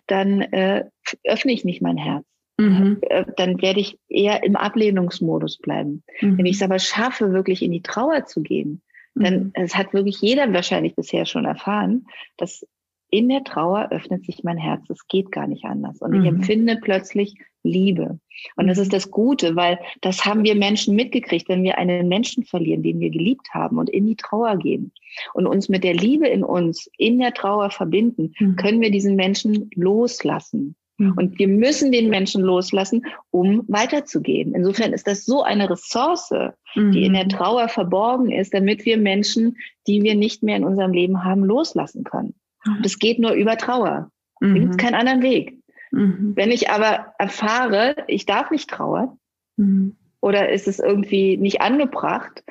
dann 0.07 0.41
äh, 0.41 0.85
öffne 1.23 1.53
ich 1.53 1.63
nicht 1.63 1.81
mein 1.81 1.97
Herz. 1.97 2.25
Mhm. 2.57 2.97
Äh, 3.01 3.25
dann 3.37 3.61
werde 3.61 3.79
ich 3.79 3.97
eher 4.09 4.43
im 4.43 4.57
Ablehnungsmodus 4.57 5.57
bleiben. 5.57 6.03
Mhm. 6.19 6.37
Wenn 6.37 6.45
ich 6.45 6.57
es 6.57 6.61
aber 6.61 6.79
schaffe, 6.79 7.31
wirklich 7.31 7.61
in 7.61 7.71
die 7.71 7.81
Trauer 7.81 8.25
zu 8.25 8.41
gehen, 8.41 8.81
denn 9.15 9.45
mhm. 9.45 9.51
es 9.53 9.75
hat 9.75 9.93
wirklich 9.93 10.21
jeder 10.21 10.51
wahrscheinlich 10.53 10.95
bisher 10.95 11.25
schon 11.25 11.45
erfahren, 11.45 12.05
dass 12.37 12.65
in 13.09 13.27
der 13.29 13.43
Trauer 13.43 13.89
öffnet 13.91 14.25
sich 14.25 14.43
mein 14.43 14.57
Herz. 14.57 14.89
Es 14.89 15.07
geht 15.07 15.31
gar 15.31 15.47
nicht 15.47 15.65
anders. 15.65 16.01
Und 16.01 16.11
mhm. 16.11 16.21
ich 16.21 16.27
empfinde 16.27 16.77
plötzlich 16.81 17.35
Liebe. 17.63 18.19
Und 18.55 18.67
das 18.67 18.77
ist 18.77 18.93
das 18.93 19.11
Gute, 19.11 19.55
weil 19.55 19.79
das 20.01 20.25
haben 20.25 20.43
wir 20.43 20.55
Menschen 20.55 20.95
mitgekriegt, 20.95 21.49
wenn 21.49 21.63
wir 21.63 21.77
einen 21.77 22.07
Menschen 22.07 22.43
verlieren, 22.45 22.83
den 22.83 22.99
wir 22.99 23.09
geliebt 23.09 23.49
haben 23.53 23.77
und 23.77 23.89
in 23.89 24.05
die 24.05 24.15
Trauer 24.15 24.57
gehen 24.57 24.91
und 25.33 25.45
uns 25.45 25.69
mit 25.69 25.83
der 25.83 25.93
Liebe 25.93 26.27
in 26.27 26.43
uns 26.43 26.89
in 26.97 27.19
der 27.19 27.33
Trauer 27.33 27.69
verbinden, 27.69 28.33
mhm. 28.39 28.55
können 28.55 28.81
wir 28.81 28.91
diesen 28.91 29.15
Menschen 29.15 29.69
loslassen. 29.75 30.75
Mhm. 30.97 31.13
Und 31.17 31.39
wir 31.39 31.47
müssen 31.47 31.91
den 31.91 32.09
Menschen 32.09 32.43
loslassen, 32.43 33.05
um 33.31 33.63
weiterzugehen. 33.67 34.53
Insofern 34.53 34.93
ist 34.93 35.07
das 35.07 35.25
so 35.25 35.41
eine 35.43 35.69
Ressource, 35.69 36.31
mhm. 36.75 36.91
die 36.91 37.05
in 37.05 37.13
der 37.13 37.25
mhm. 37.25 37.29
Trauer 37.29 37.69
verborgen 37.69 38.31
ist, 38.31 38.53
damit 38.53 38.85
wir 38.85 38.97
Menschen, 38.97 39.57
die 39.87 40.03
wir 40.03 40.15
nicht 40.15 40.43
mehr 40.43 40.57
in 40.57 40.63
unserem 40.63 40.93
Leben 40.93 41.23
haben, 41.23 41.43
loslassen 41.43 42.03
können. 42.03 42.35
Und 42.65 42.85
es 42.85 42.99
geht 42.99 43.19
nur 43.19 43.31
über 43.31 43.57
Trauer. 43.57 44.11
Mhm. 44.41 44.55
Es 44.55 44.61
gibt 44.61 44.77
keinen 44.77 44.95
anderen 44.95 45.21
Weg. 45.21 45.58
Mhm. 45.91 46.33
Wenn 46.35 46.51
ich 46.51 46.69
aber 46.69 47.13
erfahre, 47.17 47.95
ich 48.07 48.25
darf 48.25 48.51
nicht 48.51 48.69
trauern 48.69 49.17
mhm. 49.57 49.95
oder 50.21 50.49
ist 50.49 50.67
es 50.67 50.79
irgendwie 50.79 51.37
nicht 51.37 51.61
angebracht, 51.61 52.43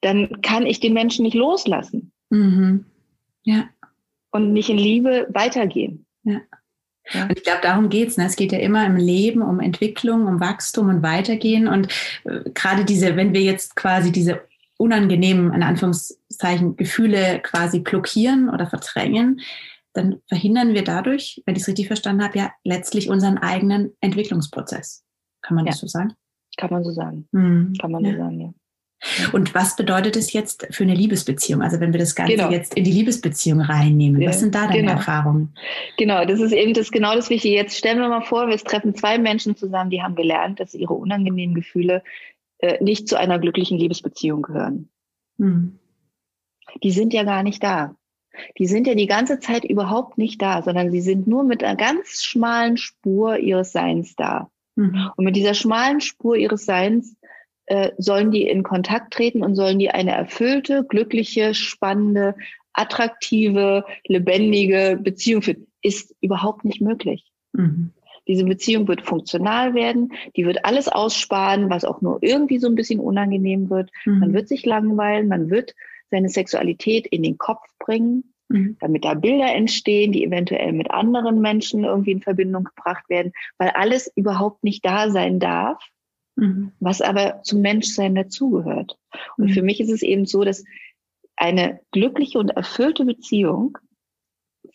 dann 0.00 0.40
kann 0.42 0.66
ich 0.66 0.80
den 0.80 0.94
Menschen 0.94 1.24
nicht 1.24 1.34
loslassen. 1.34 2.12
Mhm. 2.30 2.86
Ja. 3.42 3.68
Und 4.30 4.52
nicht 4.52 4.70
in 4.70 4.78
Liebe 4.78 5.26
weitergehen. 5.30 6.06
Ja. 6.22 6.40
Ja. 7.12 7.24
Und 7.24 7.36
ich 7.36 7.44
glaube, 7.44 7.60
darum 7.62 7.88
geht's. 7.88 8.16
Ne? 8.16 8.26
Es 8.26 8.36
geht 8.36 8.52
ja 8.52 8.58
immer 8.58 8.86
im 8.86 8.96
Leben 8.96 9.42
um 9.42 9.60
Entwicklung, 9.60 10.26
um 10.26 10.40
Wachstum 10.40 10.88
und 10.88 11.02
Weitergehen. 11.02 11.66
Und 11.66 11.88
äh, 12.24 12.50
gerade 12.54 12.84
diese, 12.84 13.16
wenn 13.16 13.34
wir 13.34 13.40
jetzt 13.40 13.74
quasi 13.76 14.12
diese 14.12 14.42
unangenehmen, 14.76 15.52
in 15.52 15.62
Anführungszeichen, 15.62 16.76
Gefühle 16.76 17.40
quasi 17.42 17.80
blockieren 17.80 18.48
oder 18.48 18.66
verdrängen, 18.66 19.40
dann 19.92 20.20
verhindern 20.28 20.74
wir 20.74 20.84
dadurch, 20.84 21.42
wenn 21.46 21.56
ich 21.56 21.62
es 21.62 21.68
richtig 21.68 21.86
verstanden 21.86 22.22
habe, 22.22 22.38
ja 22.38 22.52
letztlich 22.64 23.08
unseren 23.08 23.38
eigenen 23.38 23.92
Entwicklungsprozess. 24.00 25.04
Kann 25.42 25.56
man 25.56 25.66
ja. 25.66 25.72
das 25.72 25.80
so 25.80 25.86
sagen? 25.86 26.14
Kann 26.56 26.70
man 26.70 26.84
so 26.84 26.90
sagen. 26.90 27.28
Mhm. 27.32 27.74
Kann 27.80 27.90
man 27.90 28.04
ja. 28.04 28.12
so 28.12 28.18
sagen, 28.18 28.40
ja. 28.40 28.52
Und 29.32 29.54
was 29.54 29.76
bedeutet 29.76 30.14
es 30.16 30.32
jetzt 30.34 30.66
für 30.72 30.82
eine 30.82 30.94
Liebesbeziehung? 30.94 31.62
Also 31.62 31.80
wenn 31.80 31.92
wir 31.92 32.00
das 32.00 32.14
Ganze 32.14 32.36
genau. 32.36 32.50
jetzt 32.50 32.74
in 32.74 32.84
die 32.84 32.92
Liebesbeziehung 32.92 33.62
reinnehmen, 33.62 34.20
was 34.26 34.40
sind 34.40 34.54
da 34.54 34.66
deine 34.66 34.80
genau. 34.80 34.92
Erfahrungen? 34.92 35.54
Genau, 35.96 36.24
das 36.26 36.38
ist 36.38 36.52
eben 36.52 36.74
das 36.74 36.90
genau 36.90 37.14
das 37.14 37.30
Wichtige. 37.30 37.54
Jetzt 37.54 37.78
stellen 37.78 37.98
wir 37.98 38.08
mal 38.10 38.20
vor, 38.20 38.48
wir 38.48 38.58
treffen 38.58 38.94
zwei 38.94 39.16
Menschen 39.16 39.56
zusammen, 39.56 39.88
die 39.88 40.02
haben 40.02 40.16
gelernt, 40.16 40.60
dass 40.60 40.74
ihre 40.74 40.92
unangenehmen 40.92 41.54
Gefühle 41.54 42.02
äh, 42.58 42.82
nicht 42.84 43.08
zu 43.08 43.18
einer 43.18 43.38
glücklichen 43.38 43.78
Liebesbeziehung 43.78 44.42
gehören. 44.42 44.90
Hm. 45.38 45.78
Die 46.82 46.90
sind 46.90 47.14
ja 47.14 47.22
gar 47.22 47.42
nicht 47.42 47.62
da. 47.62 47.96
Die 48.58 48.66
sind 48.66 48.86
ja 48.86 48.94
die 48.94 49.06
ganze 49.06 49.40
Zeit 49.40 49.64
überhaupt 49.64 50.18
nicht 50.18 50.40
da, 50.40 50.62
sondern 50.62 50.90
sie 50.90 51.00
sind 51.00 51.26
nur 51.26 51.44
mit 51.44 51.62
einer 51.62 51.76
ganz 51.76 52.22
schmalen 52.22 52.76
Spur 52.76 53.38
ihres 53.38 53.72
Seins 53.72 54.14
da. 54.16 54.50
Mhm. 54.76 55.10
Und 55.16 55.24
mit 55.24 55.36
dieser 55.36 55.54
schmalen 55.54 56.00
Spur 56.00 56.36
ihres 56.36 56.64
Seins 56.64 57.16
äh, 57.66 57.90
sollen 57.98 58.30
die 58.30 58.44
in 58.44 58.62
Kontakt 58.62 59.12
treten 59.12 59.42
und 59.42 59.54
sollen 59.54 59.78
die 59.78 59.90
eine 59.90 60.12
erfüllte, 60.12 60.84
glückliche, 60.88 61.54
spannende, 61.54 62.34
attraktive, 62.72 63.84
lebendige 64.06 64.98
Beziehung 65.00 65.42
führen. 65.42 65.66
Ist 65.82 66.14
überhaupt 66.20 66.64
nicht 66.64 66.80
möglich. 66.80 67.30
Mhm. 67.52 67.92
Diese 68.28 68.44
Beziehung 68.44 68.86
wird 68.86 69.02
funktional 69.02 69.74
werden, 69.74 70.12
die 70.36 70.46
wird 70.46 70.64
alles 70.64 70.88
aussparen, 70.88 71.70
was 71.70 71.84
auch 71.84 72.00
nur 72.00 72.18
irgendwie 72.22 72.58
so 72.58 72.68
ein 72.68 72.74
bisschen 72.74 73.00
unangenehm 73.00 73.70
wird. 73.70 73.90
Mhm. 74.04 74.18
Man 74.20 74.34
wird 74.34 74.48
sich 74.48 74.64
langweilen, 74.66 75.28
man 75.28 75.50
wird 75.50 75.74
seine 76.10 76.28
Sexualität 76.28 77.06
in 77.06 77.22
den 77.22 77.38
Kopf 77.38 77.66
bringen, 77.90 78.32
mhm. 78.48 78.76
damit 78.80 79.04
da 79.04 79.14
Bilder 79.14 79.52
entstehen, 79.52 80.12
die 80.12 80.24
eventuell 80.24 80.72
mit 80.72 80.90
anderen 80.90 81.40
Menschen 81.40 81.84
irgendwie 81.84 82.12
in 82.12 82.22
Verbindung 82.22 82.64
gebracht 82.64 83.08
werden, 83.08 83.32
weil 83.58 83.70
alles 83.70 84.10
überhaupt 84.14 84.62
nicht 84.62 84.84
da 84.84 85.10
sein 85.10 85.40
darf, 85.40 85.82
mhm. 86.36 86.72
was 86.78 87.00
aber 87.00 87.42
zum 87.42 87.62
Menschsein 87.62 88.14
dazugehört. 88.14 88.96
Und 89.36 89.48
mhm. 89.48 89.52
für 89.52 89.62
mich 89.62 89.80
ist 89.80 89.90
es 89.90 90.02
eben 90.02 90.26
so, 90.26 90.44
dass 90.44 90.64
eine 91.36 91.80
glückliche 91.90 92.38
und 92.38 92.50
erfüllte 92.50 93.04
Beziehung 93.04 93.78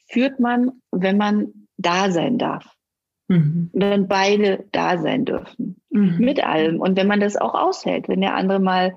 führt 0.10 0.40
man, 0.40 0.72
wenn 0.92 1.18
man 1.18 1.68
da 1.78 2.12
sein 2.12 2.38
darf. 2.38 2.66
Mhm. 3.28 3.70
Wenn 3.74 4.08
beide 4.08 4.66
da 4.72 4.98
sein 4.98 5.26
dürfen. 5.26 5.82
Mhm. 5.90 6.18
Mit 6.20 6.44
allem. 6.44 6.80
Und 6.80 6.98
wenn 6.98 7.08
man 7.08 7.20
das 7.20 7.38
auch 7.38 7.56
aushält, 7.56 8.08
wenn 8.08 8.22
der 8.22 8.36
andere 8.36 8.60
mal 8.60 8.96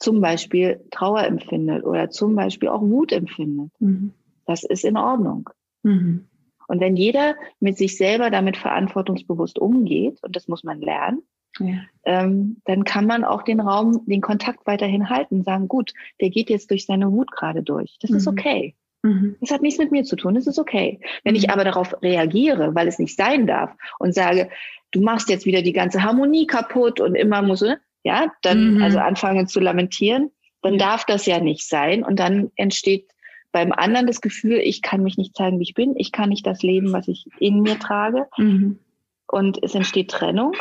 zum 0.00 0.20
Beispiel 0.20 0.84
Trauer 0.90 1.24
empfindet 1.24 1.84
oder 1.84 2.10
zum 2.10 2.34
Beispiel 2.34 2.68
auch 2.68 2.80
Wut 2.80 3.12
empfindet. 3.12 3.70
Mhm. 3.78 4.12
Das 4.46 4.64
ist 4.64 4.84
in 4.84 4.96
Ordnung. 4.96 5.50
Mhm. 5.82 6.26
Und 6.66 6.80
wenn 6.80 6.96
jeder 6.96 7.34
mit 7.60 7.76
sich 7.76 7.96
selber 7.96 8.30
damit 8.30 8.56
verantwortungsbewusst 8.56 9.58
umgeht, 9.58 10.22
und 10.22 10.34
das 10.34 10.48
muss 10.48 10.64
man 10.64 10.80
lernen, 10.80 11.22
ja. 11.58 11.82
ähm, 12.04 12.60
dann 12.64 12.84
kann 12.84 13.06
man 13.06 13.24
auch 13.24 13.42
den 13.42 13.60
Raum, 13.60 14.04
den 14.06 14.20
Kontakt 14.20 14.66
weiterhin 14.66 15.10
halten, 15.10 15.42
sagen, 15.42 15.68
gut, 15.68 15.92
der 16.20 16.30
geht 16.30 16.48
jetzt 16.48 16.70
durch 16.70 16.86
seine 16.86 17.12
Wut 17.12 17.30
gerade 17.32 17.62
durch. 17.62 17.98
Das 18.00 18.10
mhm. 18.10 18.16
ist 18.16 18.26
okay. 18.26 18.74
Mhm. 19.02 19.36
Das 19.40 19.50
hat 19.50 19.62
nichts 19.62 19.78
mit 19.78 19.90
mir 19.90 20.04
zu 20.04 20.16
tun, 20.16 20.34
das 20.34 20.46
ist 20.46 20.58
okay. 20.58 21.00
Wenn 21.24 21.34
ich 21.34 21.48
mhm. 21.48 21.52
aber 21.52 21.64
darauf 21.64 22.00
reagiere, 22.02 22.74
weil 22.74 22.88
es 22.88 22.98
nicht 22.98 23.16
sein 23.16 23.46
darf 23.46 23.74
und 23.98 24.14
sage, 24.14 24.48
du 24.92 25.00
machst 25.00 25.28
jetzt 25.28 25.46
wieder 25.46 25.62
die 25.62 25.72
ganze 25.72 26.02
Harmonie 26.02 26.46
kaputt 26.46 27.00
und 27.00 27.14
immer 27.14 27.42
muss, 27.42 27.64
ja, 28.02 28.32
dann 28.42 28.74
mhm. 28.74 28.82
also 28.82 28.98
anfangen 28.98 29.46
zu 29.46 29.60
lamentieren, 29.60 30.30
dann 30.62 30.78
darf 30.78 31.04
das 31.04 31.26
ja 31.26 31.40
nicht 31.40 31.66
sein 31.66 32.04
und 32.04 32.18
dann 32.18 32.50
entsteht 32.56 33.08
beim 33.52 33.72
anderen 33.72 34.06
das 34.06 34.20
Gefühl, 34.20 34.58
ich 34.58 34.80
kann 34.80 35.02
mich 35.02 35.16
nicht 35.16 35.34
zeigen, 35.34 35.58
wie 35.58 35.64
ich 35.64 35.74
bin, 35.74 35.94
ich 35.96 36.12
kann 36.12 36.28
nicht 36.28 36.46
das 36.46 36.62
leben, 36.62 36.92
was 36.92 37.08
ich 37.08 37.26
in 37.40 37.62
mir 37.62 37.78
trage. 37.78 38.26
Mhm. 38.36 38.78
Und 39.26 39.62
es 39.62 39.74
entsteht 39.74 40.10
Trennung 40.10 40.54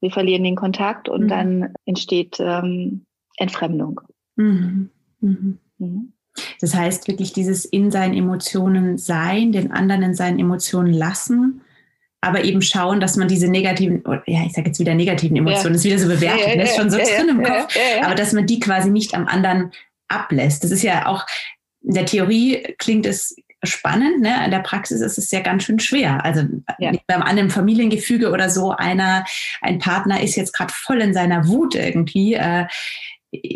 wir 0.00 0.10
verlieren 0.10 0.44
den 0.44 0.56
Kontakt 0.56 1.08
und 1.08 1.24
mhm. 1.24 1.28
dann 1.28 1.74
entsteht 1.84 2.36
ähm, 2.40 3.04
Entfremdung. 3.36 4.00
Mhm. 4.36 4.90
Mhm. 5.20 5.58
mhm. 5.78 6.12
Das 6.60 6.74
heißt 6.74 7.08
wirklich 7.08 7.32
dieses 7.32 7.64
in 7.64 7.90
seinen 7.90 8.14
Emotionen 8.14 8.96
sein, 8.96 9.50
den 9.50 9.72
anderen 9.72 10.02
in 10.02 10.14
seinen 10.14 10.38
Emotionen 10.38 10.92
lassen 10.92 11.62
aber 12.20 12.44
eben 12.44 12.62
schauen, 12.62 13.00
dass 13.00 13.16
man 13.16 13.28
diese 13.28 13.48
negativen, 13.48 14.02
ja, 14.26 14.44
ich 14.44 14.52
sage 14.52 14.68
jetzt 14.68 14.80
wieder 14.80 14.94
negativen 14.94 15.36
Emotionen, 15.36 15.66
ja. 15.66 15.72
das 15.72 15.78
ist 15.78 15.84
wieder 15.84 15.98
so 15.98 16.08
bewertet, 16.08 16.46
ja, 16.46 16.54
ja, 16.54 16.60
das 16.60 16.70
ist 16.70 16.76
schon 16.76 16.90
so 16.90 16.98
drin 16.98 17.28
im 17.28 17.42
Kopf, 17.42 17.76
aber 18.02 18.14
dass 18.14 18.32
man 18.32 18.46
die 18.46 18.60
quasi 18.60 18.90
nicht 18.90 19.14
am 19.14 19.26
anderen 19.26 19.72
ablässt. 20.08 20.64
Das 20.64 20.70
ist 20.70 20.82
ja 20.82 21.06
auch, 21.06 21.26
in 21.82 21.94
der 21.94 22.06
Theorie 22.06 22.74
klingt 22.78 23.06
es 23.06 23.36
spannend, 23.62 24.20
ne? 24.20 24.44
in 24.44 24.50
der 24.50 24.60
Praxis 24.60 25.00
ist 25.00 25.18
es 25.18 25.30
ja 25.30 25.40
ganz 25.40 25.64
schön 25.64 25.78
schwer. 25.80 26.24
Also 26.24 26.42
ja. 26.78 26.92
beim 27.06 27.22
einem 27.22 27.50
Familiengefüge 27.50 28.30
oder 28.30 28.50
so, 28.50 28.72
einer, 28.72 29.24
ein 29.60 29.78
Partner 29.78 30.22
ist 30.22 30.36
jetzt 30.36 30.52
gerade 30.52 30.72
voll 30.72 31.00
in 31.00 31.14
seiner 31.14 31.48
Wut 31.48 31.74
irgendwie. 31.74 32.34
Äh, 32.34 32.66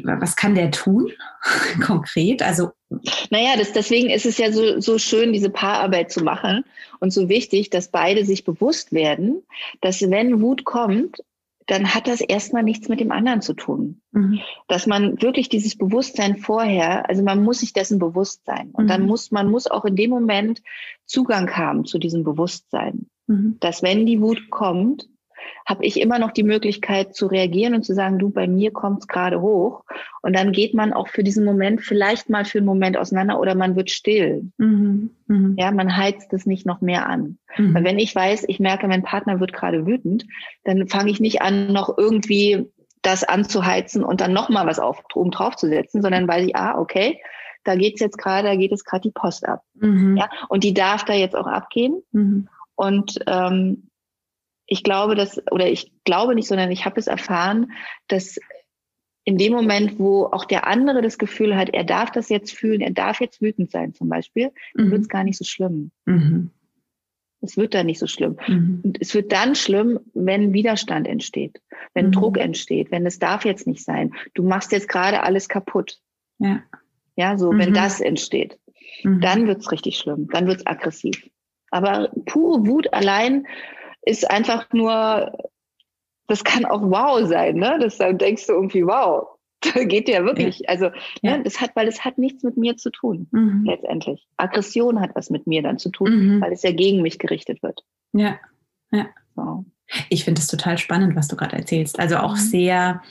was 0.04 0.36
kann 0.36 0.54
der 0.54 0.70
tun 0.70 1.10
konkret? 1.80 2.42
Also 2.42 2.72
naja, 3.30 3.56
das, 3.56 3.72
deswegen 3.72 4.10
ist 4.10 4.26
es 4.26 4.38
ja 4.38 4.52
so, 4.52 4.80
so 4.80 4.98
schön, 4.98 5.32
diese 5.32 5.50
Paararbeit 5.50 6.10
zu 6.10 6.22
machen 6.22 6.64
und 7.00 7.12
so 7.12 7.28
wichtig, 7.28 7.70
dass 7.70 7.88
beide 7.88 8.24
sich 8.24 8.44
bewusst 8.44 8.92
werden, 8.92 9.42
dass 9.80 10.02
wenn 10.02 10.40
Wut 10.40 10.64
kommt, 10.64 11.22
dann 11.66 11.94
hat 11.94 12.08
das 12.08 12.20
erstmal 12.20 12.62
nichts 12.62 12.88
mit 12.88 13.00
dem 13.00 13.12
anderen 13.12 13.40
zu 13.40 13.54
tun. 13.54 14.00
Mhm. 14.10 14.40
Dass 14.68 14.86
man 14.86 15.20
wirklich 15.22 15.48
dieses 15.48 15.76
Bewusstsein 15.76 16.36
vorher, 16.36 17.08
also 17.08 17.22
man 17.22 17.42
muss 17.42 17.60
sich 17.60 17.72
dessen 17.72 17.98
bewusst 17.98 18.44
sein. 18.44 18.70
Und 18.72 18.84
mhm. 18.84 18.88
dann 18.88 19.06
muss 19.06 19.30
man 19.30 19.50
muss 19.50 19.70
auch 19.70 19.84
in 19.84 19.96
dem 19.96 20.10
Moment 20.10 20.62
Zugang 21.06 21.50
haben 21.56 21.84
zu 21.84 21.98
diesem 21.98 22.24
Bewusstsein. 22.24 23.06
Mhm. 23.26 23.58
Dass 23.60 23.82
wenn 23.82 24.06
die 24.06 24.20
Wut 24.20 24.50
kommt, 24.50 25.08
habe 25.66 25.84
ich 25.84 26.00
immer 26.00 26.18
noch 26.18 26.32
die 26.32 26.42
Möglichkeit 26.42 27.14
zu 27.14 27.26
reagieren 27.26 27.74
und 27.74 27.84
zu 27.84 27.94
sagen, 27.94 28.18
du, 28.18 28.30
bei 28.30 28.46
mir 28.46 28.72
kommt 28.72 29.00
es 29.00 29.08
gerade 29.08 29.40
hoch. 29.40 29.84
Und 30.22 30.34
dann 30.34 30.52
geht 30.52 30.74
man 30.74 30.92
auch 30.92 31.08
für 31.08 31.22
diesen 31.22 31.44
Moment 31.44 31.80
vielleicht 31.80 32.30
mal 32.30 32.44
für 32.44 32.58
einen 32.58 32.66
Moment 32.66 32.96
auseinander 32.96 33.38
oder 33.38 33.54
man 33.54 33.76
wird 33.76 33.90
still. 33.90 34.50
Mhm. 34.58 35.10
Mhm. 35.26 35.56
Ja, 35.58 35.70
man 35.70 35.96
heizt 35.96 36.32
es 36.32 36.46
nicht 36.46 36.66
noch 36.66 36.80
mehr 36.80 37.06
an. 37.06 37.38
Mhm. 37.56 37.74
Weil 37.74 37.84
wenn 37.84 37.98
ich 37.98 38.14
weiß, 38.14 38.44
ich 38.48 38.60
merke, 38.60 38.88
mein 38.88 39.02
Partner 39.02 39.40
wird 39.40 39.52
gerade 39.52 39.86
wütend, 39.86 40.26
dann 40.64 40.88
fange 40.88 41.10
ich 41.10 41.20
nicht 41.20 41.42
an, 41.42 41.72
noch 41.72 41.96
irgendwie 41.96 42.70
das 43.02 43.24
anzuheizen 43.24 44.04
und 44.04 44.20
dann 44.20 44.32
nochmal 44.32 44.66
was 44.66 44.78
auf, 44.78 45.02
oben 45.14 45.32
drauf 45.32 45.56
zu 45.56 45.68
setzen, 45.68 46.02
sondern 46.02 46.28
weiß 46.28 46.46
ich, 46.46 46.56
ah, 46.56 46.78
okay, 46.78 47.20
da 47.64 47.74
geht's 47.74 48.00
jetzt 48.00 48.18
gerade, 48.18 48.48
da 48.48 48.56
geht 48.56 48.72
es 48.72 48.84
gerade 48.84 49.02
die 49.02 49.10
Post 49.10 49.46
ab. 49.46 49.62
Mhm. 49.74 50.16
Ja, 50.16 50.28
und 50.48 50.64
die 50.64 50.74
darf 50.74 51.04
da 51.04 51.12
jetzt 51.12 51.36
auch 51.36 51.46
abgehen. 51.46 52.02
Mhm. 52.12 52.48
Und 52.74 53.18
ähm, 53.26 53.88
ich 54.72 54.82
glaube, 54.82 55.14
dass, 55.14 55.38
oder 55.50 55.68
ich 55.68 55.92
glaube 56.04 56.34
nicht, 56.34 56.48
sondern 56.48 56.70
ich 56.70 56.86
habe 56.86 56.98
es 56.98 57.06
erfahren, 57.06 57.72
dass 58.08 58.38
in 59.22 59.36
dem 59.36 59.52
Moment, 59.52 59.98
wo 59.98 60.24
auch 60.24 60.46
der 60.46 60.66
andere 60.66 61.02
das 61.02 61.18
Gefühl 61.18 61.56
hat, 61.56 61.68
er 61.74 61.84
darf 61.84 62.10
das 62.10 62.30
jetzt 62.30 62.56
fühlen, 62.56 62.80
er 62.80 62.90
darf 62.90 63.20
jetzt 63.20 63.42
wütend 63.42 63.70
sein 63.70 63.92
zum 63.92 64.08
Beispiel, 64.08 64.50
mhm. 64.74 64.90
wird 64.90 65.02
es 65.02 65.08
gar 65.10 65.24
nicht 65.24 65.36
so 65.36 65.44
schlimm. 65.44 65.90
Mhm. 66.06 66.52
Es 67.42 67.58
wird 67.58 67.74
dann 67.74 67.84
nicht 67.84 67.98
so 67.98 68.06
schlimm. 68.06 68.38
Mhm. 68.48 68.80
Und 68.82 68.98
es 68.98 69.14
wird 69.14 69.30
dann 69.30 69.54
schlimm, 69.56 70.00
wenn 70.14 70.54
Widerstand 70.54 71.06
entsteht, 71.06 71.60
wenn 71.92 72.06
mhm. 72.06 72.12
Druck 72.12 72.38
entsteht, 72.38 72.90
wenn 72.90 73.04
es 73.04 73.18
darf 73.18 73.44
jetzt 73.44 73.66
nicht 73.66 73.84
sein. 73.84 74.14
Du 74.32 74.42
machst 74.42 74.72
jetzt 74.72 74.88
gerade 74.88 75.22
alles 75.22 75.50
kaputt. 75.50 75.98
Ja. 76.38 76.62
Ja, 77.14 77.36
so, 77.36 77.50
wenn 77.50 77.70
mhm. 77.70 77.74
das 77.74 78.00
entsteht, 78.00 78.58
mhm. 79.04 79.20
dann 79.20 79.46
wird 79.46 79.60
es 79.60 79.70
richtig 79.70 79.98
schlimm, 79.98 80.28
dann 80.32 80.46
wird 80.46 80.60
es 80.60 80.66
aggressiv. 80.66 81.28
Aber 81.70 82.10
pure 82.24 82.66
Wut 82.66 82.90
allein 82.94 83.46
ist 84.02 84.30
einfach 84.30 84.66
nur, 84.72 85.32
das 86.28 86.44
kann 86.44 86.64
auch 86.64 86.82
wow 86.82 87.26
sein, 87.26 87.56
ne? 87.56 87.78
Das 87.80 87.98
dann 87.98 88.18
denkst 88.18 88.46
du 88.46 88.52
irgendwie, 88.52 88.86
wow, 88.86 89.28
da 89.74 89.84
geht 89.84 90.08
ja 90.08 90.24
wirklich. 90.24 90.60
Ja. 90.60 90.68
Also, 90.68 90.86
ja. 91.22 91.36
Ne, 91.36 91.42
das 91.44 91.60
hat, 91.60 91.74
weil 91.74 91.88
es 91.88 92.04
hat 92.04 92.18
nichts 92.18 92.42
mit 92.42 92.56
mir 92.56 92.76
zu 92.76 92.90
tun, 92.90 93.28
mhm. 93.30 93.64
letztendlich. 93.64 94.26
Aggression 94.36 95.00
hat 95.00 95.14
was 95.14 95.30
mit 95.30 95.46
mir 95.46 95.62
dann 95.62 95.78
zu 95.78 95.90
tun, 95.90 96.36
mhm. 96.36 96.40
weil 96.40 96.52
es 96.52 96.62
ja 96.62 96.72
gegen 96.72 97.02
mich 97.02 97.18
gerichtet 97.18 97.62
wird. 97.62 97.84
Ja, 98.12 98.38
ja. 98.90 99.06
So. 99.36 99.64
Ich 100.08 100.24
finde 100.24 100.40
es 100.40 100.48
total 100.48 100.78
spannend, 100.78 101.16
was 101.16 101.28
du 101.28 101.36
gerade 101.36 101.56
erzählst. 101.56 101.98
Also 101.98 102.16
auch 102.16 102.34
mhm. 102.34 102.40
sehr, 102.40 103.02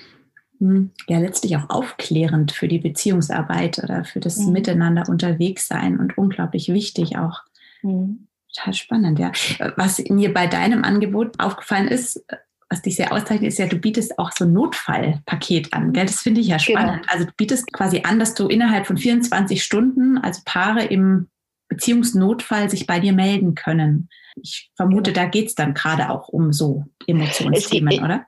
hm, 0.59 0.91
ja, 1.07 1.19
letztlich 1.19 1.55
auch 1.57 1.69
aufklärend 1.69 2.51
für 2.51 2.67
die 2.67 2.79
Beziehungsarbeit 2.79 3.79
oder 3.83 4.03
für 4.03 4.19
das 4.19 4.37
mhm. 4.37 4.53
Miteinander 4.53 5.07
unterwegs 5.07 5.67
sein 5.67 5.99
und 5.99 6.17
unglaublich 6.17 6.69
wichtig 6.69 7.17
auch. 7.17 7.41
Mhm. 7.81 8.27
Total 8.53 8.73
spannend, 8.73 9.19
ja. 9.19 9.31
Was 9.77 9.99
mir 10.09 10.33
bei 10.33 10.47
deinem 10.47 10.83
Angebot 10.83 11.39
aufgefallen 11.39 11.87
ist, 11.87 12.25
was 12.69 12.81
dich 12.81 12.95
sehr 12.95 13.11
auszeichnet, 13.11 13.49
ist 13.49 13.59
ja, 13.59 13.67
du 13.67 13.77
bietest 13.77 14.17
auch 14.17 14.31
so 14.31 14.45
ein 14.45 14.53
Notfallpaket 14.53 15.73
an. 15.73 15.91
Gell? 15.91 16.05
Das 16.05 16.21
finde 16.21 16.39
ich 16.41 16.47
ja 16.47 16.57
genau. 16.57 16.79
spannend. 16.79 17.01
Genau. 17.01 17.13
Also 17.13 17.25
du 17.25 17.31
bietest 17.35 17.71
quasi 17.73 18.01
an, 18.03 18.17
dass 18.17 18.33
du 18.33 18.47
innerhalb 18.47 18.87
von 18.87 18.97
24 18.97 19.61
Stunden, 19.61 20.17
also 20.17 20.41
Paare 20.45 20.85
im 20.85 21.27
Beziehungsnotfall 21.67 22.69
sich 22.69 22.87
bei 22.87 22.99
dir 22.99 23.13
melden 23.13 23.55
können. 23.55 24.09
Ich 24.41 24.71
vermute, 24.75 25.11
genau. 25.11 25.25
da 25.25 25.29
geht 25.29 25.47
es 25.47 25.55
dann 25.55 25.73
gerade 25.73 26.09
auch 26.09 26.29
um 26.29 26.53
so 26.53 26.85
Emotionsthemen, 27.07 28.03
oder? 28.03 28.25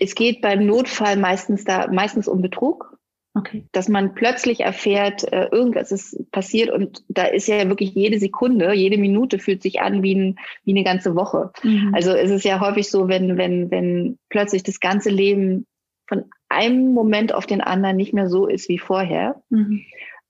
Es 0.00 0.14
geht 0.14 0.40
beim 0.40 0.66
Notfall 0.66 1.16
meistens 1.16 1.64
da 1.64 1.86
meistens 1.88 2.28
um 2.28 2.42
Betrug. 2.42 2.91
Okay. 3.34 3.64
Dass 3.72 3.88
man 3.88 4.14
plötzlich 4.14 4.60
erfährt, 4.60 5.30
äh, 5.32 5.46
irgendwas 5.46 5.90
ist 5.90 6.30
passiert 6.32 6.70
und 6.70 7.02
da 7.08 7.24
ist 7.24 7.48
ja 7.48 7.66
wirklich 7.68 7.94
jede 7.94 8.18
Sekunde, 8.18 8.74
jede 8.74 8.98
Minute 8.98 9.38
fühlt 9.38 9.62
sich 9.62 9.80
an 9.80 10.02
wie, 10.02 10.14
ein, 10.14 10.38
wie 10.64 10.72
eine 10.72 10.84
ganze 10.84 11.14
Woche. 11.14 11.50
Mhm. 11.62 11.94
Also 11.94 12.12
es 12.12 12.30
ist 12.30 12.44
ja 12.44 12.60
häufig 12.60 12.90
so, 12.90 13.08
wenn, 13.08 13.38
wenn, 13.38 13.70
wenn 13.70 14.18
plötzlich 14.28 14.62
das 14.64 14.80
ganze 14.80 15.08
Leben 15.08 15.66
von 16.06 16.24
einem 16.50 16.92
Moment 16.92 17.34
auf 17.34 17.46
den 17.46 17.62
anderen 17.62 17.96
nicht 17.96 18.12
mehr 18.12 18.28
so 18.28 18.46
ist 18.46 18.68
wie 18.68 18.78
vorher, 18.78 19.42
mhm 19.48 19.82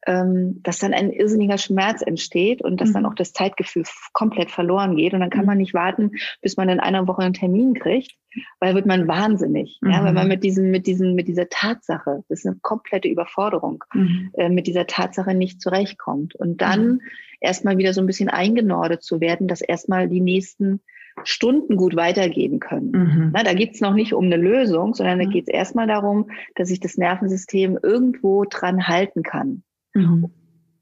ähm, 0.06 0.60
dass 0.62 0.78
dann 0.78 0.94
ein 0.94 1.10
irrsinniger 1.10 1.58
Schmerz 1.58 2.02
entsteht 2.02 2.62
und 2.62 2.80
dass 2.80 2.90
mhm. 2.90 2.94
dann 2.94 3.06
auch 3.06 3.14
das 3.14 3.32
Zeitgefühl 3.32 3.84
komplett 4.12 4.50
verloren 4.50 4.96
geht. 4.96 5.14
Und 5.14 5.20
dann 5.20 5.30
kann 5.30 5.42
mhm. 5.42 5.46
man 5.46 5.58
nicht 5.58 5.74
warten, 5.74 6.12
bis 6.40 6.56
man 6.56 6.68
in 6.68 6.80
einer 6.80 7.06
Woche 7.06 7.22
einen 7.22 7.34
Termin 7.34 7.74
kriegt, 7.74 8.12
weil 8.58 8.74
wird 8.74 8.86
man 8.86 9.06
wahnsinnig. 9.06 9.78
Mhm. 9.80 9.90
Ja, 9.90 10.04
weil 10.04 10.12
man 10.12 10.28
mit 10.28 10.42
diesem, 10.42 10.70
mit 10.70 10.86
diesem, 10.86 11.14
mit 11.14 11.28
dieser 11.28 11.48
Tatsache, 11.48 12.24
das 12.28 12.40
ist 12.40 12.46
eine 12.46 12.56
komplette 12.62 13.08
Überforderung, 13.08 13.84
mhm. 13.94 14.30
äh, 14.34 14.48
mit 14.48 14.66
dieser 14.66 14.86
Tatsache 14.86 15.34
nicht 15.34 15.60
zurechtkommt. 15.60 16.34
Und 16.34 16.60
dann 16.60 16.86
mhm. 16.86 17.00
erstmal 17.40 17.78
wieder 17.78 17.92
so 17.92 18.00
ein 18.00 18.06
bisschen 18.06 18.28
eingenordet 18.28 19.02
zu 19.02 19.20
werden, 19.20 19.46
dass 19.46 19.60
erstmal 19.60 20.08
die 20.08 20.20
nächsten 20.20 20.80
Stunden 21.24 21.76
gut 21.76 21.94
weitergehen 21.94 22.58
können. 22.58 22.90
Mhm. 22.90 23.30
Na, 23.34 23.44
da 23.44 23.52
geht's 23.52 23.80
noch 23.80 23.94
nicht 23.94 24.14
um 24.14 24.24
eine 24.24 24.36
Lösung, 24.36 24.94
sondern 24.94 25.18
da 25.18 25.26
geht's 25.26 25.48
erstmal 25.48 25.86
darum, 25.86 26.30
dass 26.56 26.68
sich 26.68 26.80
das 26.80 26.96
Nervensystem 26.96 27.78
irgendwo 27.80 28.44
dran 28.46 28.88
halten 28.88 29.22
kann 29.22 29.62
mhm. 29.94 30.30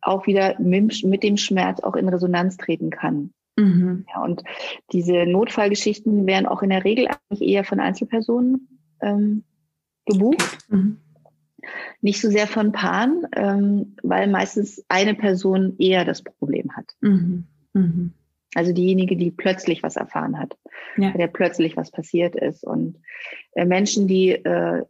auch 0.00 0.26
wieder 0.26 0.58
mit 0.60 1.22
dem 1.22 1.36
Schmerz 1.36 1.80
auch 1.80 1.96
in 1.96 2.08
Resonanz 2.08 2.56
treten 2.56 2.90
kann. 2.90 3.32
Mhm. 3.56 4.06
Ja, 4.08 4.22
und 4.22 4.42
diese 4.92 5.26
Notfallgeschichten 5.26 6.26
werden 6.26 6.46
auch 6.46 6.62
in 6.62 6.70
der 6.70 6.84
Regel 6.84 7.08
eigentlich 7.08 7.48
eher 7.48 7.64
von 7.64 7.80
Einzelpersonen 7.80 8.68
ähm, 9.00 9.44
gebucht. 10.06 10.58
Mhm. 10.68 10.98
Nicht 12.00 12.20
so 12.20 12.30
sehr 12.30 12.46
von 12.46 12.72
Paaren, 12.72 13.26
ähm, 13.36 13.96
weil 14.02 14.28
meistens 14.28 14.82
eine 14.88 15.14
Person 15.14 15.76
eher 15.78 16.04
das 16.04 16.22
Problem 16.22 16.74
hat. 16.76 16.86
Mhm. 17.00 17.44
mhm. 17.74 18.12
Also 18.56 18.72
diejenige, 18.72 19.16
die 19.16 19.30
plötzlich 19.30 19.84
was 19.84 19.94
erfahren 19.94 20.36
hat, 20.36 20.58
ja. 20.96 21.12
der 21.12 21.28
plötzlich 21.28 21.76
was 21.76 21.92
passiert 21.92 22.34
ist. 22.34 22.64
Und 22.64 22.98
äh, 23.52 23.64
Menschen, 23.64 24.08
die 24.08 24.30
äh, 24.30 24.84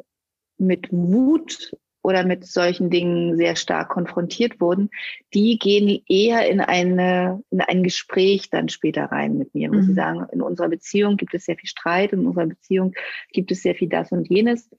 mit 0.57 0.91
Wut 0.91 1.77
oder 2.03 2.25
mit 2.25 2.47
solchen 2.47 2.91
Dingen 2.91 3.37
sehr 3.37 3.57
stark 3.57 3.91
konfrontiert 3.91 4.61
wurden, 4.61 4.91
die 5.35 5.59
gehen 5.59 6.03
eher 6.09 6.49
in 6.49 6.61
eine 6.61 7.43
in 7.51 7.61
ein 7.61 7.83
Gespräch 7.83 8.51
dann 8.51 8.69
später 8.69 9.05
rein 9.05 9.37
mit 9.37 9.55
mir, 9.55 9.71
wo 9.71 9.77
mhm. 9.77 9.83
sie 9.83 9.95
sagen, 9.95 10.27
in 10.33 10.43
unserer 10.43 10.69
Beziehung 10.69 11.17
gibt 11.17 11.35
es 11.35 11.45
sehr 11.45 11.57
viel 11.57 11.69
Streit, 11.69 12.13
in 12.13 12.27
unserer 12.27 12.47
Beziehung 12.47 12.95
gibt 13.33 13.51
es 13.51 13.63
sehr 13.63 13.75
viel 13.75 13.89
das 13.89 14.13
und 14.13 14.29
jenes 14.29 14.71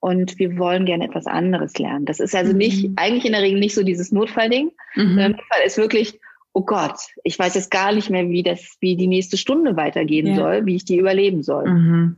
und 0.00 0.38
wir 0.38 0.58
wollen 0.58 0.84
gerne 0.84 1.06
etwas 1.06 1.26
anderes 1.26 1.78
lernen. 1.78 2.04
Das 2.04 2.20
ist 2.20 2.34
also 2.34 2.52
nicht 2.52 2.88
mhm. 2.88 2.94
eigentlich 2.96 3.24
in 3.24 3.32
der 3.32 3.42
Regel 3.42 3.58
nicht 3.58 3.74
so 3.74 3.82
dieses 3.82 4.12
Notfallding. 4.12 4.70
Mhm. 4.94 5.14
Notfall 5.14 5.60
ist 5.64 5.78
wirklich 5.78 6.18
Oh 6.58 6.64
Gott, 6.64 6.96
ich 7.22 7.38
weiß 7.38 7.54
jetzt 7.54 7.70
gar 7.70 7.92
nicht 7.92 8.08
mehr, 8.08 8.30
wie 8.30 8.42
das, 8.42 8.78
wie 8.80 8.96
die 8.96 9.08
nächste 9.08 9.36
Stunde 9.36 9.76
weitergehen 9.76 10.28
ja. 10.28 10.36
soll, 10.36 10.64
wie 10.64 10.76
ich 10.76 10.86
die 10.86 10.96
überleben 10.96 11.42
soll. 11.42 11.68
Mhm. 11.68 12.16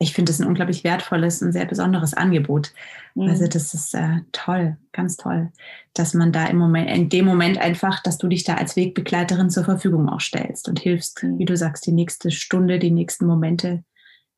Ich 0.00 0.12
finde 0.12 0.30
es 0.30 0.40
ein 0.40 0.46
unglaublich 0.46 0.84
wertvolles 0.84 1.42
und 1.42 1.52
sehr 1.52 1.64
besonderes 1.64 2.14
Angebot. 2.14 2.72
Mhm. 3.14 3.28
Also 3.28 3.48
das 3.48 3.74
ist 3.74 3.94
äh, 3.94 4.20
toll, 4.30 4.76
ganz 4.92 5.16
toll, 5.16 5.50
dass 5.92 6.14
man 6.14 6.30
da 6.30 6.46
im 6.46 6.56
Moment, 6.56 6.88
in 6.90 7.08
dem 7.08 7.24
Moment 7.24 7.58
einfach, 7.58 8.00
dass 8.02 8.16
du 8.16 8.28
dich 8.28 8.44
da 8.44 8.54
als 8.54 8.76
Wegbegleiterin 8.76 9.50
zur 9.50 9.64
Verfügung 9.64 10.08
auch 10.08 10.20
stellst 10.20 10.68
und 10.68 10.78
hilfst, 10.78 11.22
mhm. 11.24 11.38
wie 11.38 11.44
du 11.44 11.56
sagst, 11.56 11.86
die 11.86 11.92
nächste 11.92 12.30
Stunde, 12.30 12.78
die 12.78 12.92
nächsten 12.92 13.26
Momente 13.26 13.82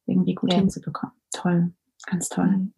irgendwie 0.07 0.35
gut 0.35 0.53
ja. 0.53 0.59
hinzubekommen. 0.59 1.15
Toll, 1.33 1.73
ganz 2.07 2.31
toll. 2.31 2.47
Mhm. 2.47 2.73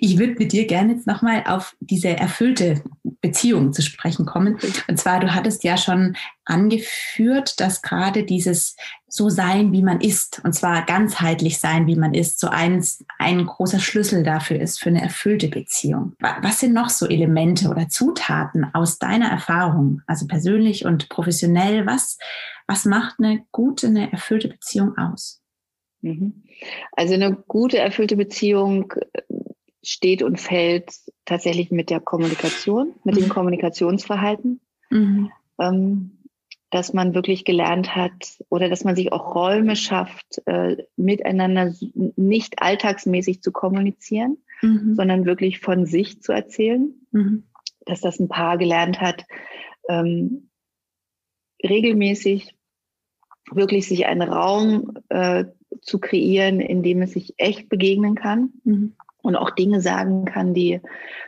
Ich 0.00 0.18
würde 0.18 0.34
mit 0.38 0.52
dir 0.52 0.66
gerne 0.66 0.94
jetzt 0.94 1.06
nochmal 1.06 1.44
auf 1.46 1.74
diese 1.80 2.08
erfüllte 2.08 2.82
Beziehung 3.20 3.72
zu 3.72 3.82
sprechen 3.82 4.26
kommen. 4.26 4.58
Und 4.88 4.98
zwar, 4.98 5.20
du 5.20 5.34
hattest 5.34 5.64
ja 5.64 5.76
schon 5.76 6.16
angeführt, 6.44 7.60
dass 7.60 7.82
gerade 7.82 8.24
dieses 8.24 8.76
so 9.08 9.28
sein, 9.28 9.72
wie 9.72 9.82
man 9.82 10.00
ist, 10.00 10.40
und 10.44 10.54
zwar 10.54 10.82
ganzheitlich 10.84 11.58
sein, 11.58 11.86
wie 11.86 11.96
man 11.96 12.14
ist, 12.14 12.38
so 12.38 12.48
ein, 12.48 12.84
ein 13.18 13.46
großer 13.46 13.80
Schlüssel 13.80 14.22
dafür 14.22 14.60
ist 14.60 14.80
für 14.80 14.90
eine 14.90 15.02
erfüllte 15.02 15.48
Beziehung. 15.48 16.14
Was 16.42 16.60
sind 16.60 16.74
noch 16.74 16.90
so 16.90 17.06
Elemente 17.06 17.68
oder 17.68 17.88
Zutaten 17.88 18.66
aus 18.74 18.98
deiner 18.98 19.28
Erfahrung, 19.30 20.02
also 20.06 20.26
persönlich 20.26 20.84
und 20.84 21.08
professionell? 21.08 21.86
Was, 21.86 22.18
was 22.66 22.84
macht 22.84 23.16
eine 23.18 23.44
gute, 23.50 23.88
eine 23.88 24.12
erfüllte 24.12 24.48
Beziehung 24.48 24.96
aus? 24.96 25.42
Mhm. 26.00 26.44
Also 26.92 27.14
eine 27.14 27.34
gute, 27.34 27.78
erfüllte 27.78 28.16
Beziehung 28.16 28.94
steht 29.82 30.22
und 30.22 30.40
fällt 30.40 30.92
tatsächlich 31.24 31.70
mit 31.70 31.90
der 31.90 32.00
Kommunikation, 32.00 32.94
mit 33.04 33.16
dem 33.16 33.24
mhm. 33.24 33.30
Kommunikationsverhalten. 33.30 34.60
Mhm. 34.90 35.30
Ähm, 35.60 36.18
dass 36.70 36.92
man 36.92 37.14
wirklich 37.14 37.44
gelernt 37.44 37.96
hat 37.96 38.42
oder 38.50 38.68
dass 38.68 38.84
man 38.84 38.94
sich 38.94 39.12
auch 39.12 39.34
Räume 39.34 39.74
schafft, 39.74 40.42
äh, 40.46 40.76
miteinander 40.96 41.72
nicht 42.16 42.60
alltagsmäßig 42.60 43.42
zu 43.42 43.52
kommunizieren, 43.52 44.36
mhm. 44.60 44.94
sondern 44.94 45.24
wirklich 45.24 45.60
von 45.60 45.86
sich 45.86 46.20
zu 46.20 46.32
erzählen. 46.32 46.94
Mhm. 47.10 47.44
Dass 47.86 48.02
das 48.02 48.20
ein 48.20 48.28
Paar 48.28 48.58
gelernt 48.58 49.00
hat, 49.00 49.24
ähm, 49.88 50.50
regelmäßig 51.64 52.54
wirklich 53.50 53.88
sich 53.88 54.04
einen 54.04 54.28
Raum 54.28 54.92
äh, 55.08 55.46
zu 55.80 55.98
kreieren, 55.98 56.60
in 56.60 56.82
dem 56.82 57.02
es 57.02 57.12
sich 57.12 57.34
echt 57.36 57.68
begegnen 57.68 58.14
kann. 58.14 58.52
Mhm 58.64 58.94
und 59.22 59.36
auch 59.36 59.50
Dinge 59.50 59.80
sagen 59.80 60.24
kann, 60.24 60.54
die 60.54 60.80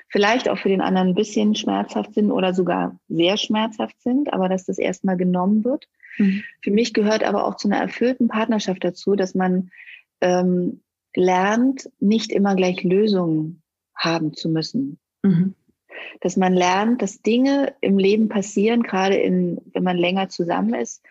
vielleicht 0.08 0.48
auch 0.48 0.58
für 0.58 0.68
den 0.68 0.80
anderen 0.80 1.08
ein 1.08 1.14
bisschen 1.14 1.54
schmerzhaft 1.54 2.14
sind 2.14 2.30
oder 2.30 2.54
sogar 2.54 2.98
sehr 3.08 3.36
schmerzhaft 3.36 4.00
sind, 4.00 4.32
aber 4.32 4.48
dass 4.48 4.64
das 4.64 4.78
erstmal 4.78 5.16
genommen 5.16 5.64
wird. 5.64 5.86
Mhm. 6.18 6.42
Für 6.62 6.70
mich 6.70 6.94
gehört 6.94 7.24
aber 7.24 7.46
auch 7.46 7.56
zu 7.56 7.68
einer 7.68 7.78
erfüllten 7.78 8.28
Partnerschaft 8.28 8.84
dazu, 8.84 9.16
dass 9.16 9.34
man 9.34 9.70
ähm, 10.20 10.80
lernt, 11.14 11.90
nicht 11.98 12.32
immer 12.32 12.54
gleich 12.54 12.82
Lösungen 12.82 13.62
haben 13.94 14.34
zu 14.34 14.48
müssen. 14.48 14.98
Mhm. 15.22 15.54
Dass 16.20 16.36
man 16.36 16.54
lernt, 16.54 17.02
dass 17.02 17.20
Dinge 17.20 17.74
im 17.80 17.98
Leben 17.98 18.28
passieren, 18.28 18.82
gerade 18.82 19.16
in, 19.16 19.60
wenn 19.72 19.82
man 19.82 19.98
länger 19.98 20.28
zusammen 20.28 20.74
ist, 20.74 21.02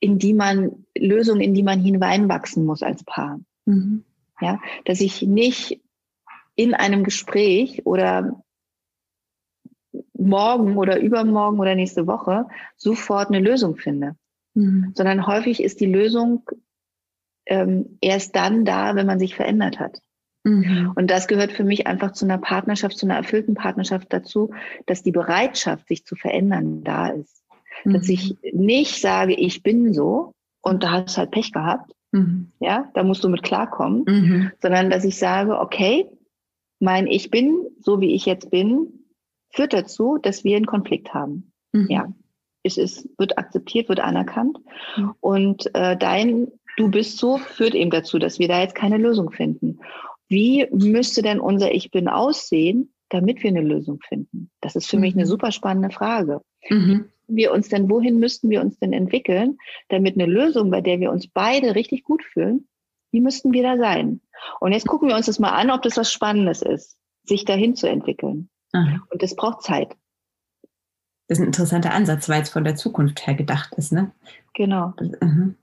in 0.00 0.18
die 0.18 0.34
man, 0.34 0.84
Lösungen, 1.00 1.40
in 1.40 1.54
die 1.54 1.62
man 1.62 1.80
hineinwachsen 1.80 2.64
muss 2.64 2.82
als 2.82 3.04
Paar. 3.04 3.40
Mhm. 3.66 4.04
Ja, 4.40 4.60
dass 4.84 5.00
ich 5.00 5.22
nicht 5.22 5.80
in 6.54 6.74
einem 6.74 7.04
Gespräch 7.04 7.84
oder 7.84 8.42
morgen 10.14 10.76
oder 10.76 11.00
übermorgen 11.00 11.58
oder 11.58 11.74
nächste 11.74 12.06
Woche 12.06 12.46
sofort 12.76 13.28
eine 13.28 13.40
Lösung 13.40 13.76
finde, 13.76 14.16
mhm. 14.54 14.92
sondern 14.94 15.26
häufig 15.26 15.62
ist 15.62 15.80
die 15.80 15.86
Lösung 15.86 16.48
ähm, 17.46 17.98
erst 18.00 18.36
dann 18.36 18.64
da, 18.64 18.94
wenn 18.94 19.06
man 19.06 19.18
sich 19.18 19.34
verändert 19.34 19.80
hat. 19.80 20.00
Mhm. 20.44 20.92
Und 20.94 21.10
das 21.10 21.28
gehört 21.28 21.52
für 21.52 21.64
mich 21.64 21.86
einfach 21.86 22.12
zu 22.12 22.24
einer 22.24 22.38
Partnerschaft, 22.38 22.96
zu 22.96 23.06
einer 23.06 23.16
erfüllten 23.16 23.54
Partnerschaft 23.54 24.12
dazu, 24.12 24.52
dass 24.86 25.02
die 25.02 25.12
Bereitschaft, 25.12 25.88
sich 25.88 26.04
zu 26.04 26.16
verändern, 26.16 26.82
da 26.82 27.08
ist. 27.08 27.42
Mhm. 27.84 27.94
Dass 27.94 28.08
ich 28.08 28.36
nicht 28.52 29.00
sage, 29.00 29.34
ich 29.34 29.62
bin 29.62 29.92
so 29.92 30.32
und 30.62 30.82
da 30.82 30.92
hast 30.92 31.16
du 31.16 31.18
halt 31.18 31.30
Pech 31.30 31.52
gehabt, 31.52 31.92
Mhm. 32.12 32.50
Ja, 32.58 32.90
da 32.94 33.02
musst 33.02 33.22
du 33.22 33.28
mit 33.28 33.42
klarkommen, 33.42 34.04
mhm. 34.06 34.52
sondern 34.60 34.90
dass 34.90 35.04
ich 35.04 35.16
sage, 35.16 35.58
okay, 35.58 36.06
mein 36.80 37.06
Ich 37.06 37.30
bin, 37.30 37.66
so 37.80 38.00
wie 38.00 38.14
ich 38.14 38.26
jetzt 38.26 38.50
bin, 38.50 39.04
führt 39.50 39.72
dazu, 39.72 40.18
dass 40.20 40.44
wir 40.44 40.56
einen 40.56 40.66
Konflikt 40.66 41.12
haben. 41.12 41.52
Mhm. 41.72 41.86
Ja, 41.88 42.12
es 42.62 42.78
ist, 42.78 43.08
wird 43.18 43.38
akzeptiert, 43.38 43.88
wird 43.88 44.00
anerkannt. 44.00 44.58
Und 45.20 45.74
äh, 45.74 45.96
dein 45.96 46.48
Du 46.76 46.88
bist 46.88 47.18
so 47.18 47.36
führt 47.36 47.74
eben 47.74 47.90
dazu, 47.90 48.18
dass 48.18 48.38
wir 48.38 48.48
da 48.48 48.60
jetzt 48.60 48.76
keine 48.76 48.96
Lösung 48.96 49.30
finden. 49.32 49.80
Wie 50.28 50.66
müsste 50.70 51.20
denn 51.20 51.40
unser 51.40 51.74
Ich 51.74 51.90
bin 51.90 52.08
aussehen, 52.08 52.94
damit 53.10 53.42
wir 53.42 53.50
eine 53.50 53.60
Lösung 53.60 53.98
finden? 54.08 54.50
Das 54.60 54.76
ist 54.76 54.88
für 54.88 54.96
mich 54.96 55.14
eine 55.14 55.24
mhm. 55.24 55.28
super 55.28 55.52
spannende 55.52 55.90
Frage. 55.90 56.40
Mhm 56.68 57.10
wir 57.36 57.52
uns 57.52 57.68
denn, 57.68 57.90
wohin 57.90 58.18
müssten 58.18 58.50
wir 58.50 58.60
uns 58.60 58.78
denn 58.78 58.92
entwickeln, 58.92 59.58
damit 59.88 60.14
eine 60.14 60.26
Lösung, 60.26 60.70
bei 60.70 60.80
der 60.80 61.00
wir 61.00 61.10
uns 61.10 61.28
beide 61.28 61.74
richtig 61.74 62.04
gut 62.04 62.22
fühlen, 62.22 62.68
wie 63.12 63.20
müssten 63.20 63.52
wir 63.52 63.62
da 63.62 63.76
sein? 63.76 64.20
Und 64.60 64.72
jetzt 64.72 64.86
gucken 64.86 65.08
wir 65.08 65.16
uns 65.16 65.26
das 65.26 65.38
mal 65.38 65.50
an, 65.50 65.70
ob 65.70 65.82
das 65.82 65.96
was 65.96 66.12
Spannendes 66.12 66.62
ist, 66.62 66.96
sich 67.24 67.44
dahin 67.44 67.74
zu 67.74 67.88
entwickeln. 67.88 68.48
Aha. 68.72 69.00
Und 69.10 69.22
das 69.22 69.34
braucht 69.34 69.62
Zeit. 69.62 69.96
Das 71.28 71.38
ist 71.38 71.42
ein 71.42 71.46
interessanter 71.46 71.92
Ansatz, 71.92 72.28
weil 72.28 72.42
es 72.42 72.50
von 72.50 72.64
der 72.64 72.76
Zukunft 72.76 73.26
her 73.26 73.34
gedacht 73.34 73.74
ist, 73.76 73.92
ne? 73.92 74.10
Genau. 74.54 74.94
Mhm. 75.20 75.54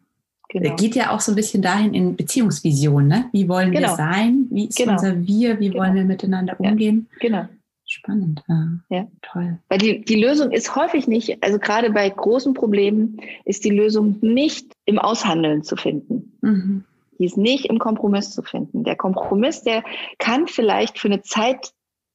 Genau. 0.49 0.75
Geht 0.77 0.95
ja 0.95 1.11
auch 1.11 1.19
so 1.19 1.33
ein 1.33 1.35
bisschen 1.35 1.61
dahin 1.61 1.93
in 1.93 2.15
Beziehungsvision, 2.15 3.07
ne? 3.07 3.29
Wie 3.33 3.49
wollen 3.49 3.71
genau. 3.71 3.89
wir 3.89 3.95
sein? 3.97 4.47
Wie 4.49 4.67
ist 4.67 4.77
genau. 4.77 4.93
unser 4.93 5.27
Wir? 5.27 5.59
Wie 5.59 5.69
genau. 5.69 5.81
wollen 5.81 5.95
wir 5.95 6.05
miteinander 6.05 6.57
umgehen? 6.57 7.07
Ja, 7.11 7.17
genau. 7.19 7.49
Spannend, 7.97 8.43
ja. 8.47 8.79
ja. 8.89 9.07
Toll. 9.23 9.59
Weil 9.69 9.79
die, 9.79 10.01
die 10.01 10.21
Lösung 10.21 10.51
ist 10.51 10.75
häufig 10.75 11.07
nicht, 11.07 11.43
also 11.43 11.57
gerade 11.57 11.91
bei 11.91 12.07
großen 12.07 12.53
Problemen 12.53 13.19
ist 13.43 13.65
die 13.65 13.71
Lösung 13.71 14.17
nicht 14.21 14.71
im 14.85 14.99
Aushandeln 14.99 15.63
zu 15.63 15.75
finden. 15.75 16.37
Mhm. 16.41 16.83
Die 17.17 17.25
ist 17.25 17.37
nicht 17.37 17.65
im 17.65 17.79
Kompromiss 17.79 18.31
zu 18.31 18.43
finden. 18.43 18.83
Der 18.83 18.95
Kompromiss, 18.95 19.63
der 19.63 19.83
kann 20.19 20.47
vielleicht 20.47 20.99
für 20.99 21.07
eine 21.07 21.23
Zeit 21.23 21.71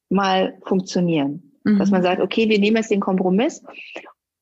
mal 0.09 0.57
funktionieren. 0.63 1.53
Mhm. 1.65 1.79
Dass 1.79 1.91
man 1.91 2.03
sagt, 2.03 2.21
okay, 2.21 2.49
wir 2.49 2.61
nehmen 2.61 2.77
jetzt 2.77 2.93
den 2.93 3.01
Kompromiss 3.01 3.65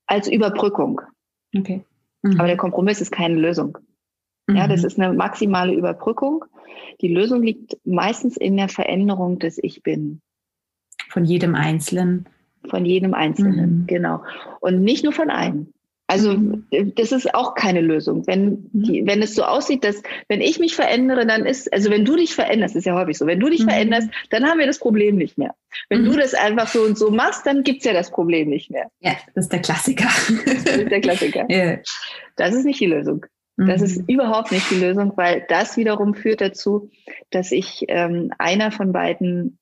als 0.07 0.29
Überbrückung. 0.29 1.01
Okay. 1.57 1.85
Mhm. 2.21 2.39
Aber 2.39 2.49
der 2.49 2.59
Kompromiss 2.59 3.01
ist 3.01 3.13
keine 3.13 3.37
Lösung. 3.37 3.79
Ja, 4.51 4.67
das 4.67 4.81
mhm. 4.83 4.87
ist 4.87 5.01
eine 5.01 5.15
maximale 5.15 5.73
Überbrückung. 5.73 6.45
Die 7.01 7.09
Lösung 7.09 7.43
liegt 7.43 7.79
meistens 7.85 8.37
in 8.37 8.57
der 8.57 8.69
Veränderung 8.69 9.39
des 9.39 9.59
Ich 9.63 9.83
bin. 9.83 10.21
Von 11.11 11.25
jedem 11.25 11.55
Einzelnen. 11.55 12.27
Von 12.69 12.85
jedem 12.85 13.15
Einzelnen, 13.15 13.81
mhm. 13.81 13.87
genau. 13.87 14.23
Und 14.61 14.83
nicht 14.83 15.03
nur 15.03 15.13
von 15.13 15.31
einem. 15.31 15.73
Also 16.07 16.33
mhm. 16.33 16.67
das 16.97 17.13
ist 17.13 17.35
auch 17.35 17.55
keine 17.55 17.81
Lösung. 17.81 18.27
Wenn, 18.27 18.69
mhm. 18.73 18.83
die, 18.83 19.07
wenn 19.07 19.23
es 19.23 19.37
so 19.37 19.45
aussieht, 19.45 19.85
dass 19.85 20.03
wenn 20.29 20.41
ich 20.41 20.59
mich 20.59 20.75
verändere, 20.75 21.25
dann 21.25 21.47
ist, 21.47 21.73
also 21.73 21.89
wenn 21.89 22.05
du 22.05 22.17
dich 22.17 22.35
veränderst, 22.35 22.75
ist 22.75 22.85
ja 22.85 22.95
häufig 22.95 23.17
so, 23.17 23.27
wenn 23.27 23.39
du 23.39 23.49
dich 23.49 23.61
mhm. 23.61 23.69
veränderst, 23.69 24.09
dann 24.31 24.45
haben 24.45 24.59
wir 24.59 24.67
das 24.67 24.81
Problem 24.81 25.15
nicht 25.15 25.39
mehr. 25.39 25.55
Wenn 25.89 26.03
mhm. 26.03 26.07
du 26.07 26.17
das 26.17 26.35
einfach 26.35 26.67
so 26.67 26.83
und 26.83 26.99
so 26.99 27.13
machst, 27.13 27.47
dann 27.47 27.63
gibt's 27.63 27.85
ja 27.85 27.93
das 27.93 28.11
Problem 28.11 28.49
nicht 28.49 28.73
mehr. 28.73 28.89
Ja, 28.99 29.13
das 29.35 29.45
ist 29.45 29.53
der 29.53 29.61
Klassiker. 29.61 30.09
Das 30.45 30.77
ist 30.77 30.91
der 30.91 31.01
Klassiker. 31.01 31.47
yeah. 31.51 31.79
Das 32.37 32.55
ist 32.55 32.65
nicht 32.65 32.81
die 32.81 32.87
Lösung. 32.87 33.27
Das 33.57 33.83
ist 33.83 33.99
mhm. 33.99 34.05
überhaupt 34.09 34.53
nicht 34.53 34.71
die 34.71 34.81
Lösung, 34.81 35.13
weil 35.17 35.45
das 35.49 35.77
wiederum 35.77 36.15
führt 36.15 36.41
dazu, 36.41 36.91
dass 37.31 37.53
ich 37.53 37.85
ähm, 37.89 38.33
einer 38.39 38.73
von 38.73 38.93
beiden 38.93 39.60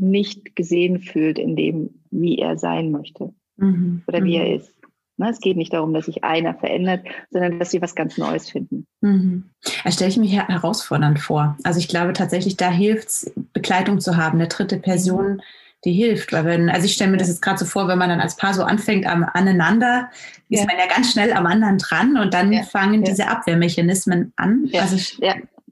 nicht 0.00 0.56
gesehen 0.56 1.00
fühlt 1.00 1.38
in 1.38 1.56
dem, 1.56 1.90
wie 2.10 2.38
er 2.38 2.58
sein 2.58 2.90
möchte 2.90 3.32
mhm. 3.56 4.02
oder 4.06 4.24
wie 4.24 4.38
mhm. 4.38 4.44
er 4.44 4.54
ist. 4.56 4.74
Ne, 5.16 5.28
es 5.28 5.40
geht 5.40 5.58
nicht 5.58 5.74
darum, 5.74 5.92
dass 5.92 6.06
sich 6.06 6.24
einer 6.24 6.54
verändert, 6.54 7.06
sondern 7.28 7.58
dass 7.58 7.70
sie 7.70 7.82
was 7.82 7.94
ganz 7.94 8.16
Neues 8.16 8.48
finden. 8.48 8.86
Mhm. 9.02 9.50
Das 9.84 9.94
stelle 9.94 10.10
ich 10.10 10.16
mir 10.16 10.26
hier 10.26 10.48
herausfordernd 10.48 11.18
vor. 11.18 11.58
Also 11.62 11.78
ich 11.78 11.88
glaube 11.88 12.14
tatsächlich, 12.14 12.56
da 12.56 12.70
hilft 12.70 13.08
es, 13.08 13.32
Begleitung 13.52 14.00
zu 14.00 14.16
haben, 14.16 14.38
eine 14.38 14.48
dritte 14.48 14.78
Person, 14.78 15.34
mhm. 15.34 15.40
die 15.84 15.92
hilft. 15.92 16.32
Weil 16.32 16.46
wenn, 16.46 16.70
also 16.70 16.86
ich 16.86 16.94
stelle 16.94 17.10
mir 17.10 17.18
das 17.18 17.28
jetzt 17.28 17.42
gerade 17.42 17.58
so 17.58 17.66
vor, 17.66 17.86
wenn 17.86 17.98
man 17.98 18.08
dann 18.08 18.20
als 18.20 18.36
Paar 18.36 18.54
so 18.54 18.62
anfängt 18.62 19.06
am, 19.06 19.22
aneinander, 19.24 20.08
ist 20.48 20.60
ja. 20.60 20.66
man 20.66 20.78
ja 20.78 20.86
ganz 20.86 21.12
schnell 21.12 21.34
am 21.34 21.44
anderen 21.44 21.76
dran 21.76 22.16
und 22.16 22.32
dann 22.32 22.50
ja. 22.50 22.62
fangen 22.62 23.04
ja. 23.04 23.10
diese 23.10 23.28
Abwehrmechanismen 23.28 24.32
an. 24.36 24.70
Also 24.72 24.96
ich, 24.96 25.18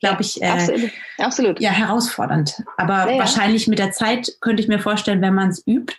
glaube 0.01 0.23
ich, 0.23 0.43
äh, 0.43 0.47
absolut. 0.47 0.91
absolut. 1.19 1.61
ja, 1.61 1.71
herausfordernd. 1.71 2.63
Aber 2.77 3.11
ja, 3.11 3.19
wahrscheinlich 3.19 3.67
mit 3.69 3.79
der 3.79 3.93
Zeit 3.93 4.31
könnte 4.41 4.63
ich 4.63 4.69
mir 4.69 4.79
vorstellen, 4.79 5.23
wenn 5.23 5.35
man 5.35 5.51
es 5.51 5.67
übt, 5.67 5.97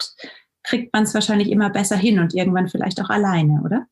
kriegt 0.64 0.94
man 0.94 1.04
es 1.04 1.14
wahrscheinlich 1.14 1.50
immer 1.50 1.70
besser 1.70 1.98
hin 1.98 2.20
und 2.20 2.34
irgendwann 2.34 2.70
vielleicht 2.70 3.02
auch 3.02 3.10
alleine, 3.10 3.62
oder? 3.64 3.88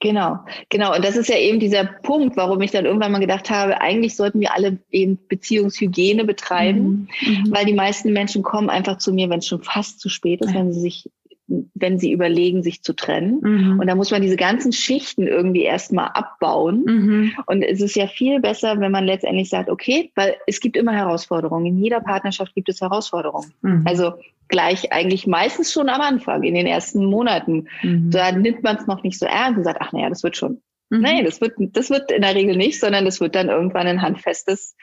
Genau, 0.00 0.38
genau. 0.68 0.94
Und 0.94 1.04
das 1.04 1.16
ist 1.16 1.28
ja 1.28 1.36
eben 1.36 1.58
dieser 1.58 1.84
Punkt, 1.84 2.36
warum 2.36 2.60
ich 2.60 2.70
dann 2.70 2.84
irgendwann 2.84 3.10
mal 3.10 3.18
gedacht 3.18 3.50
habe, 3.50 3.80
eigentlich 3.80 4.14
sollten 4.14 4.38
wir 4.38 4.54
alle 4.54 4.78
eben 4.90 5.18
Beziehungshygiene 5.28 6.24
betreiben, 6.24 7.08
mhm. 7.20 7.32
mhm. 7.32 7.50
weil 7.50 7.66
die 7.66 7.72
meisten 7.72 8.12
Menschen 8.12 8.44
kommen 8.44 8.70
einfach 8.70 8.98
zu 8.98 9.12
mir, 9.12 9.28
wenn 9.28 9.40
es 9.40 9.46
schon 9.46 9.62
fast 9.62 9.98
zu 9.98 10.08
spät 10.08 10.40
ist, 10.40 10.50
ja. 10.50 10.56
wenn 10.56 10.72
sie 10.72 10.80
sich 10.80 11.10
wenn 11.48 11.98
sie 11.98 12.12
überlegen, 12.12 12.62
sich 12.62 12.82
zu 12.82 12.92
trennen. 12.92 13.40
Mhm. 13.40 13.80
Und 13.80 13.86
da 13.86 13.94
muss 13.94 14.10
man 14.10 14.20
diese 14.20 14.36
ganzen 14.36 14.72
Schichten 14.72 15.26
irgendwie 15.26 15.62
erstmal 15.62 16.08
abbauen. 16.08 16.84
Mhm. 16.84 17.32
Und 17.46 17.62
es 17.62 17.80
ist 17.80 17.96
ja 17.96 18.06
viel 18.06 18.40
besser, 18.40 18.80
wenn 18.80 18.92
man 18.92 19.06
letztendlich 19.06 19.48
sagt, 19.48 19.70
okay, 19.70 20.12
weil 20.14 20.36
es 20.46 20.60
gibt 20.60 20.76
immer 20.76 20.92
Herausforderungen. 20.92 21.64
In 21.66 21.78
jeder 21.78 22.00
Partnerschaft 22.00 22.54
gibt 22.54 22.68
es 22.68 22.82
Herausforderungen. 22.82 23.52
Mhm. 23.62 23.82
Also 23.86 24.12
gleich 24.48 24.92
eigentlich 24.92 25.26
meistens 25.26 25.72
schon 25.72 25.88
am 25.88 26.02
Anfang, 26.02 26.42
in 26.42 26.54
den 26.54 26.66
ersten 26.66 27.04
Monaten. 27.06 27.68
Mhm. 27.82 28.10
Da 28.10 28.30
nimmt 28.32 28.62
man 28.62 28.76
es 28.76 28.86
noch 28.86 29.02
nicht 29.02 29.18
so 29.18 29.24
ernst 29.24 29.58
und 29.58 29.64
sagt, 29.64 29.80
ach 29.80 29.92
naja, 29.92 30.10
das 30.10 30.22
wird 30.22 30.36
schon. 30.36 30.60
Mhm. 30.90 31.00
Nein, 31.00 31.24
das 31.24 31.40
wird, 31.40 31.54
das 31.58 31.88
wird 31.88 32.12
in 32.12 32.22
der 32.22 32.34
Regel 32.34 32.56
nicht, 32.56 32.78
sondern 32.78 33.06
das 33.06 33.20
wird 33.20 33.34
dann 33.34 33.48
irgendwann 33.48 33.86
ein 33.86 34.02
handfestes 34.02 34.76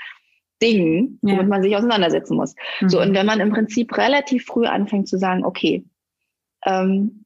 Dingen, 0.61 1.20
womit 1.22 1.41
ja. 1.41 1.47
man 1.47 1.61
sich 1.61 1.76
auseinandersetzen 1.76 2.38
muss. 2.38 2.55
Mhm. 2.82 2.89
So, 2.89 3.01
und 3.01 3.13
wenn 3.13 3.26
man 3.26 3.39
im 3.39 3.51
Prinzip 3.51 3.95
relativ 3.97 4.45
früh 4.45 4.66
anfängt 4.66 5.07
zu 5.07 5.18
sagen, 5.18 5.45
okay, 5.45 5.84
ähm, 6.66 7.26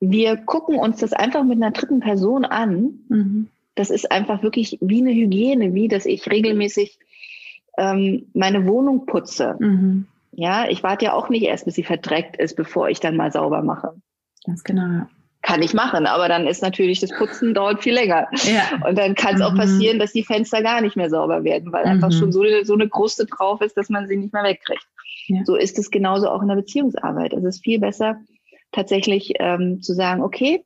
wir 0.00 0.36
gucken 0.36 0.78
uns 0.78 0.98
das 0.98 1.12
einfach 1.12 1.44
mit 1.44 1.56
einer 1.56 1.72
dritten 1.72 2.00
Person 2.00 2.44
an, 2.44 3.00
mhm. 3.08 3.48
das 3.74 3.90
ist 3.90 4.10
einfach 4.12 4.42
wirklich 4.42 4.78
wie 4.80 5.00
eine 5.00 5.12
Hygiene, 5.12 5.74
wie 5.74 5.88
dass 5.88 6.06
ich 6.06 6.30
regelmäßig 6.30 6.98
ähm, 7.76 8.26
meine 8.34 8.66
Wohnung 8.66 9.06
putze. 9.06 9.56
Mhm. 9.58 10.06
Ja, 10.32 10.68
ich 10.68 10.82
warte 10.82 11.06
ja 11.06 11.12
auch 11.14 11.28
nicht 11.30 11.42
erst, 11.42 11.64
bis 11.64 11.74
sie 11.74 11.82
verdreckt 11.82 12.36
ist, 12.36 12.54
bevor 12.54 12.88
ich 12.88 13.00
dann 13.00 13.16
mal 13.16 13.32
sauber 13.32 13.62
mache. 13.62 13.94
Ganz 14.44 14.62
genau. 14.62 15.06
Kann 15.42 15.62
ich 15.62 15.72
machen, 15.72 16.06
aber 16.06 16.28
dann 16.28 16.46
ist 16.46 16.62
natürlich 16.62 17.00
das 17.00 17.10
Putzen 17.10 17.54
dauert 17.54 17.82
viel 17.82 17.94
länger. 17.94 18.28
Ja. 18.44 18.86
Und 18.86 18.98
dann 18.98 19.14
kann 19.14 19.34
es 19.34 19.40
mhm. 19.40 19.46
auch 19.46 19.54
passieren, 19.54 19.98
dass 19.98 20.12
die 20.12 20.24
Fenster 20.24 20.62
gar 20.62 20.80
nicht 20.80 20.96
mehr 20.96 21.10
sauber 21.10 21.42
werden, 21.44 21.72
weil 21.72 21.84
mhm. 21.84 21.92
einfach 21.92 22.12
schon 22.12 22.32
so, 22.32 22.42
so 22.64 22.74
eine 22.74 22.88
Kruste 22.88 23.24
drauf 23.26 23.60
ist, 23.62 23.76
dass 23.76 23.88
man 23.88 24.06
sie 24.06 24.16
nicht 24.16 24.32
mehr 24.32 24.44
wegkriegt. 24.44 24.86
Ja. 25.26 25.44
So 25.44 25.56
ist 25.56 25.78
es 25.78 25.90
genauso 25.90 26.28
auch 26.28 26.42
in 26.42 26.48
der 26.48 26.56
Beziehungsarbeit. 26.56 27.32
Es 27.32 27.44
ist 27.44 27.64
viel 27.64 27.78
besser, 27.78 28.20
tatsächlich 28.72 29.34
ähm, 29.38 29.82
zu 29.82 29.94
sagen, 29.94 30.22
okay, 30.22 30.64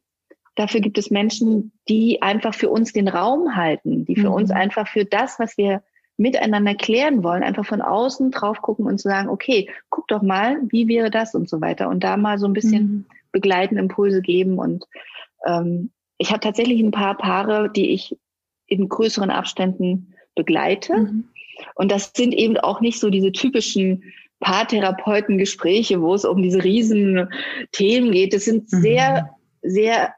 dafür 0.54 0.80
gibt 0.80 0.98
es 0.98 1.10
Menschen, 1.10 1.72
die 1.88 2.20
einfach 2.22 2.54
für 2.54 2.70
uns 2.70 2.92
den 2.92 3.08
Raum 3.08 3.56
halten, 3.56 4.04
die 4.04 4.16
für 4.16 4.28
mhm. 4.28 4.34
uns 4.34 4.50
einfach 4.50 4.88
für 4.88 5.04
das, 5.04 5.38
was 5.38 5.56
wir 5.56 5.82
miteinander 6.18 6.74
klären 6.74 7.22
wollen, 7.22 7.42
einfach 7.42 7.64
von 7.64 7.80
außen 7.80 8.30
drauf 8.30 8.60
gucken 8.60 8.86
und 8.86 8.98
zu 8.98 9.08
sagen, 9.08 9.28
okay, 9.28 9.68
guck 9.88 10.06
doch 10.08 10.22
mal, 10.22 10.58
wie 10.68 10.88
wäre 10.88 11.10
das 11.10 11.34
und 11.34 11.48
so 11.48 11.60
weiter. 11.60 11.88
Und 11.88 12.04
da 12.04 12.16
mal 12.16 12.38
so 12.38 12.46
ein 12.46 12.52
bisschen 12.52 12.82
mhm. 12.82 13.04
begleiten, 13.32 13.78
Impulse 13.78 14.20
geben. 14.20 14.58
Und 14.58 14.84
ähm, 15.46 15.90
ich 16.18 16.30
habe 16.30 16.40
tatsächlich 16.40 16.80
ein 16.80 16.90
paar 16.90 17.16
Paare, 17.16 17.70
die 17.70 17.90
ich 17.90 18.16
in 18.66 18.88
größeren 18.88 19.30
Abständen 19.30 20.14
begleite. 20.34 20.96
Mhm. 20.96 21.24
Und 21.74 21.90
das 21.90 22.12
sind 22.14 22.34
eben 22.34 22.56
auch 22.58 22.80
nicht 22.80 23.00
so 23.00 23.10
diese 23.10 23.32
typischen 23.32 24.04
Paartherapeutengespräche, 24.42 26.02
wo 26.02 26.14
es 26.14 26.24
um 26.24 26.42
diese 26.42 26.62
riesen 26.62 27.28
Themen 27.72 28.12
geht. 28.12 28.34
Das 28.34 28.44
sind 28.44 28.70
mhm. 28.72 28.80
sehr, 28.80 29.30
sehr 29.62 30.14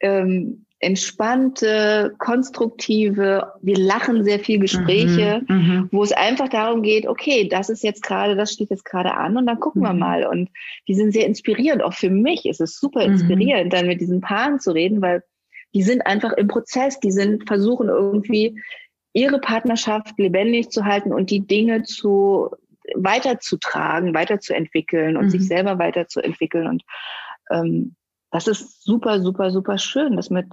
ähm, 0.00 0.66
entspannte, 0.80 2.14
konstruktive, 2.18 3.52
wir 3.60 3.76
lachen 3.76 4.24
sehr 4.24 4.40
viel 4.40 4.58
Gespräche, 4.58 5.42
mhm, 5.46 5.56
mhm, 5.56 5.88
wo 5.92 6.02
es 6.02 6.12
einfach 6.12 6.48
darum 6.48 6.82
geht, 6.82 7.06
okay, 7.06 7.48
das 7.48 7.68
ist 7.68 7.84
jetzt 7.84 8.02
gerade, 8.02 8.34
das 8.34 8.52
steht 8.52 8.70
jetzt 8.70 8.86
gerade 8.86 9.14
an 9.14 9.36
und 9.36 9.46
dann 9.46 9.60
gucken 9.60 9.82
mhm. 9.82 9.86
wir 9.86 9.92
mal. 9.92 10.26
Und 10.26 10.48
die 10.88 10.94
sind 10.94 11.12
sehr 11.12 11.26
inspirierend. 11.26 11.82
Auch 11.82 11.92
für 11.92 12.08
mich 12.08 12.46
ist 12.46 12.62
es 12.62 12.80
super 12.80 13.06
mhm. 13.06 13.12
inspirierend, 13.12 13.72
dann 13.74 13.86
mit 13.86 14.00
diesen 14.00 14.22
Paaren 14.22 14.58
zu 14.58 14.72
reden, 14.72 15.02
weil 15.02 15.22
die 15.74 15.82
sind 15.82 16.06
einfach 16.06 16.32
im 16.32 16.48
Prozess, 16.48 16.98
die 16.98 17.12
sind 17.12 17.46
versuchen 17.46 17.88
irgendwie 17.88 18.58
ihre 19.12 19.38
Partnerschaft 19.38 20.18
lebendig 20.18 20.70
zu 20.70 20.84
halten 20.84 21.12
und 21.12 21.30
die 21.30 21.46
Dinge 21.46 21.82
zu 21.82 22.50
weiterzutragen, 22.96 24.14
weiterzuentwickeln 24.14 25.16
und 25.16 25.30
sich 25.30 25.42
mhm. 25.42 25.46
selber 25.46 25.78
weiterzuentwickeln. 25.78 26.66
Und 26.66 26.82
ähm, 27.50 27.94
das 28.30 28.46
ist 28.46 28.82
super, 28.84 29.20
super, 29.20 29.50
super 29.50 29.78
schön, 29.78 30.16
das 30.16 30.30
mit 30.30 30.46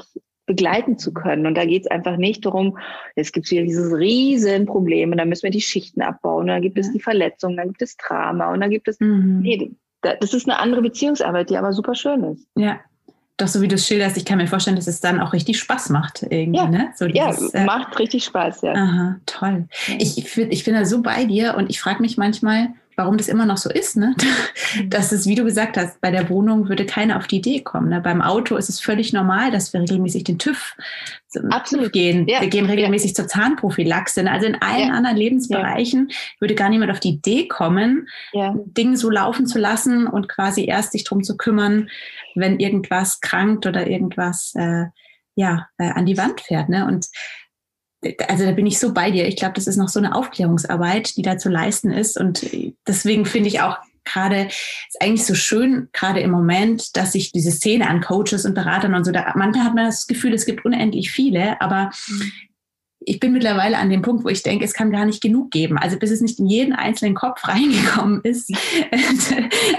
begleiten 0.48 0.98
zu 0.98 1.14
können. 1.14 1.46
Und 1.46 1.56
da 1.56 1.66
geht 1.66 1.84
es 1.84 1.92
einfach 1.92 2.18
nicht 2.18 2.46
darum, 2.46 2.80
jetzt 3.16 3.34
gibt 3.34 3.46
es 3.46 3.52
wieder 3.52 3.64
dieses 3.64 3.94
riesen 3.94 4.66
Problem 4.66 5.12
und 5.12 5.18
dann 5.18 5.30
müssen 5.30 5.44
wir 5.44 5.52
die 5.52 5.62
Schichten 5.62 6.02
abbauen, 6.02 6.44
und 6.44 6.48
dann 6.48 6.62
gibt 6.62 6.78
es 6.80 6.92
die 6.92 7.02
Verletzung, 7.02 7.58
dann 7.58 7.68
gibt 7.68 7.82
es 7.82 7.98
Drama 7.98 8.52
und 8.54 8.62
dann 8.62 8.70
gibt 8.70 8.88
es, 8.88 9.00
mhm. 9.00 9.40
nee, 9.42 9.72
das 10.02 10.34
ist 10.34 10.48
eine 10.48 10.60
andere 10.60 10.82
Beziehungsarbeit, 10.82 11.50
die 11.50 11.58
aber 11.58 11.74
super 11.74 11.96
schön 11.96 12.24
ist. 12.24 12.48
Ja, 12.56 12.80
doch 13.38 13.48
so 13.48 13.62
wie 13.62 13.68
du 13.68 13.76
es 13.76 13.88
schilderst, 13.88 14.18
ich 14.18 14.26
kann 14.26 14.40
mir 14.40 14.48
vorstellen, 14.48 14.76
dass 14.76 14.88
es 14.88 15.00
dann 15.00 15.20
auch 15.20 15.32
richtig 15.32 15.60
Spaß 15.60 15.90
macht 15.90 16.24
irgendwie. 16.24 16.58
Ja, 16.58 16.68
ne? 16.68 16.90
so 16.96 17.08
dieses, 17.08 17.54
ja 17.54 17.62
äh, 17.62 17.66
macht 17.66 17.98
richtig 18.00 18.26
Spaß, 18.26 18.64
ja. 18.64 18.74
Aha, 18.74 19.16
toll. 19.28 19.68
Ich, 20.00 20.18
ich, 20.18 20.38
ich 20.38 20.64
bin 20.64 20.74
da 20.74 20.86
so 20.86 21.04
bei 21.04 21.26
dir 21.26 21.56
und 21.56 21.70
ich 21.70 21.80
frage 21.80 22.02
mich 22.02 22.18
manchmal, 22.18 22.70
warum 22.98 23.16
das 23.16 23.28
immer 23.28 23.46
noch 23.46 23.58
so 23.58 23.70
ist, 23.70 23.96
ne? 23.96 24.16
Mhm. 24.76 24.90
dass 24.90 25.12
es, 25.12 25.28
wie 25.28 25.36
du 25.36 25.44
gesagt 25.44 25.78
hast, 25.78 26.02
bei 26.02 26.10
der 26.10 26.30
Wohnung 26.30 26.68
würde 26.68 26.86
keiner 26.86 27.18
auf 27.18 27.28
die 27.28 27.38
Idee 27.38 27.62
kommen. 27.62 27.90
Ne? 27.90 28.02
Beim 28.02 28.22
Auto 28.22 28.58
ist 28.58 28.70
es 28.70 28.80
völlig 28.80 29.14
normal, 29.14 29.52
dass 29.52 29.72
wir 29.72 29.82
regelmäßig 29.82 30.24
den 30.24 30.40
TÜV 30.40 30.76
Absolut. 31.52 31.94
gehen. 31.94 32.28
Ja. 32.28 32.42
Wir 32.42 32.48
gehen 32.50 32.66
regelmäßig 32.66 33.12
ja. 33.12 33.16
zur 33.16 33.28
Zahnprophylaxe. 33.28 34.24
Ne? 34.24 34.32
Also 34.32 34.48
in 34.48 34.56
allen 34.56 34.90
ja. 34.90 34.94
anderen 34.96 35.16
Lebensbereichen 35.16 36.10
würde 36.40 36.56
gar 36.56 36.70
niemand 36.70 36.92
auf 36.92 37.00
die 37.00 37.12
Idee 37.12 37.48
kommen, 37.48 38.08
Dinge 38.34 38.98
so 38.98 39.12
laufen 39.12 39.46
zu 39.46 39.60
lassen 39.60 40.08
und 40.08 40.28
quasi 40.28 40.66
erst 40.66 40.94
sich 40.94 41.04
drum 41.04 41.24
zu 41.24 41.38
kümmern, 41.38 41.90
wenn 42.36 42.60
irgendwas 42.60 43.22
krankt 43.22 43.68
oder 43.68 43.88
irgendwas 43.88 44.54
äh, 44.56 44.86
ja, 45.36 45.68
äh, 45.78 45.92
an 45.92 46.08
die 46.08 46.18
Wand 46.18 46.42
fährt. 46.42 46.68
Ne? 46.68 46.88
Und 46.88 47.08
also 48.28 48.46
da 48.46 48.52
bin 48.52 48.68
ich 48.68 48.80
so 48.80 48.94
bei 48.94 49.12
dir. 49.12 49.28
Ich 49.28 49.38
glaube, 49.38 49.54
das 49.54 49.68
ist 49.68 49.78
noch 49.78 49.90
so 49.90 50.00
eine 50.00 50.16
Aufklärungsarbeit, 50.16 51.18
die 51.18 51.22
da 51.24 51.38
zu 51.38 51.50
leisten 51.50 51.92
ist. 51.92 52.20
Und 52.20 52.46
deswegen 52.88 53.26
finde 53.26 53.50
ich 53.50 53.62
auch 53.62 53.78
gerade, 54.08 54.48
ist 54.48 55.02
eigentlich 55.02 55.26
so 55.26 55.36
schön, 55.36 55.90
gerade 55.94 56.20
im 56.22 56.32
Moment, 56.32 56.96
dass 56.96 57.12
sich 57.12 57.32
diese 57.32 57.52
Szene 57.52 57.88
an 57.88 58.02
Coaches 58.02 58.46
und 58.46 58.54
Beratern 58.54 58.96
und 58.96 59.04
so, 59.04 59.12
da, 59.12 59.34
manchmal 59.36 59.66
hat 59.66 59.76
man 59.76 59.86
das 59.86 60.08
Gefühl, 60.08 60.34
es 60.34 60.46
gibt 60.46 60.66
unendlich 60.66 61.12
viele, 61.12 61.60
aber 61.60 61.92
mhm. 62.08 62.32
ich 63.00 63.20
bin 63.20 63.34
mittlerweile 63.34 63.78
an 63.78 63.90
dem 63.90 64.02
Punkt, 64.02 64.24
wo 64.24 64.30
ich 64.30 64.44
denke, 64.44 64.64
es 64.64 64.74
kann 64.74 64.92
gar 64.92 65.06
nicht 65.06 65.22
genug 65.22 65.52
geben. 65.52 65.78
Also 65.78 65.98
bis 65.98 66.12
es 66.12 66.22
nicht 66.22 66.40
in 66.40 66.48
jeden 66.48 66.74
einzelnen 66.74 67.16
Kopf 67.16 67.42
reingekommen 67.48 68.22
ist. 68.22 68.52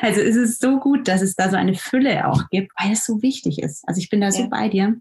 also 0.02 0.20
ist 0.20 0.36
es 0.36 0.58
so 0.58 0.78
gut, 0.78 1.08
dass 1.08 1.22
es 1.22 1.34
da 1.34 1.50
so 1.50 1.56
eine 1.56 1.74
Fülle 1.74 2.28
auch 2.28 2.48
gibt, 2.50 2.72
weil 2.78 2.92
es 2.92 3.06
so 3.06 3.22
wichtig 3.22 3.60
ist. 3.60 3.82
Also 3.88 4.00
ich 4.00 4.10
bin 4.10 4.20
da 4.20 4.26
ja. 4.26 4.32
so 4.32 4.48
bei 4.48 4.68
dir. 4.68 5.00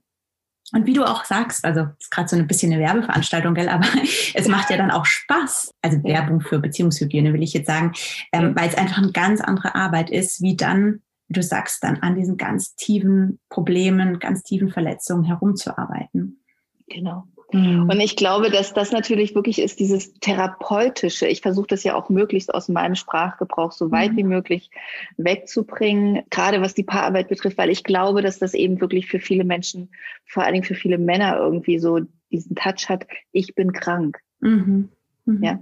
Und 0.73 0.85
wie 0.85 0.93
du 0.93 1.05
auch 1.05 1.23
sagst, 1.23 1.63
also 1.63 1.87
ist 1.97 2.11
gerade 2.11 2.27
so 2.27 2.35
ein 2.35 2.47
bisschen 2.47 2.73
eine 2.73 2.81
Werbeveranstaltung, 2.81 3.53
gell, 3.53 3.69
aber 3.69 3.87
es 4.33 4.47
macht 4.47 4.69
ja 4.69 4.77
dann 4.77 4.91
auch 4.91 5.05
Spaß. 5.05 5.73
Also 5.81 6.03
Werbung 6.03 6.41
für 6.41 6.59
Beziehungshygiene 6.59 7.33
will 7.33 7.43
ich 7.43 7.53
jetzt 7.53 7.67
sagen, 7.67 7.93
ähm, 8.33 8.53
weil 8.55 8.67
es 8.67 8.75
einfach 8.75 8.97
eine 8.97 9.11
ganz 9.11 9.39
andere 9.39 9.75
Arbeit 9.75 10.09
ist, 10.09 10.41
wie 10.41 10.57
dann, 10.57 11.01
wie 11.29 11.35
du 11.35 11.43
sagst, 11.43 11.83
dann 11.83 11.97
an 11.97 12.15
diesen 12.15 12.35
ganz 12.35 12.75
tiefen 12.75 13.39
Problemen, 13.49 14.19
ganz 14.19 14.43
tiefen 14.43 14.69
Verletzungen 14.69 15.23
herumzuarbeiten. 15.23 16.43
Genau. 16.87 17.27
Mhm. 17.51 17.89
Und 17.89 17.99
ich 17.99 18.15
glaube, 18.15 18.49
dass 18.49 18.73
das 18.73 18.91
natürlich 18.91 19.33
wirklich 19.33 19.59
ist, 19.59 19.79
dieses 19.79 20.13
Therapeutische. 20.15 21.27
Ich 21.27 21.41
versuche 21.41 21.67
das 21.67 21.83
ja 21.83 21.95
auch 21.95 22.09
möglichst 22.09 22.53
aus 22.53 22.67
meinem 22.67 22.95
Sprachgebrauch 22.95 23.71
so 23.71 23.91
weit 23.91 24.13
mhm. 24.13 24.17
wie 24.17 24.23
möglich 24.23 24.71
wegzubringen, 25.15 26.23
gerade 26.29 26.61
was 26.61 26.73
die 26.73 26.83
Paararbeit 26.83 27.29
betrifft, 27.29 27.57
weil 27.57 27.69
ich 27.69 27.83
glaube, 27.83 28.21
dass 28.21 28.39
das 28.39 28.53
eben 28.53 28.81
wirklich 28.81 29.07
für 29.07 29.19
viele 29.19 29.45
Menschen, 29.45 29.89
vor 30.25 30.43
allen 30.43 30.53
Dingen 30.53 30.65
für 30.65 30.75
viele 30.75 30.97
Männer 30.97 31.37
irgendwie 31.37 31.79
so 31.79 32.01
diesen 32.31 32.55
Touch 32.55 32.89
hat, 32.89 33.07
ich 33.31 33.55
bin 33.55 33.71
krank. 33.71 34.19
Mhm. 34.41 34.89
mhm. 35.25 35.43
Ja. 35.43 35.59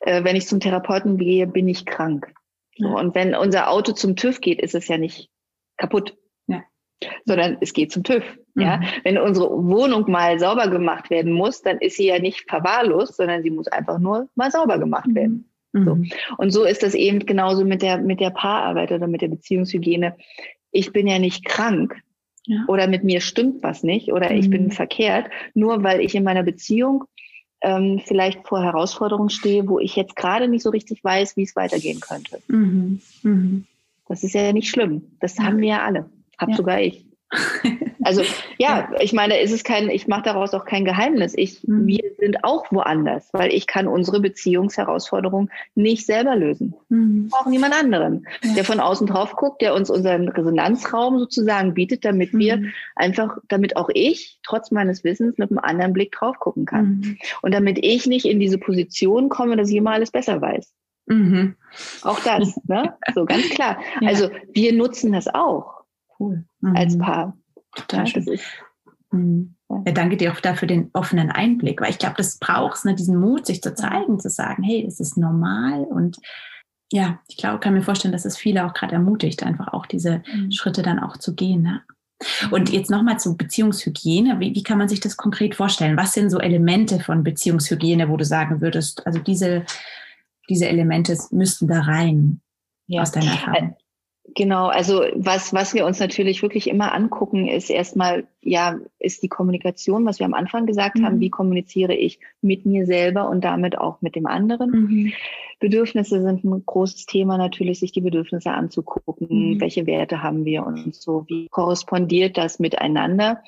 Äh, 0.00 0.24
wenn 0.24 0.36
ich 0.36 0.46
zum 0.46 0.60
Therapeuten 0.60 1.16
gehe, 1.16 1.46
bin 1.46 1.66
ich 1.66 1.86
krank. 1.86 2.32
So, 2.76 2.88
und 2.88 3.14
wenn 3.14 3.34
unser 3.34 3.70
Auto 3.70 3.92
zum 3.92 4.16
TÜV 4.16 4.40
geht, 4.40 4.60
ist 4.60 4.74
es 4.74 4.88
ja 4.88 4.98
nicht 4.98 5.30
kaputt 5.76 6.16
sondern 7.24 7.58
es 7.60 7.72
geht 7.72 7.92
zum 7.92 8.02
TÜV. 8.02 8.22
Mhm. 8.54 8.62
Ja, 8.62 8.80
wenn 9.04 9.18
unsere 9.18 9.50
Wohnung 9.50 10.10
mal 10.10 10.38
sauber 10.38 10.68
gemacht 10.68 11.10
werden 11.10 11.32
muss, 11.32 11.62
dann 11.62 11.78
ist 11.78 11.96
sie 11.96 12.06
ja 12.06 12.18
nicht 12.18 12.48
verwahrlost, 12.48 13.16
sondern 13.16 13.42
sie 13.42 13.50
muss 13.50 13.68
einfach 13.68 13.98
nur 13.98 14.28
mal 14.34 14.50
sauber 14.50 14.78
gemacht 14.78 15.08
mhm. 15.08 15.14
werden. 15.14 15.50
Mhm. 15.72 15.84
So. 15.84 15.98
Und 16.36 16.50
so 16.50 16.64
ist 16.64 16.82
das 16.82 16.94
eben 16.94 17.20
genauso 17.20 17.64
mit 17.64 17.82
der, 17.82 17.98
mit 17.98 18.20
der 18.20 18.30
Paararbeit 18.30 18.92
oder 18.92 19.06
mit 19.06 19.22
der 19.22 19.28
Beziehungshygiene. 19.28 20.16
Ich 20.70 20.92
bin 20.92 21.06
ja 21.06 21.18
nicht 21.18 21.44
krank 21.44 21.96
ja. 22.46 22.64
oder 22.68 22.86
mit 22.88 23.04
mir 23.04 23.20
stimmt 23.20 23.62
was 23.62 23.82
nicht 23.82 24.12
oder 24.12 24.30
ich 24.30 24.50
bin 24.50 24.64
mhm. 24.64 24.70
verkehrt, 24.70 25.26
nur 25.54 25.82
weil 25.82 26.00
ich 26.00 26.14
in 26.14 26.24
meiner 26.24 26.42
Beziehung 26.42 27.04
ähm, 27.62 28.00
vielleicht 28.04 28.46
vor 28.46 28.62
Herausforderungen 28.62 29.30
stehe, 29.30 29.68
wo 29.68 29.78
ich 29.78 29.96
jetzt 29.96 30.16
gerade 30.16 30.48
nicht 30.48 30.62
so 30.62 30.70
richtig 30.70 31.02
weiß, 31.04 31.36
wie 31.36 31.44
es 31.44 31.56
weitergehen 31.56 32.00
könnte. 32.00 32.40
Mhm. 32.48 33.00
Mhm. 33.22 33.66
Das 34.08 34.24
ist 34.24 34.34
ja 34.34 34.52
nicht 34.52 34.68
schlimm. 34.68 35.16
Das 35.20 35.38
haben 35.38 35.58
wir 35.58 35.68
ja 35.68 35.84
alle. 35.84 36.10
Hab 36.42 36.50
ja. 36.50 36.56
sogar 36.56 36.80
ich. 36.80 37.06
Also 38.04 38.22
ja, 38.58 38.90
ich 39.00 39.12
meine, 39.12 39.40
ist 39.40 39.52
es 39.52 39.62
kein, 39.62 39.88
ich 39.88 40.08
mache 40.08 40.22
daraus 40.22 40.54
auch 40.54 40.64
kein 40.64 40.84
Geheimnis. 40.84 41.34
Ich, 41.36 41.62
mhm. 41.66 41.86
wir 41.86 42.02
sind 42.18 42.42
auch 42.42 42.70
woanders, 42.72 43.28
weil 43.32 43.52
ich 43.52 43.66
kann 43.66 43.86
unsere 43.86 44.20
Beziehungsherausforderung 44.20 45.50
nicht 45.76 46.04
selber 46.04 46.34
lösen. 46.34 46.74
Mhm. 46.88 47.28
Auch 47.32 47.46
niemand 47.46 47.74
anderen, 47.74 48.26
ja. 48.42 48.54
der 48.54 48.64
von 48.64 48.80
außen 48.80 49.06
drauf 49.06 49.36
guckt, 49.36 49.62
der 49.62 49.74
uns 49.74 49.88
unseren 49.88 50.28
Resonanzraum 50.28 51.20
sozusagen 51.20 51.74
bietet, 51.74 52.04
damit 52.04 52.34
mhm. 52.34 52.38
wir 52.38 52.62
einfach, 52.96 53.38
damit 53.48 53.76
auch 53.76 53.88
ich 53.94 54.40
trotz 54.42 54.72
meines 54.72 55.04
Wissens 55.04 55.38
mit 55.38 55.50
einem 55.50 55.60
anderen 55.60 55.92
Blick 55.92 56.12
drauf 56.12 56.40
gucken 56.40 56.66
kann. 56.66 56.84
Mhm. 56.84 57.18
Und 57.42 57.54
damit 57.54 57.78
ich 57.84 58.06
nicht 58.06 58.26
in 58.26 58.40
diese 58.40 58.58
Position 58.58 59.28
komme, 59.28 59.56
dass 59.56 59.70
ich 59.70 59.76
immer 59.76 59.92
alles 59.92 60.10
besser 60.10 60.40
weiß. 60.40 60.72
Mhm. 61.06 61.54
Auch 62.02 62.20
das, 62.20 62.58
ne? 62.66 62.94
So 63.14 63.24
ganz 63.24 63.48
klar. 63.50 63.78
Ja. 64.00 64.08
Also 64.08 64.28
wir 64.52 64.72
nutzen 64.72 65.12
das 65.12 65.28
auch 65.32 65.81
cool. 66.22 66.44
Mhm. 66.60 66.76
Als 66.76 66.98
Paar. 66.98 67.36
Total 67.74 68.06
schön. 68.06 68.38
Mhm. 69.10 69.54
Ja, 69.86 69.92
danke 69.92 70.16
dir 70.16 70.32
auch 70.32 70.40
dafür 70.40 70.68
den 70.68 70.90
offenen 70.92 71.30
Einblick, 71.30 71.80
weil 71.80 71.90
ich 71.90 71.98
glaube, 71.98 72.16
das 72.18 72.38
braucht 72.38 72.84
ne, 72.84 72.94
diesen 72.94 73.18
Mut, 73.18 73.46
sich 73.46 73.62
zu 73.62 73.74
zeigen, 73.74 74.20
zu 74.20 74.28
sagen, 74.28 74.62
hey, 74.62 74.84
es 74.86 75.00
ist 75.00 75.16
normal 75.16 75.84
und 75.84 76.18
ja, 76.92 77.20
ich 77.26 77.38
glaube, 77.38 77.58
kann 77.58 77.72
mir 77.72 77.82
vorstellen, 77.82 78.12
dass 78.12 78.26
es 78.26 78.36
viele 78.36 78.66
auch 78.66 78.74
gerade 78.74 78.92
ermutigt, 78.92 79.42
einfach 79.42 79.72
auch 79.72 79.86
diese 79.86 80.22
mhm. 80.30 80.52
Schritte 80.52 80.82
dann 80.82 80.98
auch 80.98 81.16
zu 81.16 81.34
gehen. 81.34 81.62
Ne? 81.62 81.80
Und 82.50 82.70
jetzt 82.70 82.90
nochmal 82.90 83.18
zu 83.18 83.34
Beziehungshygiene. 83.36 84.38
Wie, 84.40 84.54
wie, 84.54 84.62
kann 84.62 84.76
man 84.76 84.90
sich 84.90 85.00
das 85.00 85.16
konkret 85.16 85.54
vorstellen? 85.54 85.96
Was 85.96 86.12
sind 86.12 86.28
so 86.28 86.38
Elemente 86.38 87.00
von 87.00 87.24
Beziehungshygiene, 87.24 88.10
wo 88.10 88.18
du 88.18 88.26
sagen 88.26 88.60
würdest, 88.60 89.06
also 89.06 89.18
diese, 89.18 89.64
diese 90.50 90.68
Elemente 90.68 91.16
müssten 91.30 91.66
da 91.66 91.80
rein 91.80 92.42
ja. 92.88 93.00
aus 93.00 93.10
deiner 93.10 93.32
Erfahrung? 93.32 93.76
Genau, 94.34 94.68
also 94.68 95.04
was, 95.14 95.52
was 95.52 95.74
wir 95.74 95.84
uns 95.84 95.98
natürlich 95.98 96.42
wirklich 96.42 96.68
immer 96.68 96.94
angucken, 96.94 97.48
ist 97.48 97.70
erstmal, 97.70 98.26
ja, 98.42 98.78
ist 98.98 99.22
die 99.22 99.28
Kommunikation, 99.28 100.04
was 100.04 100.18
wir 100.18 100.26
am 100.26 100.34
Anfang 100.34 100.66
gesagt 100.66 100.98
mhm. 100.98 101.06
haben, 101.06 101.20
wie 101.20 101.30
kommuniziere 101.30 101.94
ich 101.94 102.18
mit 102.40 102.66
mir 102.66 102.86
selber 102.86 103.28
und 103.28 103.42
damit 103.44 103.78
auch 103.78 104.02
mit 104.02 104.16
dem 104.16 104.26
anderen. 104.26 104.70
Mhm. 104.70 105.12
Bedürfnisse 105.62 106.20
sind 106.20 106.44
ein 106.44 106.66
großes 106.66 107.06
Thema 107.06 107.38
natürlich, 107.38 107.78
sich 107.78 107.92
die 107.92 108.00
Bedürfnisse 108.00 108.50
anzugucken, 108.50 109.28
mhm. 109.54 109.60
welche 109.60 109.86
Werte 109.86 110.20
haben 110.20 110.44
wir 110.44 110.66
und 110.66 110.92
so, 110.92 111.24
wie 111.28 111.46
korrespondiert 111.50 112.36
das 112.36 112.58
miteinander. 112.58 113.38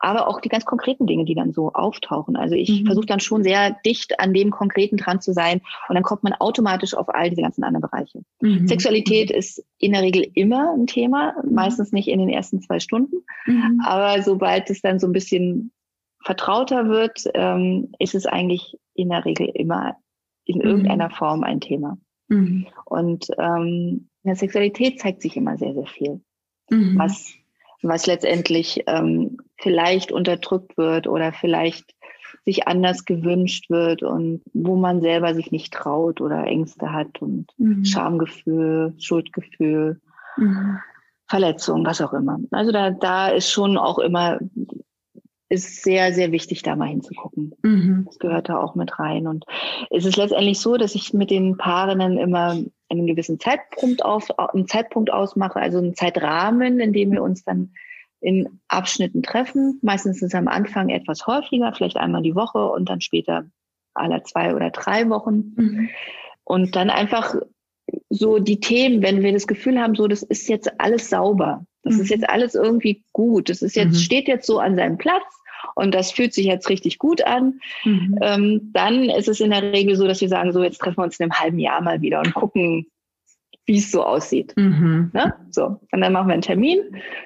Aber 0.00 0.26
auch 0.26 0.40
die 0.40 0.48
ganz 0.48 0.64
konkreten 0.64 1.06
Dinge, 1.06 1.24
die 1.24 1.36
dann 1.36 1.52
so 1.52 1.72
auftauchen. 1.72 2.34
Also 2.34 2.56
ich 2.56 2.82
mhm. 2.82 2.86
versuche 2.86 3.06
dann 3.06 3.20
schon 3.20 3.44
sehr 3.44 3.76
dicht 3.86 4.18
an 4.18 4.34
dem 4.34 4.50
Konkreten 4.50 4.96
dran 4.96 5.20
zu 5.20 5.32
sein 5.32 5.60
und 5.88 5.94
dann 5.94 6.02
kommt 6.02 6.24
man 6.24 6.32
automatisch 6.32 6.94
auf 6.94 7.08
all 7.08 7.30
diese 7.30 7.42
ganzen 7.42 7.62
anderen 7.62 7.82
Bereiche. 7.82 8.22
Mhm. 8.40 8.66
Sexualität 8.66 9.30
mhm. 9.30 9.36
ist 9.36 9.64
in 9.78 9.92
der 9.92 10.02
Regel 10.02 10.26
immer 10.34 10.74
ein 10.74 10.88
Thema, 10.88 11.36
mhm. 11.40 11.54
meistens 11.54 11.92
nicht 11.92 12.08
in 12.08 12.18
den 12.18 12.30
ersten 12.30 12.62
zwei 12.62 12.80
Stunden, 12.80 13.24
mhm. 13.46 13.80
aber 13.86 14.20
sobald 14.24 14.70
es 14.70 14.80
dann 14.80 14.98
so 14.98 15.06
ein 15.06 15.12
bisschen 15.12 15.72
vertrauter 16.24 16.88
wird, 16.88 17.24
ähm, 17.34 17.92
ist 17.98 18.14
es 18.14 18.26
eigentlich 18.26 18.76
in 18.94 19.10
der 19.10 19.24
Regel 19.24 19.48
immer 19.54 19.96
in 20.44 20.58
mhm. 20.58 20.62
irgendeiner 20.62 21.10
Form 21.10 21.44
ein 21.44 21.60
Thema. 21.60 21.98
Mhm. 22.28 22.66
Und 22.84 23.28
ähm, 23.38 24.08
in 24.22 24.28
der 24.28 24.36
Sexualität 24.36 25.00
zeigt 25.00 25.22
sich 25.22 25.36
immer 25.36 25.56
sehr, 25.58 25.74
sehr 25.74 25.86
viel, 25.86 26.20
mhm. 26.70 26.98
was, 26.98 27.34
was 27.82 28.06
letztendlich 28.06 28.82
ähm, 28.86 29.36
vielleicht 29.58 30.12
unterdrückt 30.12 30.76
wird 30.76 31.06
oder 31.06 31.32
vielleicht 31.32 31.94
sich 32.44 32.66
anders 32.66 33.04
gewünscht 33.04 33.70
wird 33.70 34.02
und 34.02 34.42
wo 34.52 34.76
man 34.76 35.00
selber 35.00 35.34
sich 35.34 35.50
nicht 35.50 35.72
traut 35.72 36.20
oder 36.20 36.44
Ängste 36.46 36.92
hat 36.92 37.22
und 37.22 37.46
mhm. 37.58 37.84
Schamgefühl, 37.84 38.94
Schuldgefühl, 38.98 40.00
mhm. 40.36 40.78
Verletzung, 41.26 41.84
was 41.86 42.00
auch 42.00 42.12
immer. 42.12 42.38
Also 42.50 42.72
da, 42.72 42.90
da 42.90 43.28
ist 43.28 43.50
schon 43.50 43.76
auch 43.78 43.98
immer 43.98 44.38
ist 45.48 45.82
sehr, 45.82 46.12
sehr 46.12 46.32
wichtig, 46.32 46.62
da 46.62 46.74
mal 46.74 46.88
hinzugucken. 46.88 47.54
Mhm. 47.62 48.04
Das 48.06 48.18
gehört 48.18 48.48
da 48.48 48.58
auch 48.58 48.74
mit 48.74 48.98
rein. 48.98 49.26
Und 49.26 49.44
es 49.90 50.04
ist 50.04 50.16
letztendlich 50.16 50.58
so, 50.58 50.76
dass 50.76 50.94
ich 50.94 51.12
mit 51.12 51.30
den 51.30 51.56
Paarinnen 51.56 52.18
immer 52.18 52.58
einen 52.88 53.06
gewissen 53.06 53.38
Zeitpunkt, 53.38 54.04
auf, 54.04 54.28
einen 54.38 54.66
Zeitpunkt 54.66 55.12
ausmache, 55.12 55.60
also 55.60 55.78
einen 55.78 55.94
Zeitrahmen, 55.94 56.80
in 56.80 56.92
dem 56.92 57.12
wir 57.12 57.22
uns 57.22 57.44
dann 57.44 57.72
in 58.20 58.60
Abschnitten 58.68 59.22
treffen. 59.22 59.78
Meistens 59.82 60.16
ist 60.16 60.22
es 60.22 60.34
am 60.34 60.48
Anfang 60.48 60.88
etwas 60.88 61.26
häufiger, 61.26 61.72
vielleicht 61.74 61.98
einmal 61.98 62.22
die 62.22 62.34
Woche 62.34 62.66
und 62.70 62.88
dann 62.88 63.00
später 63.00 63.44
alle 63.92 64.22
zwei 64.24 64.54
oder 64.54 64.70
drei 64.70 65.08
Wochen. 65.08 65.52
Mhm. 65.56 65.88
Und 66.42 66.74
dann 66.74 66.90
einfach 66.90 67.36
so 68.14 68.38
die 68.38 68.60
Themen, 68.60 69.02
wenn 69.02 69.22
wir 69.22 69.32
das 69.32 69.46
Gefühl 69.46 69.80
haben, 69.80 69.94
so, 69.94 70.06
das 70.06 70.22
ist 70.22 70.48
jetzt 70.48 70.80
alles 70.80 71.10
sauber. 71.10 71.66
Das 71.82 71.96
mhm. 71.96 72.00
ist 72.02 72.10
jetzt 72.10 72.28
alles 72.28 72.54
irgendwie 72.54 73.04
gut. 73.12 73.48
Das 73.48 73.62
ist 73.62 73.76
jetzt, 73.76 73.94
mhm. 73.94 73.98
steht 73.98 74.28
jetzt 74.28 74.46
so 74.46 74.58
an 74.58 74.76
seinem 74.76 74.98
Platz 74.98 75.24
und 75.74 75.94
das 75.94 76.12
fühlt 76.12 76.32
sich 76.32 76.46
jetzt 76.46 76.68
richtig 76.68 76.98
gut 76.98 77.22
an, 77.22 77.60
mhm. 77.84 78.18
ähm, 78.22 78.70
dann 78.72 79.04
ist 79.10 79.28
es 79.28 79.40
in 79.40 79.50
der 79.50 79.62
Regel 79.62 79.96
so, 79.96 80.06
dass 80.06 80.20
wir 80.20 80.28
sagen, 80.28 80.52
so 80.52 80.62
jetzt 80.62 80.78
treffen 80.78 80.98
wir 80.98 81.04
uns 81.04 81.18
in 81.18 81.24
einem 81.24 81.38
halben 81.38 81.58
Jahr 81.58 81.80
mal 81.80 82.00
wieder 82.00 82.20
und 82.20 82.34
gucken, 82.34 82.86
wie 83.66 83.78
es 83.78 83.90
so 83.90 84.04
aussieht. 84.04 84.52
Mhm. 84.56 85.10
Ne? 85.14 85.34
So, 85.50 85.80
und 85.90 86.00
dann 86.00 86.12
machen 86.12 86.28
wir 86.28 86.34
einen 86.34 86.42
Termin 86.42 86.80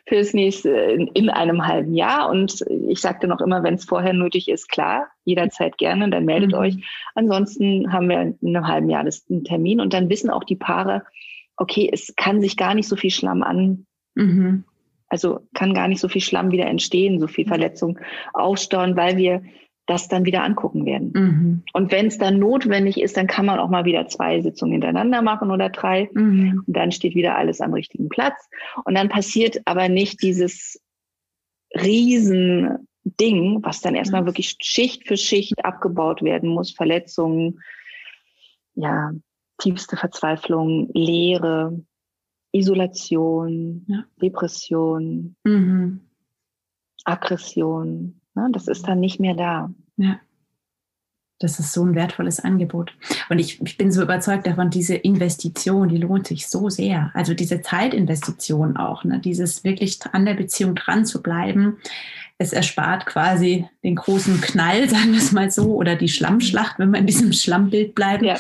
für 0.07 0.17
das 0.17 0.35
nächste 0.35 0.71
in, 0.71 1.09
in 1.09 1.31
einem 1.31 1.67
halben 1.67 1.95
Jahr. 1.95 2.31
Und 2.31 2.65
ich 2.89 3.01
sagte 3.01 3.27
noch 3.27 3.41
immer, 3.41 3.63
wenn 3.63 3.75
es 3.75 3.85
vorher 3.85 4.13
nötig 4.13 4.49
ist, 4.49 4.69
klar, 4.69 5.09
jederzeit 5.25 5.79
gerne, 5.79 6.09
dann 6.11 6.25
meldet 6.25 6.53
mhm. 6.53 6.59
euch. 6.59 6.77
Ansonsten 7.15 7.93
haben 7.93 8.09
wir 8.09 8.35
in 8.41 8.57
einem 8.57 8.69
halben 8.69 8.89
Jahr 8.89 9.05
das, 9.05 9.27
einen 9.29 9.45
Termin 9.45 9.81
und 9.81 9.93
dann 9.93 10.09
wissen 10.09 10.31
auch 10.31 10.45
die 10.45 10.57
Paare, 10.57 11.03
okay, 11.57 11.91
es 11.93 12.15
kann 12.17 12.41
sich 12.41 12.57
gar 12.57 12.75
nicht 12.75 12.89
so 12.89 12.95
viel 12.95 13.11
Schlamm 13.11 13.43
an, 13.43 13.87
mhm. 14.15 14.65
Also 15.11 15.41
kann 15.55 15.73
gar 15.73 15.89
nicht 15.89 16.01
so 16.01 16.09
viel 16.09 16.21
Schlamm 16.21 16.51
wieder 16.51 16.67
entstehen, 16.67 17.19
so 17.19 17.27
viel 17.27 17.47
mhm. 17.47 17.49
Verletzung 17.49 17.99
aufstauen, 18.35 18.97
weil 18.97 19.17
wir 19.17 19.43
das 19.89 20.07
dann 20.07 20.27
wieder 20.27 20.45
angucken 20.45 20.85
werden. 20.85 21.13
Mhm. 21.15 21.63
Und 21.73 21.91
wenn 21.91 22.07
es 22.07 22.19
dann 22.19 22.39
notwendig 22.39 23.01
ist, 23.01 23.17
dann 23.17 23.27
kann 23.27 23.47
man 23.47 23.59
auch 23.59 23.71
mal 23.71 23.87
wieder 23.87 24.07
zwei 24.07 24.43
Sitzungen 24.43 24.73
hintereinander 24.73 25.23
machen 25.23 25.51
oder 25.51 25.71
drei. 25.71 26.11
Mhm. 26.13 26.63
Und 26.67 26.77
dann 26.77 26.93
steht 26.93 27.15
wieder 27.15 27.37
alles 27.37 27.63
am 27.63 27.73
richtigen 27.73 28.11
Platz. 28.11 28.37
Und 28.85 28.95
dann 28.95 29.09
passiert 29.09 29.63
aber 29.65 29.89
nicht 29.89 30.23
dieses 30.23 30.79
Riesending, 31.75 32.79
was 33.63 33.81
dann 33.81 33.95
erstmal 33.95 34.23
mhm. 34.23 34.27
wirklich 34.27 34.57
Schicht 34.61 35.09
für 35.09 35.17
Schicht 35.17 35.65
abgebaut 35.65 36.21
werden 36.23 36.51
muss. 36.51 36.71
Verletzungen, 36.71 37.61
ja, 38.75 39.13
tiefste 39.57 39.97
Verzweiflung, 39.97 40.91
Leere, 40.93 41.83
Isolation, 42.53 43.87
ja. 43.89 44.05
Depression, 44.21 45.35
mhm. 45.45 46.01
Aggression. 47.05 48.18
Ne? 48.39 48.49
Das 48.53 48.69
ist 48.69 48.87
dann 48.87 49.01
nicht 49.01 49.19
mehr 49.19 49.35
da. 49.35 49.71
Ja. 49.97 50.21
Das 51.41 51.59
ist 51.61 51.73
so 51.73 51.85
ein 51.85 51.95
wertvolles 51.95 52.41
Angebot. 52.41 52.93
Und 53.29 53.39
ich, 53.39 53.61
ich 53.63 53.77
bin 53.77 53.93
so 53.93 54.03
überzeugt 54.03 54.47
davon, 54.47 54.71
diese 54.71 54.95
Investition, 54.95 55.89
die 55.89 55.97
lohnt 55.97 56.27
sich 56.27 56.49
so 56.49 56.69
sehr. 56.69 57.11
Also 57.15 57.35
diese 57.35 57.63
Zeitinvestition 57.63 58.77
auch, 58.77 59.05
ne? 59.05 59.21
dieses 59.21 59.63
wirklich 59.63 59.99
an 60.13 60.25
der 60.25 60.35
Beziehung 60.35 60.75
dran 60.75 61.05
zu 61.05 61.23
bleiben. 61.23 61.79
Es 62.39 62.53
erspart 62.53 63.07
quasi 63.07 63.69
den 63.83 63.97
großen 63.97 64.41
Knall, 64.41 64.89
sagen 64.89 65.13
wir 65.13 65.19
es 65.19 65.33
mal 65.33 65.51
so, 65.51 65.75
oder 65.75 65.97
die 65.97 66.09
Schlammschlacht, 66.09 66.79
wenn 66.79 66.91
wir 66.91 67.01
in 67.01 67.07
diesem 67.07 67.33
Schlammbild 67.33 67.95
bleiben. 67.95 68.25
Ja. 68.25 68.37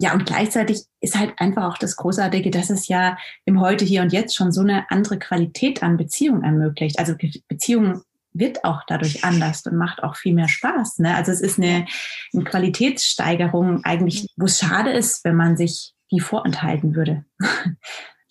Ja, 0.00 0.12
und 0.12 0.26
gleichzeitig 0.26 0.82
ist 1.00 1.16
halt 1.16 1.34
einfach 1.38 1.64
auch 1.64 1.78
das 1.78 1.96
Großartige, 1.96 2.50
dass 2.50 2.68
es 2.68 2.88
ja 2.88 3.16
im 3.44 3.60
Heute, 3.60 3.84
hier 3.84 4.02
und 4.02 4.12
jetzt 4.12 4.34
schon 4.34 4.50
so 4.50 4.60
eine 4.60 4.90
andere 4.90 5.18
Qualität 5.18 5.84
an 5.84 5.96
Beziehungen 5.96 6.42
ermöglicht. 6.42 6.98
Also 6.98 7.14
Beziehungen 7.48 8.02
wird 8.34 8.64
auch 8.64 8.82
dadurch 8.86 9.24
anders 9.24 9.64
und 9.64 9.76
macht 9.76 10.02
auch 10.02 10.16
viel 10.16 10.34
mehr 10.34 10.48
Spaß. 10.48 10.98
Ne? 10.98 11.14
Also 11.14 11.32
es 11.32 11.40
ist 11.40 11.58
eine, 11.58 11.86
eine 12.32 12.44
Qualitätssteigerung 12.44 13.84
eigentlich, 13.84 14.26
wo 14.36 14.46
es 14.46 14.58
schade 14.58 14.90
ist, 14.90 15.24
wenn 15.24 15.36
man 15.36 15.56
sich 15.56 15.94
die 16.10 16.20
vorenthalten 16.20 16.94
würde. 16.94 17.24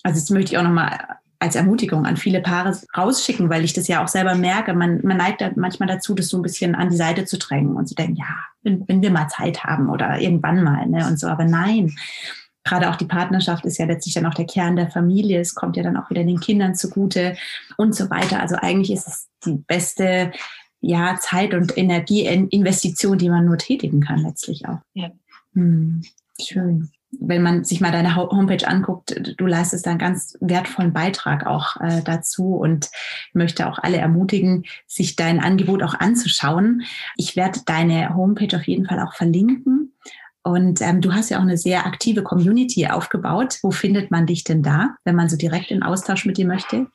Also 0.06 0.20
das 0.20 0.28
möchte 0.28 0.52
ich 0.52 0.58
auch 0.58 0.64
nochmal 0.64 1.16
als 1.38 1.56
Ermutigung 1.56 2.04
an 2.04 2.18
viele 2.18 2.40
Paare 2.40 2.78
rausschicken, 2.96 3.48
weil 3.48 3.64
ich 3.64 3.72
das 3.72 3.88
ja 3.88 4.04
auch 4.04 4.08
selber 4.08 4.34
merke. 4.34 4.74
Man, 4.74 5.00
man 5.02 5.16
neigt 5.16 5.40
da 5.40 5.50
manchmal 5.56 5.88
dazu, 5.88 6.14
das 6.14 6.28
so 6.28 6.38
ein 6.38 6.42
bisschen 6.42 6.74
an 6.74 6.90
die 6.90 6.96
Seite 6.96 7.24
zu 7.24 7.38
drängen 7.38 7.74
und 7.74 7.86
zu 7.86 7.94
denken, 7.94 8.16
ja, 8.16 8.36
wenn, 8.62 8.86
wenn 8.86 9.00
wir 9.00 9.10
mal 9.10 9.28
Zeit 9.28 9.64
haben 9.64 9.88
oder 9.88 10.18
irgendwann 10.18 10.62
mal, 10.62 10.86
ne, 10.86 11.06
und 11.06 11.18
so. 11.18 11.28
Aber 11.28 11.44
nein, 11.44 11.94
gerade 12.64 12.90
auch 12.90 12.96
die 12.96 13.06
Partnerschaft 13.06 13.64
ist 13.64 13.78
ja 13.78 13.86
letztlich 13.86 14.14
dann 14.14 14.26
auch 14.26 14.34
der 14.34 14.46
Kern 14.46 14.76
der 14.76 14.90
Familie. 14.90 15.40
Es 15.40 15.54
kommt 15.54 15.76
ja 15.76 15.82
dann 15.82 15.96
auch 15.96 16.10
wieder 16.10 16.24
den 16.24 16.40
Kindern 16.40 16.74
zugute 16.74 17.36
und 17.76 17.94
so 17.94 18.10
weiter. 18.10 18.40
Also 18.40 18.56
eigentlich 18.56 18.92
ist 18.92 19.06
es 19.06 19.28
die 19.44 19.62
beste 19.66 20.32
ja, 20.80 21.16
Zeit- 21.20 21.54
und 21.54 21.76
Energieinvestition, 21.76 23.18
die 23.18 23.30
man 23.30 23.46
nur 23.46 23.58
tätigen 23.58 24.00
kann, 24.00 24.20
letztlich 24.20 24.66
auch. 24.66 24.80
Ja. 24.94 25.10
Hm, 25.54 26.02
schön 26.40 26.90
wenn 27.20 27.42
man 27.42 27.64
sich 27.64 27.80
mal 27.80 27.92
deine 27.92 28.16
Homepage 28.16 28.66
anguckt, 28.66 29.34
du 29.36 29.46
leistest 29.46 29.86
da 29.86 29.90
einen 29.90 29.98
ganz 29.98 30.36
wertvollen 30.40 30.92
Beitrag 30.92 31.46
auch 31.46 31.80
äh, 31.80 32.02
dazu 32.04 32.56
und 32.56 32.90
möchte 33.32 33.68
auch 33.68 33.78
alle 33.78 33.98
ermutigen, 33.98 34.64
sich 34.86 35.16
dein 35.16 35.40
Angebot 35.40 35.82
auch 35.82 35.94
anzuschauen. 35.94 36.82
Ich 37.16 37.36
werde 37.36 37.60
deine 37.64 38.14
Homepage 38.14 38.56
auf 38.56 38.66
jeden 38.66 38.86
Fall 38.86 39.00
auch 39.00 39.14
verlinken. 39.14 39.92
Und 40.46 40.82
ähm, 40.82 41.00
du 41.00 41.14
hast 41.14 41.30
ja 41.30 41.38
auch 41.38 41.42
eine 41.42 41.56
sehr 41.56 41.86
aktive 41.86 42.22
Community 42.22 42.86
aufgebaut. 42.86 43.58
Wo 43.62 43.70
findet 43.70 44.10
man 44.10 44.26
dich 44.26 44.44
denn 44.44 44.62
da, 44.62 44.90
wenn 45.04 45.16
man 45.16 45.30
so 45.30 45.38
direkt 45.38 45.70
in 45.70 45.82
Austausch 45.82 46.26
mit 46.26 46.36
dir 46.36 46.46
möchte? 46.46 46.86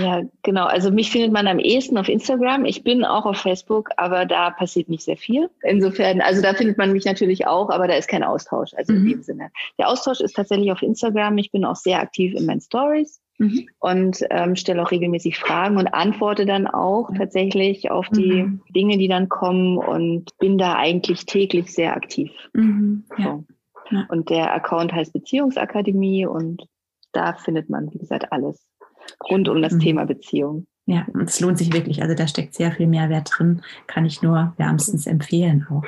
Ja, 0.00 0.22
genau. 0.42 0.64
Also 0.64 0.90
mich 0.90 1.10
findet 1.10 1.30
man 1.30 1.46
am 1.46 1.58
ehesten 1.58 1.98
auf 1.98 2.08
Instagram. 2.08 2.64
Ich 2.64 2.84
bin 2.84 3.04
auch 3.04 3.26
auf 3.26 3.36
Facebook, 3.36 3.90
aber 3.98 4.24
da 4.24 4.48
passiert 4.50 4.88
nicht 4.88 5.02
sehr 5.02 5.18
viel. 5.18 5.50
Insofern, 5.62 6.22
also 6.22 6.40
da 6.40 6.54
findet 6.54 6.78
man 6.78 6.92
mich 6.92 7.04
natürlich 7.04 7.46
auch, 7.46 7.68
aber 7.68 7.86
da 7.86 7.94
ist 7.94 8.08
kein 8.08 8.24
Austausch. 8.24 8.70
Also 8.74 8.94
mhm. 8.94 9.00
in 9.00 9.08
dem 9.10 9.22
Sinne. 9.22 9.50
Der 9.78 9.90
Austausch 9.90 10.20
ist 10.20 10.34
tatsächlich 10.34 10.72
auf 10.72 10.80
Instagram. 10.80 11.36
Ich 11.36 11.52
bin 11.52 11.66
auch 11.66 11.76
sehr 11.76 12.00
aktiv 12.00 12.34
in 12.34 12.46
meinen 12.46 12.62
Stories. 12.62 13.20
Mhm. 13.38 13.68
und 13.80 14.24
ähm, 14.30 14.56
stelle 14.56 14.82
auch 14.82 14.90
regelmäßig 14.90 15.38
Fragen 15.38 15.76
und 15.76 15.88
antworte 15.88 16.46
dann 16.46 16.66
auch 16.66 17.10
tatsächlich 17.16 17.90
auf 17.90 18.08
die 18.08 18.44
mhm. 18.44 18.62
Dinge, 18.74 18.96
die 18.96 19.08
dann 19.08 19.28
kommen 19.28 19.76
und 19.76 20.30
bin 20.38 20.56
da 20.56 20.76
eigentlich 20.76 21.26
täglich 21.26 21.72
sehr 21.72 21.94
aktiv. 21.94 22.30
Mhm. 22.54 23.04
Ja. 23.18 23.24
So. 23.24 23.44
Ja. 23.90 24.06
Und 24.08 24.30
der 24.30 24.52
Account 24.54 24.92
heißt 24.92 25.12
Beziehungsakademie 25.12 26.26
und 26.26 26.66
da 27.12 27.34
findet 27.34 27.70
man, 27.70 27.92
wie 27.92 27.98
gesagt, 27.98 28.32
alles 28.32 28.66
rund 29.28 29.48
um 29.48 29.62
das 29.62 29.74
mhm. 29.74 29.80
Thema 29.80 30.06
Beziehung. 30.06 30.66
Ja, 30.86 31.06
und 31.12 31.28
es 31.28 31.40
lohnt 31.40 31.58
sich 31.58 31.72
wirklich. 31.72 32.02
Also 32.02 32.14
da 32.14 32.26
steckt 32.26 32.54
sehr 32.54 32.72
viel 32.72 32.86
Mehrwert 32.86 33.30
drin. 33.36 33.62
Kann 33.86 34.04
ich 34.04 34.22
nur 34.22 34.54
wärmstens 34.56 35.06
empfehlen 35.06 35.66
auch. 35.70 35.84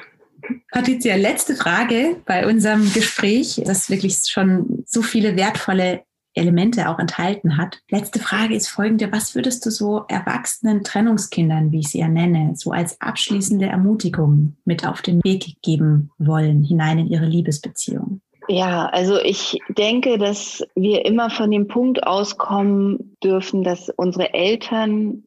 Patricia, 0.72 1.16
letzte 1.16 1.55
Frage 1.55 2.16
bei 2.24 2.46
unserem 2.46 2.92
Gespräch, 2.92 3.61
das 3.64 3.90
wirklich 3.90 4.18
schon 4.28 4.82
so 4.86 5.03
viele 5.03 5.36
wertvolle 5.36 6.03
Elemente 6.35 6.89
auch 6.89 6.99
enthalten 6.99 7.57
hat. 7.57 7.81
Letzte 7.91 8.18
Frage 8.18 8.55
ist 8.55 8.68
folgende. 8.68 9.11
Was 9.12 9.35
würdest 9.35 9.64
du 9.66 9.70
so 9.70 10.05
erwachsenen 10.09 10.85
Trennungskindern, 10.85 11.72
wie 11.72 11.81
ich 11.81 11.89
sie 11.89 11.99
ja 11.99 12.09
nenne, 12.09 12.53
so 12.55 12.70
als 12.70 13.01
abschließende 13.01 13.66
Ermutigung 13.66 14.57
mit 14.64 14.87
auf 14.87 15.03
den 15.03 15.22
Weg 15.24 15.61
geben 15.62 16.11
wollen, 16.18 16.62
hinein 16.62 17.01
in 17.01 17.07
ihre 17.09 17.26
Liebesbeziehung? 17.26 18.20
Ja, 18.49 18.87
also 18.87 19.18
ich 19.20 19.61
denke, 19.68 20.16
dass 20.16 20.64
wir 20.74 21.05
immer 21.05 21.29
von 21.29 21.51
dem 21.51 21.68
Punkt 21.68 22.07
auskommen 22.07 23.16
dürfen, 23.22 23.62
dass 23.62 23.91
unsere 23.91 24.33
Eltern 24.33 25.24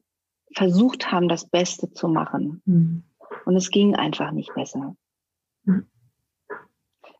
versucht 0.54 1.12
haben, 1.12 1.28
das 1.28 1.48
Beste 1.48 1.92
zu 1.92 2.08
machen. 2.08 2.62
Mhm. 2.64 3.04
Und 3.44 3.56
es 3.56 3.70
ging 3.70 3.94
einfach 3.94 4.32
nicht 4.32 4.52
besser. 4.54 4.96
Mhm. 5.64 5.86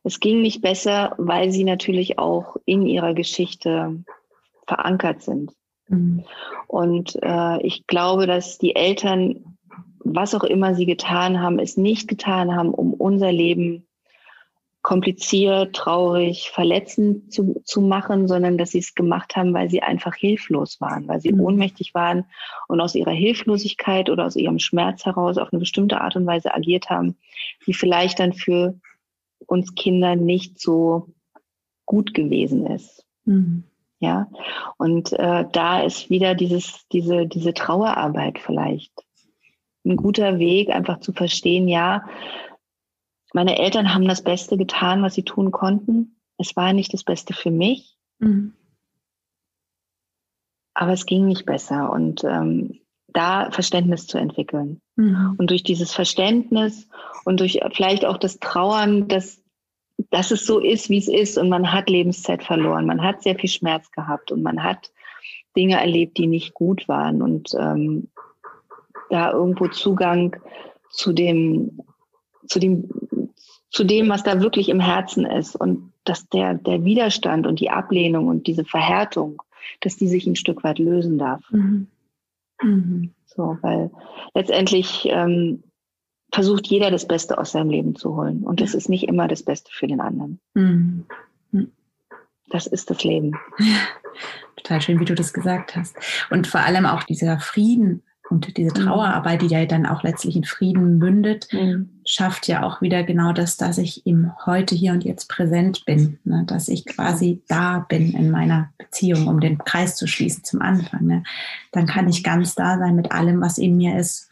Es 0.03 0.19
ging 0.19 0.41
nicht 0.41 0.61
besser, 0.61 1.15
weil 1.17 1.51
sie 1.51 1.63
natürlich 1.63 2.19
auch 2.19 2.57
in 2.65 2.85
ihrer 2.85 3.13
Geschichte 3.13 4.03
verankert 4.67 5.21
sind. 5.21 5.53
Mhm. 5.87 6.25
Und 6.67 7.17
äh, 7.21 7.61
ich 7.61 7.87
glaube, 7.87 8.27
dass 8.27 8.57
die 8.57 8.75
Eltern, 8.75 9.57
was 9.99 10.35
auch 10.35 10.43
immer 10.43 10.75
sie 10.75 10.85
getan 10.85 11.41
haben, 11.41 11.59
es 11.59 11.77
nicht 11.77 12.07
getan 12.07 12.55
haben, 12.55 12.73
um 12.73 12.93
unser 12.93 13.31
Leben 13.31 13.87
kompliziert, 14.81 15.73
traurig, 15.73 16.51
verletzend 16.53 17.31
zu, 17.31 17.61
zu 17.63 17.79
machen, 17.79 18.27
sondern 18.27 18.57
dass 18.57 18.71
sie 18.71 18.79
es 18.79 18.95
gemacht 18.95 19.37
haben, 19.37 19.53
weil 19.53 19.69
sie 19.69 19.81
einfach 19.81 20.13
hilflos 20.13 20.81
waren, 20.81 21.07
weil 21.07 21.21
sie 21.21 21.31
mhm. 21.31 21.39
ohnmächtig 21.39 21.93
waren 21.93 22.25
und 22.67 22.81
aus 22.81 22.93
ihrer 22.93 23.11
Hilflosigkeit 23.11 24.09
oder 24.09 24.25
aus 24.25 24.35
ihrem 24.35 24.59
Schmerz 24.59 25.05
heraus 25.05 25.37
auf 25.37 25.53
eine 25.53 25.61
bestimmte 25.61 26.01
Art 26.01 26.17
und 26.17 26.27
Weise 26.27 26.53
agiert 26.53 26.89
haben, 26.89 27.15
die 27.65 27.73
vielleicht 27.73 28.19
dann 28.19 28.33
für 28.33 28.75
uns 29.47 29.75
Kinder 29.75 30.15
nicht 30.15 30.59
so 30.59 31.13
gut 31.85 32.13
gewesen 32.13 32.65
ist. 32.67 33.05
Mhm. 33.25 33.63
Ja, 33.99 34.29
und 34.77 35.13
äh, 35.13 35.45
da 35.49 35.81
ist 35.81 36.09
wieder 36.09 36.35
dieses, 36.35 36.85
diese, 36.89 37.25
diese 37.25 37.53
Trauerarbeit 37.53 38.37
vielleicht 38.37 38.91
ein 39.85 39.95
guter 39.95 40.39
Weg, 40.39 40.69
einfach 40.69 40.99
zu 40.99 41.13
verstehen, 41.13 41.67
ja, 41.67 42.05
meine 43.33 43.57
Eltern 43.57 43.93
haben 43.93 44.07
das 44.07 44.21
Beste 44.21 44.57
getan, 44.57 45.01
was 45.01 45.15
sie 45.15 45.23
tun 45.23 45.51
konnten. 45.51 46.19
Es 46.37 46.55
war 46.55 46.73
nicht 46.73 46.93
das 46.93 47.03
Beste 47.03 47.33
für 47.33 47.49
mich, 47.49 47.97
mhm. 48.19 48.53
aber 50.73 50.91
es 50.91 51.05
ging 51.05 51.25
nicht 51.25 51.45
besser. 51.45 51.91
Und 51.91 52.23
ähm, 52.23 52.79
da 53.13 53.49
Verständnis 53.51 54.07
zu 54.07 54.17
entwickeln. 54.17 54.81
Mhm. 54.95 55.35
Und 55.37 55.49
durch 55.49 55.63
dieses 55.63 55.93
Verständnis 55.93 56.87
und 57.25 57.39
durch 57.39 57.59
vielleicht 57.73 58.05
auch 58.05 58.17
das 58.17 58.39
Trauern, 58.39 59.07
dass, 59.07 59.41
dass 60.09 60.31
es 60.31 60.45
so 60.45 60.59
ist, 60.59 60.89
wie 60.89 60.97
es 60.97 61.07
ist 61.07 61.37
und 61.37 61.49
man 61.49 61.71
hat 61.71 61.89
Lebenszeit 61.89 62.43
verloren, 62.43 62.85
man 62.85 63.01
hat 63.01 63.23
sehr 63.23 63.35
viel 63.35 63.49
Schmerz 63.49 63.91
gehabt 63.91 64.31
und 64.31 64.43
man 64.43 64.63
hat 64.63 64.91
Dinge 65.55 65.79
erlebt, 65.79 66.17
die 66.17 66.27
nicht 66.27 66.53
gut 66.53 66.87
waren 66.87 67.21
und 67.21 67.51
ähm, 67.57 68.09
da 69.09 69.31
irgendwo 69.31 69.67
Zugang 69.67 70.35
zu 70.89 71.13
dem, 71.13 71.79
zu 72.47 72.59
dem, 72.59 72.89
zu 73.69 73.83
dem, 73.83 74.09
was 74.09 74.23
da 74.23 74.41
wirklich 74.41 74.69
im 74.69 74.79
Herzen 74.79 75.25
ist 75.25 75.55
und 75.55 75.93
dass 76.03 76.27
der, 76.29 76.55
der 76.55 76.83
Widerstand 76.83 77.47
und 77.47 77.59
die 77.59 77.69
Ablehnung 77.69 78.27
und 78.27 78.47
diese 78.47 78.65
Verhärtung, 78.65 79.41
dass 79.81 79.97
die 79.97 80.07
sich 80.07 80.25
ein 80.25 80.35
Stück 80.35 80.63
weit 80.63 80.79
lösen 80.79 81.17
darf. 81.17 81.43
Mhm. 81.51 81.87
Mhm. 82.63 83.11
So, 83.25 83.57
weil 83.61 83.91
letztendlich 84.33 85.07
ähm, 85.09 85.63
versucht 86.31 86.67
jeder 86.67 86.91
das 86.91 87.07
Beste 87.07 87.37
aus 87.37 87.51
seinem 87.51 87.69
Leben 87.69 87.95
zu 87.95 88.15
holen. 88.15 88.43
Und 88.43 88.61
das 88.61 88.73
ist 88.73 88.89
nicht 88.89 89.07
immer 89.07 89.27
das 89.27 89.43
Beste 89.43 89.71
für 89.71 89.87
den 89.87 90.01
anderen. 90.01 90.39
Mhm. 90.53 91.05
Das 92.49 92.67
ist 92.67 92.89
das 92.89 93.03
Leben. 93.03 93.31
Ja, 93.57 93.79
total 94.57 94.81
schön, 94.81 94.99
wie 94.99 95.05
du 95.05 95.15
das 95.15 95.33
gesagt 95.33 95.75
hast. 95.75 95.95
Und 96.29 96.45
vor 96.45 96.61
allem 96.61 96.85
auch 96.85 97.03
dieser 97.03 97.39
Frieden 97.39 98.03
und 98.33 98.57
diese 98.57 98.71
mhm. 98.71 98.85
Trauerarbeit, 98.85 99.41
die 99.43 99.47
ja 99.47 99.65
dann 99.65 99.85
auch 99.85 100.03
letztlich 100.03 100.35
in 100.35 100.43
Frieden 100.43 100.97
mündet, 100.97 101.47
mhm. 101.51 101.89
schafft 102.05 102.47
ja 102.47 102.63
auch 102.63 102.81
wieder 102.81 103.03
genau 103.03 103.31
das, 103.31 103.57
dass 103.57 103.77
ich 103.77 104.05
im 104.05 104.31
Heute, 104.45 104.75
hier 104.75 104.91
und 104.91 105.03
jetzt 105.03 105.29
präsent 105.29 105.85
bin. 105.85 106.19
Ne? 106.23 106.43
Dass 106.47 106.67
ich 106.67 106.85
quasi 106.85 107.43
da 107.47 107.79
bin 107.79 108.13
in 108.13 108.31
meiner 108.31 108.73
Beziehung, 108.77 109.27
um 109.27 109.39
den 109.39 109.59
Kreis 109.59 109.95
zu 109.95 110.07
schließen 110.07 110.43
zum 110.43 110.61
Anfang. 110.61 111.05
Ne? 111.05 111.23
Dann 111.71 111.85
kann 111.85 112.09
ich 112.09 112.23
ganz 112.23 112.55
da 112.55 112.77
sein 112.77 112.95
mit 112.95 113.11
allem, 113.11 113.39
was 113.39 113.57
in 113.57 113.77
mir 113.77 113.97
ist 113.97 114.29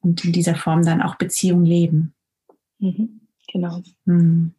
und 0.00 0.24
in 0.24 0.32
dieser 0.32 0.54
Form 0.54 0.84
dann 0.84 1.02
auch 1.02 1.16
Beziehung 1.16 1.64
leben. 1.64 2.14
Mhm. 2.78 3.22
Genau. 3.52 3.82
Mhm. 4.04 4.52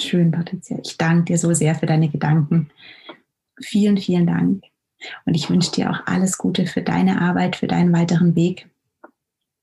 Schön, 0.00 0.30
Patricia. 0.30 0.78
Ich 0.82 0.96
danke 0.96 1.24
dir 1.24 1.38
so 1.38 1.52
sehr 1.52 1.74
für 1.74 1.86
deine 1.86 2.08
Gedanken. 2.08 2.70
Vielen, 3.60 3.96
vielen 3.98 4.26
Dank. 4.26 4.64
Und 5.24 5.34
ich 5.34 5.50
wünsche 5.50 5.72
dir 5.72 5.90
auch 5.90 6.06
alles 6.06 6.38
Gute 6.38 6.66
für 6.66 6.82
deine 6.82 7.20
Arbeit, 7.20 7.56
für 7.56 7.66
deinen 7.66 7.92
weiteren 7.92 8.34
Weg. 8.34 8.68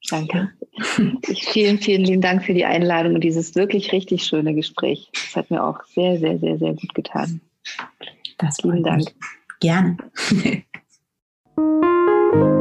Danke. 0.09 0.51
Ich, 1.27 1.45
vielen, 1.45 1.77
vielen 1.77 2.03
lieben 2.03 2.21
Dank 2.21 2.43
für 2.43 2.53
die 2.53 2.65
Einladung 2.65 3.15
und 3.15 3.23
dieses 3.23 3.55
wirklich 3.55 3.91
richtig 3.91 4.23
schöne 4.23 4.55
Gespräch. 4.55 5.09
Das 5.13 5.35
hat 5.35 5.51
mir 5.51 5.63
auch 5.63 5.83
sehr, 5.85 6.17
sehr, 6.17 6.39
sehr, 6.39 6.57
sehr 6.57 6.73
gut 6.73 6.93
getan. 6.95 7.41
Das 8.37 8.57
vielen 8.61 8.83
Dank. 8.83 9.05
Mich. 9.05 9.15
Gerne. 9.59 9.97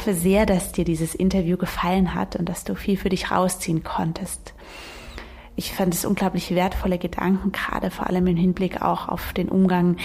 hoffe 0.00 0.14
sehr, 0.14 0.46
dass 0.46 0.72
dir 0.72 0.86
dieses 0.86 1.14
Interview 1.14 1.58
gefallen 1.58 2.14
hat 2.14 2.34
und 2.34 2.48
dass 2.48 2.64
du 2.64 2.74
viel 2.74 2.96
für 2.96 3.10
dich 3.10 3.30
rausziehen 3.30 3.84
konntest. 3.84 4.54
Ich 5.56 5.74
fand 5.74 5.92
es 5.92 6.06
unglaublich 6.06 6.54
wertvolle 6.54 6.96
Gedanken, 6.96 7.52
gerade 7.52 7.90
vor 7.90 8.06
allem 8.06 8.26
im 8.26 8.36
Hinblick 8.36 8.80
auch 8.80 9.08
auf 9.08 9.34
den 9.34 9.50
Umgang 9.50 9.98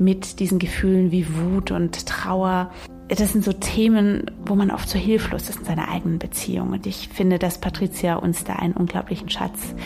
mit 0.00 0.40
diesen 0.40 0.58
Gefühlen 0.58 1.12
wie 1.12 1.28
Wut 1.36 1.70
und 1.70 2.06
Trauer. 2.08 2.72
Das 3.06 3.30
sind 3.30 3.44
so 3.44 3.52
Themen, 3.52 4.32
wo 4.44 4.56
man 4.56 4.72
oft 4.72 4.88
so 4.88 4.98
hilflos 4.98 5.48
ist 5.48 5.60
in 5.60 5.64
seiner 5.64 5.90
eigenen 5.90 6.18
Beziehung. 6.18 6.70
Und 6.70 6.84
ich 6.84 7.08
finde, 7.08 7.38
dass 7.38 7.60
Patricia 7.60 8.16
uns 8.16 8.42
da 8.42 8.54
einen 8.54 8.74
unglaublichen 8.74 9.30
Schatz 9.30 9.76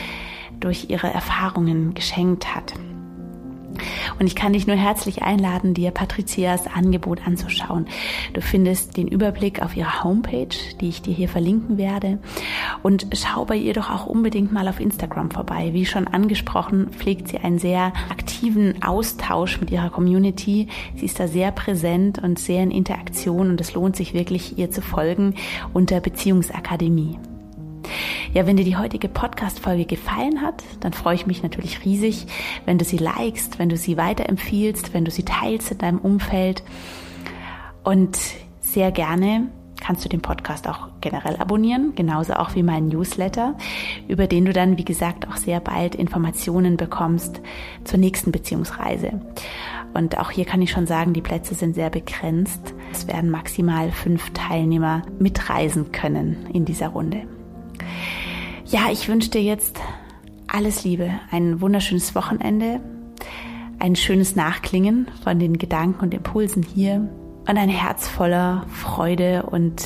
durch 0.58 0.88
ihre 0.88 1.12
Erfahrungen 1.12 1.92
geschenkt 1.92 2.54
hat. 2.54 2.72
Und 4.18 4.26
ich 4.26 4.34
kann 4.34 4.52
dich 4.52 4.66
nur 4.66 4.76
herzlich 4.76 5.22
einladen, 5.22 5.74
dir 5.74 5.90
Patrizias 5.90 6.66
Angebot 6.66 7.26
anzuschauen. 7.26 7.86
Du 8.32 8.40
findest 8.40 8.96
den 8.96 9.08
Überblick 9.08 9.62
auf 9.62 9.76
ihrer 9.76 10.04
Homepage, 10.04 10.56
die 10.80 10.88
ich 10.88 11.02
dir 11.02 11.14
hier 11.14 11.28
verlinken 11.28 11.78
werde. 11.78 12.18
Und 12.82 13.06
schau 13.14 13.44
bei 13.44 13.56
ihr 13.56 13.72
doch 13.72 13.90
auch 13.90 14.06
unbedingt 14.06 14.52
mal 14.52 14.68
auf 14.68 14.80
Instagram 14.80 15.30
vorbei. 15.30 15.70
Wie 15.72 15.86
schon 15.86 16.06
angesprochen, 16.06 16.90
pflegt 16.90 17.28
sie 17.28 17.38
einen 17.38 17.58
sehr 17.58 17.92
aktiven 18.10 18.82
Austausch 18.82 19.60
mit 19.60 19.70
ihrer 19.70 19.90
Community. 19.90 20.68
Sie 20.96 21.06
ist 21.06 21.20
da 21.20 21.28
sehr 21.28 21.52
präsent 21.52 22.22
und 22.22 22.38
sehr 22.38 22.62
in 22.62 22.70
Interaktion 22.70 23.50
und 23.50 23.60
es 23.60 23.74
lohnt 23.74 23.96
sich 23.96 24.14
wirklich, 24.14 24.58
ihr 24.58 24.70
zu 24.70 24.82
folgen 24.82 25.34
unter 25.72 26.00
Beziehungsakademie. 26.00 27.18
Ja, 28.32 28.46
wenn 28.46 28.56
dir 28.56 28.64
die 28.64 28.76
heutige 28.76 29.08
Podcast-Folge 29.08 29.86
gefallen 29.86 30.42
hat, 30.42 30.62
dann 30.80 30.92
freue 30.92 31.14
ich 31.14 31.26
mich 31.26 31.42
natürlich 31.42 31.84
riesig, 31.84 32.26
wenn 32.64 32.78
du 32.78 32.84
sie 32.84 32.98
likest, 32.98 33.58
wenn 33.58 33.68
du 33.68 33.76
sie 33.76 33.96
weiterempfiehlst, 33.96 34.94
wenn 34.94 35.04
du 35.04 35.10
sie 35.10 35.24
teilst 35.24 35.72
in 35.72 35.78
deinem 35.78 35.98
Umfeld. 35.98 36.62
Und 37.82 38.18
sehr 38.60 38.92
gerne 38.92 39.48
kannst 39.80 40.04
du 40.04 40.08
den 40.08 40.20
Podcast 40.20 40.68
auch 40.68 40.88
generell 41.00 41.36
abonnieren, 41.36 41.94
genauso 41.94 42.34
auch 42.34 42.54
wie 42.54 42.62
meinen 42.62 42.88
Newsletter, 42.88 43.56
über 44.08 44.26
den 44.26 44.44
du 44.44 44.52
dann, 44.52 44.78
wie 44.78 44.84
gesagt, 44.84 45.26
auch 45.26 45.36
sehr 45.36 45.58
bald 45.58 45.94
Informationen 45.94 46.76
bekommst 46.76 47.40
zur 47.84 47.98
nächsten 47.98 48.30
Beziehungsreise. 48.30 49.20
Und 49.94 50.18
auch 50.18 50.30
hier 50.30 50.44
kann 50.44 50.62
ich 50.62 50.70
schon 50.70 50.86
sagen, 50.86 51.12
die 51.12 51.22
Plätze 51.22 51.54
sind 51.54 51.74
sehr 51.74 51.90
begrenzt. 51.90 52.74
Es 52.92 53.08
werden 53.08 53.30
maximal 53.30 53.90
fünf 53.90 54.30
Teilnehmer 54.30 55.02
mitreisen 55.18 55.90
können 55.90 56.46
in 56.52 56.64
dieser 56.64 56.88
Runde. 56.88 57.22
Ja, 58.66 58.90
ich 58.90 59.08
wünsche 59.08 59.30
dir 59.30 59.42
jetzt 59.42 59.80
alles 60.46 60.84
Liebe, 60.84 61.10
ein 61.30 61.60
wunderschönes 61.60 62.14
Wochenende, 62.14 62.80
ein 63.78 63.96
schönes 63.96 64.36
Nachklingen 64.36 65.08
von 65.22 65.38
den 65.38 65.58
Gedanken 65.58 66.00
und 66.00 66.14
Impulsen 66.14 66.62
hier 66.62 67.08
und 67.48 67.56
ein 67.56 67.68
Herz 67.68 68.08
voller 68.08 68.66
Freude 68.68 69.44
und 69.44 69.84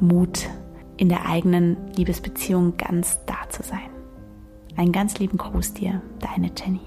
Mut 0.00 0.48
in 0.96 1.08
der 1.08 1.28
eigenen 1.28 1.76
Liebesbeziehung 1.96 2.76
ganz 2.76 3.18
da 3.26 3.48
zu 3.50 3.62
sein. 3.62 3.90
Einen 4.76 4.92
ganz 4.92 5.18
lieben 5.18 5.38
Gruß 5.38 5.74
dir, 5.74 6.02
deine 6.20 6.50
Jenny. 6.56 6.80